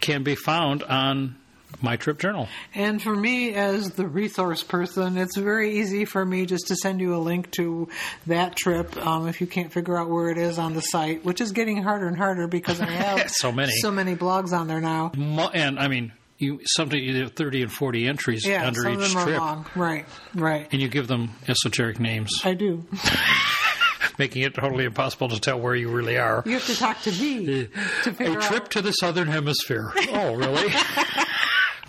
can 0.00 0.22
be 0.22 0.34
found 0.34 0.82
on 0.84 1.36
my 1.82 1.96
trip 1.96 2.18
journal. 2.18 2.48
And 2.74 3.00
for 3.02 3.14
me, 3.14 3.54
as 3.54 3.90
the 3.90 4.06
resource 4.06 4.62
person, 4.62 5.16
it's 5.16 5.36
very 5.36 5.78
easy 5.78 6.04
for 6.04 6.24
me 6.24 6.46
just 6.46 6.68
to 6.68 6.76
send 6.76 7.00
you 7.00 7.14
a 7.14 7.18
link 7.18 7.50
to 7.52 7.88
that 8.26 8.56
trip 8.56 8.96
um, 9.06 9.28
if 9.28 9.40
you 9.40 9.46
can't 9.46 9.72
figure 9.72 9.96
out 9.98 10.08
where 10.08 10.30
it 10.30 10.38
is 10.38 10.58
on 10.58 10.74
the 10.74 10.80
site, 10.82 11.24
which 11.24 11.40
is 11.40 11.52
getting 11.52 11.82
harder 11.82 12.06
and 12.08 12.16
harder 12.16 12.46
because 12.46 12.80
I 12.80 12.90
have 12.90 13.30
So 13.40 13.52
many. 13.52 13.72
so 13.76 13.90
many 13.90 14.16
blogs 14.16 14.52
on 14.52 14.66
there 14.68 14.80
now. 14.80 15.12
And 15.54 15.78
I 15.78 15.88
mean, 15.88 16.12
you 16.38 16.60
something 16.64 16.98
either 16.98 17.28
thirty 17.28 17.62
and 17.62 17.70
forty 17.70 18.06
entries 18.08 18.46
Yeah, 18.46 18.66
under 18.66 18.80
some 18.82 18.92
of 18.94 19.02
each 19.02 19.12
them 19.12 19.22
trip, 19.24 19.36
are 19.36 19.40
long. 19.40 19.66
Right, 19.74 20.06
right. 20.34 20.68
and 20.72 20.80
you 20.80 20.88
give 20.88 21.06
them 21.06 21.30
esoteric 21.48 22.00
names, 22.00 22.30
I 22.44 22.54
do. 22.54 22.86
making 24.18 24.42
it 24.42 24.54
totally 24.54 24.84
impossible 24.84 25.28
to 25.30 25.40
tell 25.40 25.58
where 25.58 25.74
you 25.74 25.90
really 25.90 26.18
are. 26.18 26.42
You 26.44 26.52
have 26.52 26.66
to 26.66 26.76
talk 26.76 27.00
to 27.02 27.12
me 27.12 27.68
to 28.04 28.10
A 28.10 28.14
trip 28.40 28.62
out 28.64 28.70
to 28.72 28.82
the 28.82 28.92
southern 28.92 29.28
hemisphere. 29.28 29.92
Oh, 30.12 30.34
really? 30.34 30.70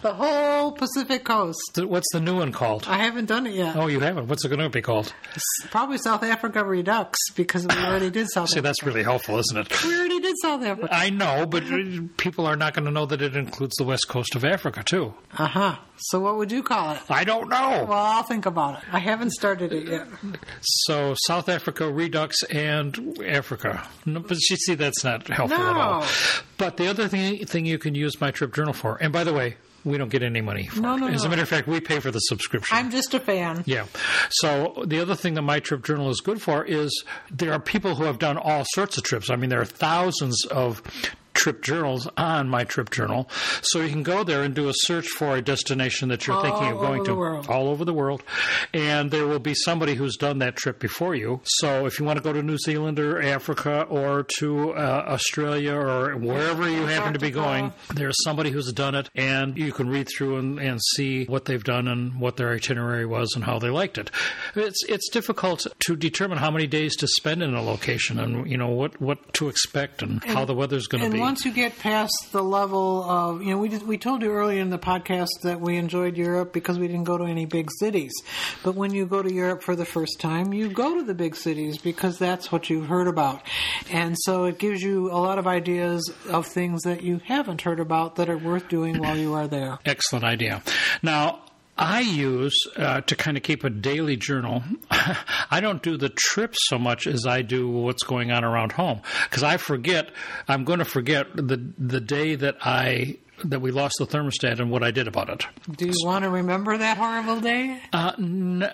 The 0.02 0.14
whole 0.14 0.72
Pacific 0.72 1.24
coast. 1.24 1.80
What's 1.84 2.08
the 2.12 2.20
new 2.20 2.38
one 2.38 2.52
called? 2.52 2.86
I 2.88 2.98
haven't 3.00 3.26
done 3.26 3.46
it 3.48 3.54
yet. 3.54 3.76
Oh, 3.76 3.88
you 3.88 4.00
haven't. 4.00 4.28
What's 4.28 4.44
it 4.46 4.50
going 4.50 4.60
to 4.60 4.70
be 4.70 4.82
called? 4.82 5.14
Probably 5.70 5.98
South 5.98 6.24
Africa 6.24 6.64
Redux 6.66 7.18
because 7.36 7.68
we 7.68 7.76
already 7.76 8.10
did 8.10 8.30
South 8.30 8.50
See, 8.50 8.54
Africa. 8.56 8.62
that's 8.64 8.84
really 8.84 9.04
helpful, 9.04 9.38
isn't 9.38 9.58
it? 9.58 9.84
We 9.84 9.98
already 9.98 10.20
did 10.20 10.36
South 10.42 10.64
Africa. 10.64 10.90
I 10.92 11.10
know, 11.10 11.46
but 11.46 11.64
people 12.18 12.46
are 12.48 12.56
not 12.56 12.74
going 12.74 12.86
to 12.86 12.92
know 12.92 13.06
that 13.06 13.22
it 13.22 13.36
includes 13.36 13.76
the 13.78 13.84
west 13.84 14.08
coast 14.08 14.36
of 14.36 14.44
Africa 14.44 14.84
too. 14.84 15.14
Uh 15.38 15.46
huh. 15.48 15.76
So 15.98 16.20
what 16.20 16.38
would 16.38 16.52
you 16.52 16.64
call 16.64 16.92
it? 16.96 17.02
I 17.10 17.24
don't 17.24 17.48
know. 17.50 17.86
Well, 17.88 17.94
I'll 17.94 18.24
think 18.24 18.48
about 18.48 18.80
it. 18.80 18.84
I 18.92 18.98
haven't 19.00 19.32
started 19.34 19.72
it 19.72 19.88
yet. 19.88 20.08
So 20.62 21.14
South 21.28 21.48
Africa, 21.48 21.92
Redux, 21.92 22.42
and 22.44 23.20
Africa. 23.24 23.88
No, 24.06 24.20
but 24.20 24.38
you 24.50 24.56
see, 24.58 24.74
that's 24.76 25.04
not 25.04 25.28
helpful 25.28 25.62
at 25.62 25.76
all. 25.78 26.06
But 26.58 26.78
the 26.78 26.88
other 26.88 27.08
thing, 27.08 27.46
thing 27.46 27.66
you 27.66 27.78
can 27.78 27.94
use 27.94 28.20
my 28.20 28.32
trip 28.32 28.54
journal 28.56 28.74
for, 28.74 28.98
and 28.98 29.14
by 29.14 29.24
the 29.24 29.34
way, 29.34 29.58
we 29.84 29.98
don't 29.98 30.10
get 30.10 30.24
any 30.24 30.42
money 30.42 30.68
for 30.68 30.80
No, 30.82 30.96
it. 30.96 31.00
no, 31.00 31.08
As 31.08 31.24
a 31.24 31.30
matter 31.30 31.42
of 31.42 31.50
fact, 31.50 31.68
we 31.68 31.80
pay 31.80 32.00
for 32.00 32.12
the 32.12 32.20
subscription. 32.20 32.78
I'm 32.78 32.92
just 32.92 33.14
a 33.14 33.20
fan. 33.20 33.64
Yeah. 33.66 33.86
So 34.30 34.84
the 34.86 35.00
other 35.00 35.16
thing 35.16 35.34
that 35.36 35.42
my 35.42 35.60
trip 35.60 35.84
journal 35.84 36.10
is 36.10 36.22
good 36.22 36.42
for 36.42 36.64
is 36.64 37.04
there 37.32 37.54
are 37.54 37.60
people 37.60 37.96
who 37.96 38.04
have 38.04 38.20
done 38.20 38.38
all 38.38 38.64
sorts 38.74 38.98
of 38.98 39.04
trips. 39.04 39.30
I 39.30 39.36
mean, 39.36 39.50
there 39.50 39.62
are 39.62 39.66
thousands 39.66 40.46
of 40.46 40.82
trip 41.42 41.62
journals 41.64 42.08
on 42.18 42.48
my 42.48 42.64
trip 42.64 42.90
journal. 42.92 43.28
So 43.64 43.82
you 43.82 43.90
can 43.90 44.04
go 44.04 44.24
there 44.24 44.44
and 44.44 44.54
do 44.54 44.70
a 44.70 44.74
search 44.76 45.08
for 45.18 45.36
a 45.36 45.42
destination 45.42 46.10
that 46.10 46.28
you're 46.28 46.36
All 46.36 46.44
thinking 46.44 46.68
of 46.74 46.80
going 46.80 47.04
to 47.06 47.16
world. 47.16 47.48
all 47.50 47.68
over 47.70 47.84
the 47.84 47.94
world. 47.94 48.22
And 48.74 49.10
there 49.12 49.26
will 49.26 49.40
be 49.40 49.54
somebody 49.56 49.96
who's 49.96 50.16
done 50.18 50.38
that 50.40 50.56
trip 50.56 50.80
before 50.80 51.16
you. 51.16 51.42
So 51.44 51.86
if 51.88 52.00
you 52.00 52.06
want 52.06 52.18
to 52.18 52.24
go 52.24 52.32
to 52.32 52.44
New 52.44 52.58
Zealand 52.60 53.00
or 53.00 53.22
Africa 53.22 53.84
or 53.90 54.26
to 54.38 54.72
uh, 54.74 55.06
Australia 55.08 55.74
or 55.74 56.16
wherever 56.18 56.70
you 56.70 56.86
happen 56.86 57.14
to 57.14 57.20
be 57.20 57.32
going, 57.32 57.74
there's 57.94 58.16
somebody 58.24 58.52
who's 58.52 58.72
done 58.72 58.94
it 58.96 59.10
and 59.16 59.58
you 59.58 59.72
can 59.72 59.90
read 59.90 60.08
through 60.16 60.38
and, 60.38 60.60
and 60.60 60.80
see 60.96 61.26
what 61.26 61.46
they've 61.46 61.64
done 61.64 61.88
and 61.88 62.20
what 62.20 62.38
their 62.38 62.52
itinerary 62.54 63.06
was 63.06 63.34
and 63.36 63.44
how 63.44 63.58
they 63.60 63.70
liked 63.70 63.98
it. 63.98 64.12
It's 64.56 64.84
it's 64.88 65.10
difficult 65.10 65.66
to 65.88 65.96
determine 65.96 66.38
how 66.38 66.52
many 66.52 66.68
days 66.68 66.96
to 66.98 67.08
spend 67.08 67.42
in 67.42 67.54
a 67.56 67.62
location 67.64 68.20
and 68.20 68.50
you 68.50 68.58
know 68.58 68.70
what, 68.70 69.02
what 69.02 69.34
to 69.34 69.50
expect 69.50 70.02
and, 70.04 70.24
how 70.24 70.46
the 70.46 70.54
weather's 70.54 70.88
going 70.88 71.02
to 71.02 71.06
And 71.06 71.14
be. 71.14 71.20
Once 71.32 71.46
you 71.46 71.54
get 71.54 71.80
past 71.80 72.12
the 72.34 72.44
level 72.44 73.10
of, 73.10 73.42
you 73.42 73.52
know, 73.52 73.58
we 73.58 73.70
did, 73.70 73.88
we 73.88 73.98
told 73.98 74.22
you 74.22 74.30
earlier 74.30 74.60
in 74.60 74.70
the 74.70 74.78
podcast 74.78 75.30
that 75.44 75.62
we 75.62 75.78
enjoyed 75.78 76.18
Europe 76.18 76.52
because 76.52 76.78
we 76.78 76.88
didn't 76.88 77.06
go 77.06 77.18
to 77.18 77.24
any 77.24 77.46
big 77.46 77.70
cities. 77.80 78.12
But 78.66 78.76
when 78.76 78.94
you 78.94 79.06
go 79.06 79.22
to 79.22 79.32
Europe 79.32 79.64
for 79.64 79.74
the 79.74 79.86
first 79.86 80.20
time, 80.20 80.52
you 80.52 80.70
go 80.70 80.98
to 80.98 81.04
the 81.06 81.14
big 81.14 81.38
cities 81.38 81.78
because 81.78 82.20
that's 82.20 82.52
what 82.52 82.70
you've 82.70 82.88
heard 82.88 83.08
about. 83.08 83.44
And 83.90 84.18
so 84.20 84.44
it 84.44 84.60
gives 84.60 84.82
you 84.82 85.10
a 85.10 85.16
lot 85.16 85.40
of 85.40 85.48
ideas 85.48 86.12
of 86.30 86.48
things 86.48 86.82
that 86.82 87.02
you 87.02 87.22
haven't 87.24 87.62
heard 87.62 87.80
about 87.80 88.18
that 88.18 88.30
are 88.30 88.38
worth 88.38 88.68
doing 88.68 88.98
while 88.98 89.16
you 89.16 89.34
are 89.34 89.48
there. 89.48 89.80
Excellent 89.86 90.26
idea. 90.26 90.62
Now, 91.02 91.40
I 91.78 92.02
use 92.02 92.56
uh, 92.76 93.02
to 93.02 93.16
kind 93.16 93.38
of 93.38 93.44
keep 93.44 93.64
a 93.64 93.70
daily 93.70 94.16
journal. 94.18 94.64
I 95.50 95.60
don't 95.62 95.82
do 95.82 95.98
the 95.98 96.10
trips 96.10 96.58
so 96.68 96.78
much 96.78 97.08
as 97.08 97.26
I 97.26 97.42
do 97.42 97.68
what's 97.70 98.04
going 98.04 98.32
on 98.32 98.44
around 98.44 98.74
home 98.74 99.02
because 99.24 99.44
I 99.44 99.58
forget. 99.58 100.10
I'm 100.48 100.64
going 100.64 100.80
to 100.80 100.86
forget 100.86 101.28
the 101.36 101.58
the 101.78 102.02
day 102.02 102.36
that 102.36 102.58
I 102.62 103.18
that 103.46 103.60
we 103.62 103.72
lost 103.72 103.96
the 103.98 104.06
thermostat 104.06 104.60
and 104.60 104.70
what 104.70 104.84
I 104.84 104.92
did 104.92 105.08
about 105.08 105.30
it. 105.30 105.48
Do 105.76 105.88
you 105.88 105.96
want 106.06 106.24
to 106.24 106.30
remember 106.30 106.78
that 106.78 106.98
horrible 106.98 107.40
day? 107.40 107.80
Uh, 107.92 108.12
n- 108.20 108.72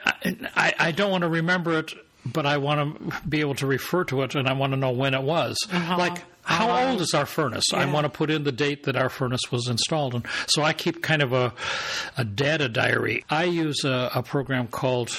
I, 0.56 0.74
I 0.78 0.92
don't 0.92 1.10
want 1.10 1.22
to 1.22 1.30
remember 1.30 1.80
it, 1.80 1.94
but 2.34 2.46
I 2.46 2.58
want 2.58 3.10
to 3.12 3.22
be 3.28 3.40
able 3.42 3.56
to 3.56 3.66
refer 3.68 4.04
to 4.06 4.22
it, 4.24 4.36
and 4.36 4.48
I 4.48 4.54
want 4.54 4.74
to 4.74 4.78
know 4.78 4.92
when 4.92 5.14
it 5.14 5.22
was. 5.24 5.58
how- 5.70 5.98
Like, 5.98 6.24
how 6.44 6.68
how- 6.68 6.92
old 6.92 7.02
is 7.02 7.14
our 7.14 7.26
furnace? 7.26 7.66
I 7.74 7.86
want 7.92 8.06
to 8.06 8.10
put 8.10 8.30
in 8.30 8.44
the 8.44 8.52
date 8.52 8.84
that 8.84 8.96
our 8.96 9.10
furnace 9.10 9.42
was 9.52 9.68
installed, 9.68 10.14
and 10.16 10.26
so 10.48 10.64
I 10.64 10.74
keep 10.74 11.02
kind 11.04 11.22
of 11.22 11.34
a 11.34 11.54
a 12.18 12.24
data 12.24 12.70
diary. 12.70 13.24
I 13.30 13.44
use 13.46 13.84
a, 13.84 14.12
a 14.16 14.24
program 14.24 14.68
called 14.68 15.10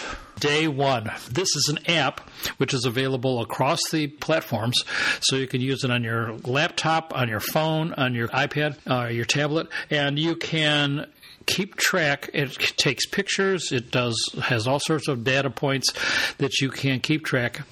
Day 0.40 0.68
One. 0.68 1.10
This 1.30 1.48
is 1.54 1.68
an 1.68 1.78
app 1.90 2.28
which 2.56 2.72
is 2.72 2.84
available 2.86 3.40
across 3.42 3.80
the 3.90 4.06
platforms, 4.06 4.82
so 5.20 5.36
you 5.36 5.46
can 5.46 5.60
use 5.60 5.84
it 5.84 5.90
on 5.90 6.02
your 6.02 6.32
laptop, 6.44 7.12
on 7.14 7.28
your 7.28 7.40
phone, 7.40 7.92
on 7.94 8.14
your 8.14 8.28
iPad, 8.28 8.76
uh, 8.90 9.08
your 9.08 9.24
tablet, 9.26 9.68
and 9.90 10.18
you 10.18 10.34
can 10.36 11.06
keep 11.48 11.76
track. 11.76 12.30
It 12.32 12.52
takes 12.76 13.06
pictures. 13.06 13.72
It 13.72 13.90
does 13.90 14.16
has 14.44 14.68
all 14.68 14.78
sorts 14.78 15.08
of 15.08 15.24
data 15.24 15.50
points 15.50 15.92
that 16.36 16.60
you 16.60 16.70
can 16.70 17.00
keep 17.00 17.24
track 17.24 17.62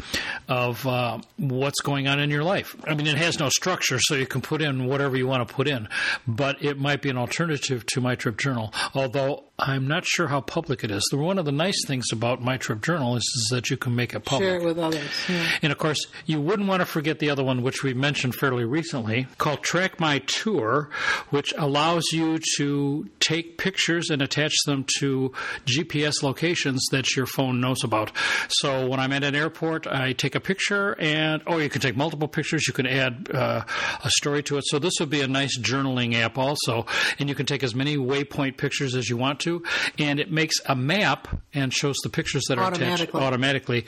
of 0.49 0.85
uh, 0.87 1.18
what's 1.37 1.81
going 1.81 2.09
on 2.09 2.18
in 2.18 2.31
your 2.31 2.43
life. 2.43 2.74
I 2.85 2.95
mean, 2.95 3.07
it 3.07 3.18
has 3.18 3.39
no 3.39 3.51
structure, 3.51 3.99
so 4.01 4.14
you 4.14 4.27
can 4.27 4.41
put 4.41 4.62
in 4.62 4.87
whatever 4.87 5.16
you 5.16 5.29
want 5.29 5.47
to 5.47 5.55
put 5.55 5.68
in. 5.68 5.89
But 6.27 6.64
it 6.64 6.79
might 6.79 7.03
be 7.03 7.11
an 7.11 7.18
alternative 7.18 7.85
to 7.87 8.01
My 8.01 8.16
Trip 8.16 8.39
Journal, 8.39 8.72
although. 8.95 9.45
I'm 9.59 9.89
not 9.89 10.05
sure 10.05 10.27
how 10.27 10.43
public 10.43 10.85
it 10.85 10.91
is. 10.91 11.09
One 11.15 11.39
of 11.39 11.47
the 11.47 11.53
nice 11.53 11.81
things 11.87 12.07
about 12.13 12.43
My 12.43 12.59
Trip 12.59 12.83
Journal 12.83 13.17
is, 13.17 13.23
is 13.23 13.49
that 13.53 13.71
you 13.71 13.79
can 13.79 13.95
make 13.95 14.13
it 14.13 14.23
public. 14.23 14.47
Share 14.47 14.57
it 14.57 14.65
with 14.65 14.79
others. 14.79 15.09
Yeah. 15.31 15.49
And 15.63 15.73
of 15.73 15.79
course, 15.79 15.99
you 16.27 16.43
wouldn't 16.43 16.69
want 16.69 16.81
to 16.81 16.87
forget 16.87 17.21
the 17.21 17.31
other 17.31 17.43
one, 17.43 17.63
which 17.63 17.83
we 17.83 17.95
mentioned 17.95 18.35
fairly 18.35 18.65
recently, 18.65 19.27
called 19.39 19.63
Track 19.63 19.99
My 19.99 20.19
Tour, 20.27 20.91
which 21.31 21.55
allows 21.57 22.05
you 22.13 22.39
to 22.59 23.09
take 23.19 23.57
pictures 23.57 24.11
and 24.11 24.21
attach 24.21 24.53
them 24.67 24.85
to 24.99 25.33
GPS 25.65 26.23
locations 26.23 26.85
that 26.91 27.17
your 27.17 27.27
phone 27.27 27.59
knows 27.59 27.83
about. 27.83 28.13
So 28.49 28.87
when 28.87 29.01
I'm 29.01 29.13
at 29.13 29.25
an 29.25 29.35
airport, 29.35 29.87
I 29.87 30.13
take 30.13 30.35
a 30.35 30.41
picture, 30.41 30.97
and 31.01 31.43
or 31.47 31.63
you 31.63 31.71
can 31.71 31.81
take 31.81 31.97
multiple 31.97 32.29
pictures. 32.29 32.67
You 32.69 32.75
can 32.75 32.87
add 32.87 33.31
uh, 33.33 33.65
a 34.05 34.11
story 34.11 34.43
to 34.45 34.59
it. 34.59 34.65
So 34.67 34.79
this 34.79 34.95
would 35.01 35.11
be 35.11 35.23
a 35.23 35.29
nice 35.29 35.59
journaling 35.59 36.15
app 36.15 36.37
also, 36.37 36.85
and 37.19 37.31
you 37.31 37.35
can 37.35 37.47
take 37.47 37.63
as 37.63 37.75
many 37.75 37.97
waypoint 37.97 38.59
pictures 38.59 38.95
as 38.95 39.09
you 39.09 39.17
want 39.17 39.45
to, 39.47 39.62
and 39.99 40.20
it 40.20 40.30
makes 40.30 40.57
a 40.66 40.76
map 40.76 41.28
and 41.55 41.72
shows 41.72 41.97
the 42.03 42.11
pictures 42.11 42.44
that 42.49 42.59
are 42.59 42.72
attached 42.72 42.80
Automatically. 43.22 43.86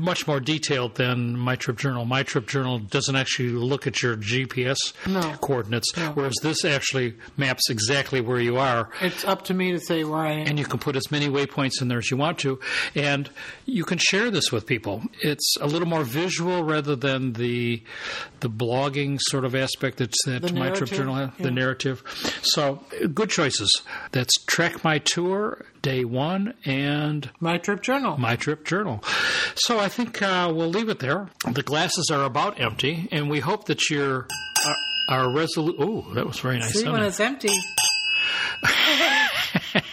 Much 0.00 0.26
more 0.26 0.40
detailed 0.40 0.94
than 0.96 1.36
My 1.38 1.56
Trip 1.56 1.76
Journal. 1.78 2.04
My 2.04 2.22
Trip 2.22 2.46
Journal 2.48 2.78
doesn't 2.78 3.14
actually 3.16 3.50
look 3.50 3.86
at 3.86 4.02
your 4.02 4.16
GPS 4.16 4.76
No. 5.06 5.20
coordinates, 5.40 5.90
whereas 6.14 6.34
this 6.42 6.64
actually 6.64 7.14
maps 7.36 7.68
exactly 7.70 8.20
where 8.20 8.40
you 8.40 8.56
are. 8.58 8.90
It's 9.00 9.24
up 9.24 9.44
to 9.44 9.54
me 9.54 9.72
to 9.72 9.80
say 9.80 10.04
where 10.04 10.20
I 10.20 10.32
am. 10.32 10.46
And 10.48 10.58
you 10.58 10.64
can 10.64 10.78
put 10.78 10.96
as 10.96 11.10
many 11.10 11.28
waypoints 11.28 11.80
in 11.80 11.88
there 11.88 11.98
as 11.98 12.10
you 12.10 12.16
want 12.16 12.38
to, 12.40 12.58
and 12.94 13.30
you 13.66 13.84
can 13.84 13.98
share 13.98 14.30
this 14.30 14.50
with 14.52 14.66
people. 14.66 15.02
It's 15.20 15.56
a 15.60 15.66
little 15.66 15.88
more 15.88 16.04
visual 16.04 16.62
rather 16.64 16.96
than 16.96 17.34
the 17.34 17.82
the 18.40 18.50
blogging 18.50 19.18
sort 19.20 19.44
of 19.44 19.54
aspect 19.54 19.98
that, 19.98 20.12
that 20.26 20.52
My 20.52 20.70
Trip 20.70 20.90
Journal 20.90 21.14
has, 21.14 21.30
yeah. 21.38 21.44
the 21.44 21.50
narrative. 21.52 22.02
So, 22.42 22.80
good 23.14 23.30
choices. 23.30 23.70
That's 24.10 24.32
Track 24.46 24.82
My 24.82 24.98
Tour, 24.98 25.64
Day 25.80 26.04
One, 26.04 26.54
and 26.64 27.30
My 27.40 27.58
trip 27.58 27.82
journal. 27.82 28.16
my 28.18 28.34
trip 28.36 28.64
journal. 28.64 29.02
So 29.66 29.78
I 29.78 29.88
think 29.88 30.20
uh, 30.22 30.52
we'll 30.54 30.68
leave 30.68 30.88
it 30.88 30.98
there. 30.98 31.28
The 31.50 31.62
glasses 31.62 32.10
are 32.10 32.24
about 32.24 32.60
empty, 32.60 33.08
and 33.12 33.30
we 33.30 33.40
hope 33.40 33.66
that 33.66 33.90
your 33.90 34.26
uh, 34.66 34.74
our 35.08 35.26
resolu 35.26 35.74
Oh, 35.78 36.14
that 36.14 36.26
was 36.26 36.40
very 36.40 36.58
nice. 36.58 36.72
See, 36.72 36.88
when 36.88 37.02
it? 37.02 37.06
it's 37.06 37.20
empty, 37.20 37.50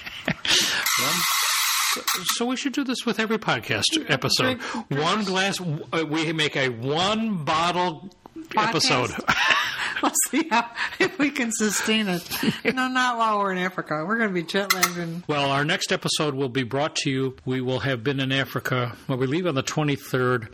So 2.36 2.46
we 2.46 2.56
should 2.56 2.74
do 2.74 2.84
this 2.84 3.06
with 3.06 3.20
every 3.20 3.38
podcast 3.38 3.84
episode. 4.10 4.62
One 4.90 5.24
glass. 5.24 5.60
Uh, 5.60 6.06
we 6.08 6.32
make 6.34 6.56
a 6.56 6.70
one 6.70 7.44
bottle 7.44 8.10
episode. 8.56 9.12
we'll 10.02 10.12
see 10.30 10.48
how 10.50 10.70
if 11.00 11.18
we 11.18 11.30
can 11.32 11.52
sustain 11.52 12.08
it. 12.08 12.24
no, 12.66 12.88
not 12.88 13.18
while 13.18 13.40
we're 13.40 13.52
in 13.52 13.58
Africa. 13.58 14.04
We're 14.08 14.18
going 14.18 14.30
to 14.30 14.34
be 14.34 14.44
jet 14.44 14.74
lagged 14.74 14.98
and 14.98 15.24
Well, 15.28 15.52
our 15.52 15.66
next 15.66 15.92
episode 15.92 16.36
will 16.36 16.50
be 16.50 16.64
brought 16.64 16.96
to 16.98 17.10
you. 17.10 17.36
We 17.46 17.62
will 17.62 17.80
have 17.80 18.04
been 18.04 18.20
in 18.20 18.32
Africa. 18.32 18.96
Well, 19.08 19.18
we 19.18 19.28
leave 19.28 19.46
on 19.48 19.56
the 19.56 19.64
23rd. 19.64 20.54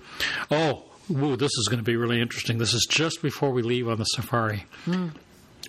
Oh, 0.51 0.83
woo, 1.09 1.35
this 1.35 1.51
is 1.57 1.67
going 1.69 1.79
to 1.79 1.83
be 1.83 1.95
really 1.95 2.21
interesting. 2.21 2.57
This 2.57 2.73
is 2.73 2.87
just 2.89 3.21
before 3.21 3.51
we 3.51 3.61
leave 3.61 3.87
on 3.87 3.97
the 3.97 4.05
safari. 4.05 4.65
Hmm. 4.85 5.09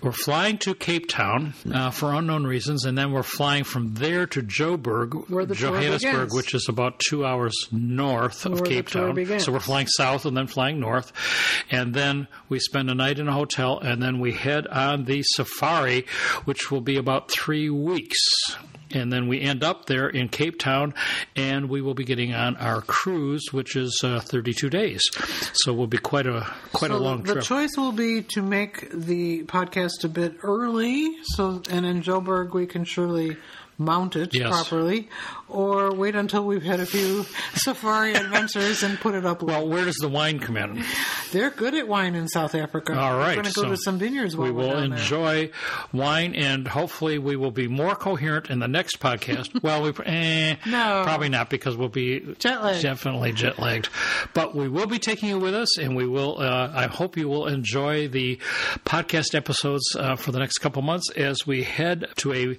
We're 0.03 0.11
flying 0.11 0.57
to 0.59 0.75
Cape 0.75 1.07
Town 1.09 1.53
uh, 1.73 1.89
for 1.89 2.13
unknown 2.13 2.45
reasons, 2.45 2.85
and 2.85 2.97
then 2.97 3.11
we're 3.11 3.23
flying 3.23 3.63
from 3.63 3.95
there 3.95 4.27
to 4.27 4.41
Joburg, 4.43 5.27
the 5.47 5.55
Johannesburg, 5.55 6.33
which 6.33 6.53
is 6.53 6.67
about 6.69 6.99
two 6.99 7.25
hours 7.25 7.55
north 7.71 8.45
of 8.45 8.53
Where 8.53 8.61
Cape 8.61 8.89
Town. 8.89 9.15
begins. 9.15 9.43
So 9.45 9.51
we're 9.51 9.59
flying 9.59 9.87
south 9.87 10.25
and 10.25 10.37
then 10.37 10.47
flying 10.47 10.79
north, 10.79 11.11
and 11.71 11.93
then 11.93 12.27
we 12.47 12.59
spend 12.59 12.89
a 12.89 12.95
night 12.95 13.17
in 13.19 13.27
a 13.27 13.33
hotel, 13.33 13.79
and 13.79 14.01
then 14.01 14.19
we 14.19 14.33
head 14.33 14.67
on 14.67 15.05
the 15.05 15.23
safari, 15.23 16.05
which 16.45 16.69
will 16.71 16.81
be 16.81 16.97
about 16.97 17.31
three 17.31 17.69
weeks. 17.69 18.19
And 18.89 19.11
then 19.11 19.27
we 19.27 19.41
end 19.41 19.65
up 19.65 19.85
there 19.87 20.07
in 20.07 20.29
Cape 20.29 20.57
Town, 20.59 20.93
and 21.35 21.67
we 21.67 21.81
will 21.81 21.93
be 21.93 22.05
getting 22.05 22.33
on 22.33 22.55
our 22.55 22.79
cruise, 22.81 23.43
which 23.51 23.75
is 23.75 23.99
uh, 24.01 24.21
32 24.21 24.69
days. 24.69 25.01
So 25.51 25.73
it 25.73 25.75
will 25.75 25.87
be 25.87 25.97
quite 25.97 26.25
a 26.25 26.47
quite 26.71 26.91
a 26.91 26.93
So 26.93 26.99
long 27.01 27.23
the 27.23 27.33
trip. 27.33 27.43
choice 27.43 27.71
will 27.75 27.91
be 27.91 28.21
to 28.21 28.41
make 28.41 28.89
the 28.93 29.43
podcast 29.43 29.86
a 30.03 30.09
bit 30.09 30.35
early, 30.43 31.15
so 31.23 31.61
and 31.69 31.85
in 31.85 32.01
Joburg 32.01 32.53
we 32.53 32.65
can 32.65 32.83
surely 32.83 33.37
mount 33.77 34.15
it 34.15 34.33
Yes. 34.33 34.49
properly, 34.49 35.07
or 35.49 35.93
wait 35.93 36.15
until 36.15 36.45
we've 36.45 36.63
had 36.63 36.79
a 36.79 36.85
few 36.85 37.25
safari 37.55 38.13
adventures 38.15 38.83
and 38.83 38.99
put 38.99 39.13
it 39.15 39.25
up. 39.25 39.41
well, 39.43 39.67
where 39.67 39.85
does 39.85 39.95
the 39.97 40.07
wine 40.09 40.39
come 40.39 40.57
in? 40.57 40.83
They're 41.31 41.49
good 41.51 41.73
at 41.75 41.87
wine 41.87 42.15
in 42.15 42.27
South 42.27 42.55
Africa. 42.55 42.97
All 42.97 43.17
right, 43.17 43.37
we're 43.37 43.43
going 43.43 43.53
to 43.53 43.53
go 43.53 43.61
so 43.63 43.69
to 43.69 43.77
some 43.77 43.99
vineyards. 43.99 44.35
While 44.35 44.47
we 44.47 44.51
will 44.53 44.69
down 44.71 44.89
there. 44.89 44.99
enjoy 44.99 45.51
wine, 45.93 46.35
and 46.35 46.67
hopefully 46.67 47.17
we 47.19 47.35
will 47.35 47.51
be 47.51 47.67
more 47.67 47.95
coherent 47.95 48.49
in 48.49 48.59
the 48.59 48.67
next 48.67 48.99
podcast. 48.99 49.61
well, 49.63 49.81
we 49.83 49.93
eh, 50.05 50.55
No. 50.65 51.01
probably 51.03 51.29
not 51.29 51.49
because 51.49 51.75
we'll 51.77 51.89
be 51.89 52.19
Jet 52.39 52.63
lagged. 52.63 52.81
definitely 52.81 53.31
jet 53.33 53.59
lagged. 53.59 53.89
But 54.33 54.55
we 54.55 54.67
will 54.69 54.87
be 54.87 54.99
taking 54.99 55.29
you 55.29 55.39
with 55.39 55.53
us, 55.53 55.77
and 55.77 55.95
we 55.95 56.07
will. 56.07 56.39
Uh, 56.39 56.71
I 56.73 56.87
hope 56.87 57.17
you 57.17 57.27
will 57.27 57.47
enjoy 57.47 58.07
the 58.07 58.39
podcast 58.85 59.35
episodes 59.35 59.83
uh, 59.97 60.15
for 60.15 60.31
the 60.31 60.39
next 60.39 60.57
couple 60.59 60.81
months 60.81 61.09
as 61.15 61.45
we 61.45 61.63
head 61.63 62.05
to 62.17 62.33
a 62.33 62.57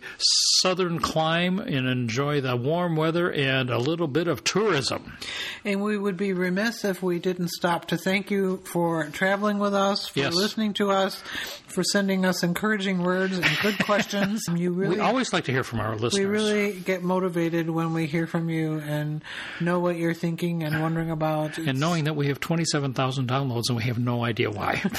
southern 0.60 0.98
clime 1.12 1.58
and 1.58 1.86
enjoy 1.88 2.40
the 2.40 2.56
warm 2.56 2.96
weather 2.96 3.30
and 3.32 3.70
a 3.70 3.78
little 3.78 4.08
bit 4.08 4.28
of 4.28 4.44
tourism. 4.44 5.16
And 5.64 5.82
we 5.82 5.96
would 5.96 6.16
be 6.16 6.32
remiss 6.32 6.84
if 6.84 7.02
we 7.02 7.18
didn't 7.18 7.48
stop 7.50 7.86
to 7.88 7.96
thank 7.96 8.30
you 8.30 8.58
for 8.72 9.04
traveling 9.10 9.58
with 9.58 9.74
us, 9.74 10.08
for 10.08 10.18
Yes. 10.20 10.34
listening 10.34 10.72
to 10.74 10.90
us, 10.90 11.22
for 11.66 11.82
sending 11.82 12.24
us 12.24 12.42
encouraging 12.42 13.02
words 13.02 13.36
and 13.38 13.58
good 13.62 13.78
questions. 13.84 14.44
You 14.54 14.72
really 14.72 14.96
We 14.96 15.00
always 15.00 15.32
like 15.32 15.44
to 15.44 15.52
hear 15.52 15.64
from 15.64 15.80
our 15.80 15.96
listeners. 15.96 16.14
we 16.18 16.24
really 16.26 16.72
get 16.80 17.02
motivated 17.02 17.70
when 17.70 17.92
we 17.94 18.06
hear 18.06 18.26
from 18.26 18.48
you 18.50 18.78
and 18.80 19.22
know 19.60 19.80
what 19.80 19.96
you're 19.96 20.14
thinking 20.14 20.62
and 20.62 20.80
wondering 20.82 21.10
about. 21.10 21.58
and 21.58 21.78
knowing 21.80 22.04
that 22.04 22.14
we 22.16 22.28
have 22.28 22.40
27,000 22.40 23.28
downloads 23.28 23.64
and 23.68 23.76
we 23.76 23.84
have 23.84 23.98
no 23.98 24.24
idea 24.24 24.50
why. 24.50 24.82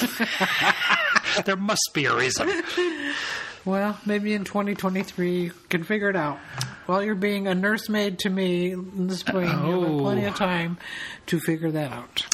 there 1.44 1.56
must 1.56 1.90
be 1.94 2.06
a 2.06 2.14
reason. 2.14 2.48
Well, 3.64 3.98
maybe 4.06 4.32
in 4.32 4.44
2023 4.44 5.40
you 5.42 5.52
can 5.68 5.84
figure 5.84 6.08
it 6.08 6.16
out. 6.16 6.38
While 6.86 7.02
you're 7.02 7.14
being 7.14 7.46
a 7.46 7.54
nursemaid 7.54 8.18
to 8.20 8.30
me 8.30 8.72
in 8.72 9.06
the 9.06 9.16
spring, 9.16 9.44
you 9.48 9.80
have 9.80 9.90
Oh. 9.90 9.98
plenty 10.00 10.24
of 10.24 10.34
time 10.34 10.78
to 11.26 11.38
figure 11.40 11.70
that 11.70 11.92
out. 11.92 12.24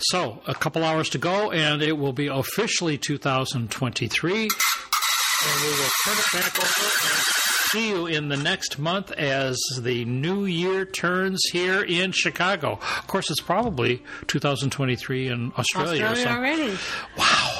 So, 0.00 0.42
a 0.46 0.54
couple 0.54 0.82
hours 0.82 1.08
to 1.10 1.18
go, 1.18 1.50
and 1.52 1.82
it 1.82 1.98
will 1.98 2.12
be 2.14 2.26
officially 2.28 2.96
2023. 2.98 4.42
And 4.42 5.62
we 5.62 5.68
will 5.68 5.90
turn 6.06 6.16
it 6.18 6.32
back 6.32 6.58
over 6.58 6.66
and 6.66 7.24
see 7.70 7.88
you 7.90 8.06
in 8.06 8.28
the 8.28 8.36
next 8.36 8.78
month 8.78 9.12
as 9.12 9.58
the 9.80 10.04
new 10.06 10.44
year 10.44 10.84
turns 10.84 11.40
here 11.52 11.82
in 11.82 12.10
Chicago. 12.12 12.72
Of 12.98 13.06
course, 13.06 13.30
it's 13.30 13.40
probably 13.40 14.02
2023 14.26 15.28
in 15.28 15.52
Australia, 15.56 16.04
Australia 16.04 16.12
or 16.12 16.16
something. 16.16 16.36
already. 16.36 16.78
Wow. 17.16 17.59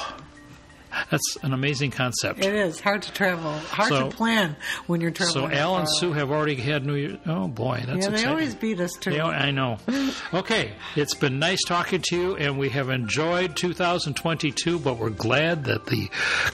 That's 1.11 1.37
an 1.43 1.53
amazing 1.53 1.91
concept. 1.93 2.45
It 2.45 2.55
is 2.55 2.81
hard 2.81 3.03
to 3.03 3.13
travel, 3.13 3.53
hard 3.53 3.89
So- 3.89 4.11
to 4.11 4.17
plan 4.17 4.57
when 4.87 5.01
you're 5.01 5.11
traveling. 5.11 5.51
So. 5.51 5.57
Al 5.57 5.77
and. 5.77 5.89
Sue 5.89 6.13
have 6.13 6.31
already 6.31 6.55
had 6.57 6.85
New 6.87 6.95
Year. 6.95 7.19
Oh 7.27 7.49
boy, 7.49 7.77
that's 7.87 7.89
Yeah, 7.89 7.95
they 7.95 8.15
exciting. 8.15 8.29
always 8.29 8.55
beat 8.55 8.81
us 8.81 8.93
too. 9.01 9.11
They 9.11 9.21
I 9.21 9.51
know. 9.51 9.79
Okay, 10.35 10.73
it's 10.97 11.15
been 11.15 11.39
nice 11.39 11.63
talking 11.67 12.03
to 12.09 12.17
you, 12.17 12.37
and 12.37 12.59
we 12.59 12.69
have 12.71 12.89
enjoyed 12.91 13.57
2022. 13.57 14.79
But 14.79 14.99
we're 14.99 15.11
glad 15.11 15.65
that 15.65 15.87
the 15.87 16.09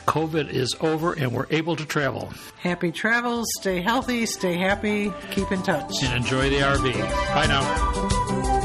COVID 0.06 0.48
is 0.50 0.74
over 0.80 1.12
and 1.12 1.32
we're 1.32 1.46
able 1.50 1.76
to 1.76 1.84
travel 1.84 2.32
Happy 2.60 2.90
travels. 2.92 3.46
Stay 3.60 3.80
healthy. 3.80 4.26
Stay 4.26 4.56
happy. 4.56 5.12
Keep 5.30 5.52
in 5.52 5.62
touch. 5.62 6.02
and 6.02 6.14
enjoy 6.14 6.48
the 6.50 6.56
RV. 6.56 6.92
Bye 7.34 7.46
now. 7.46 8.55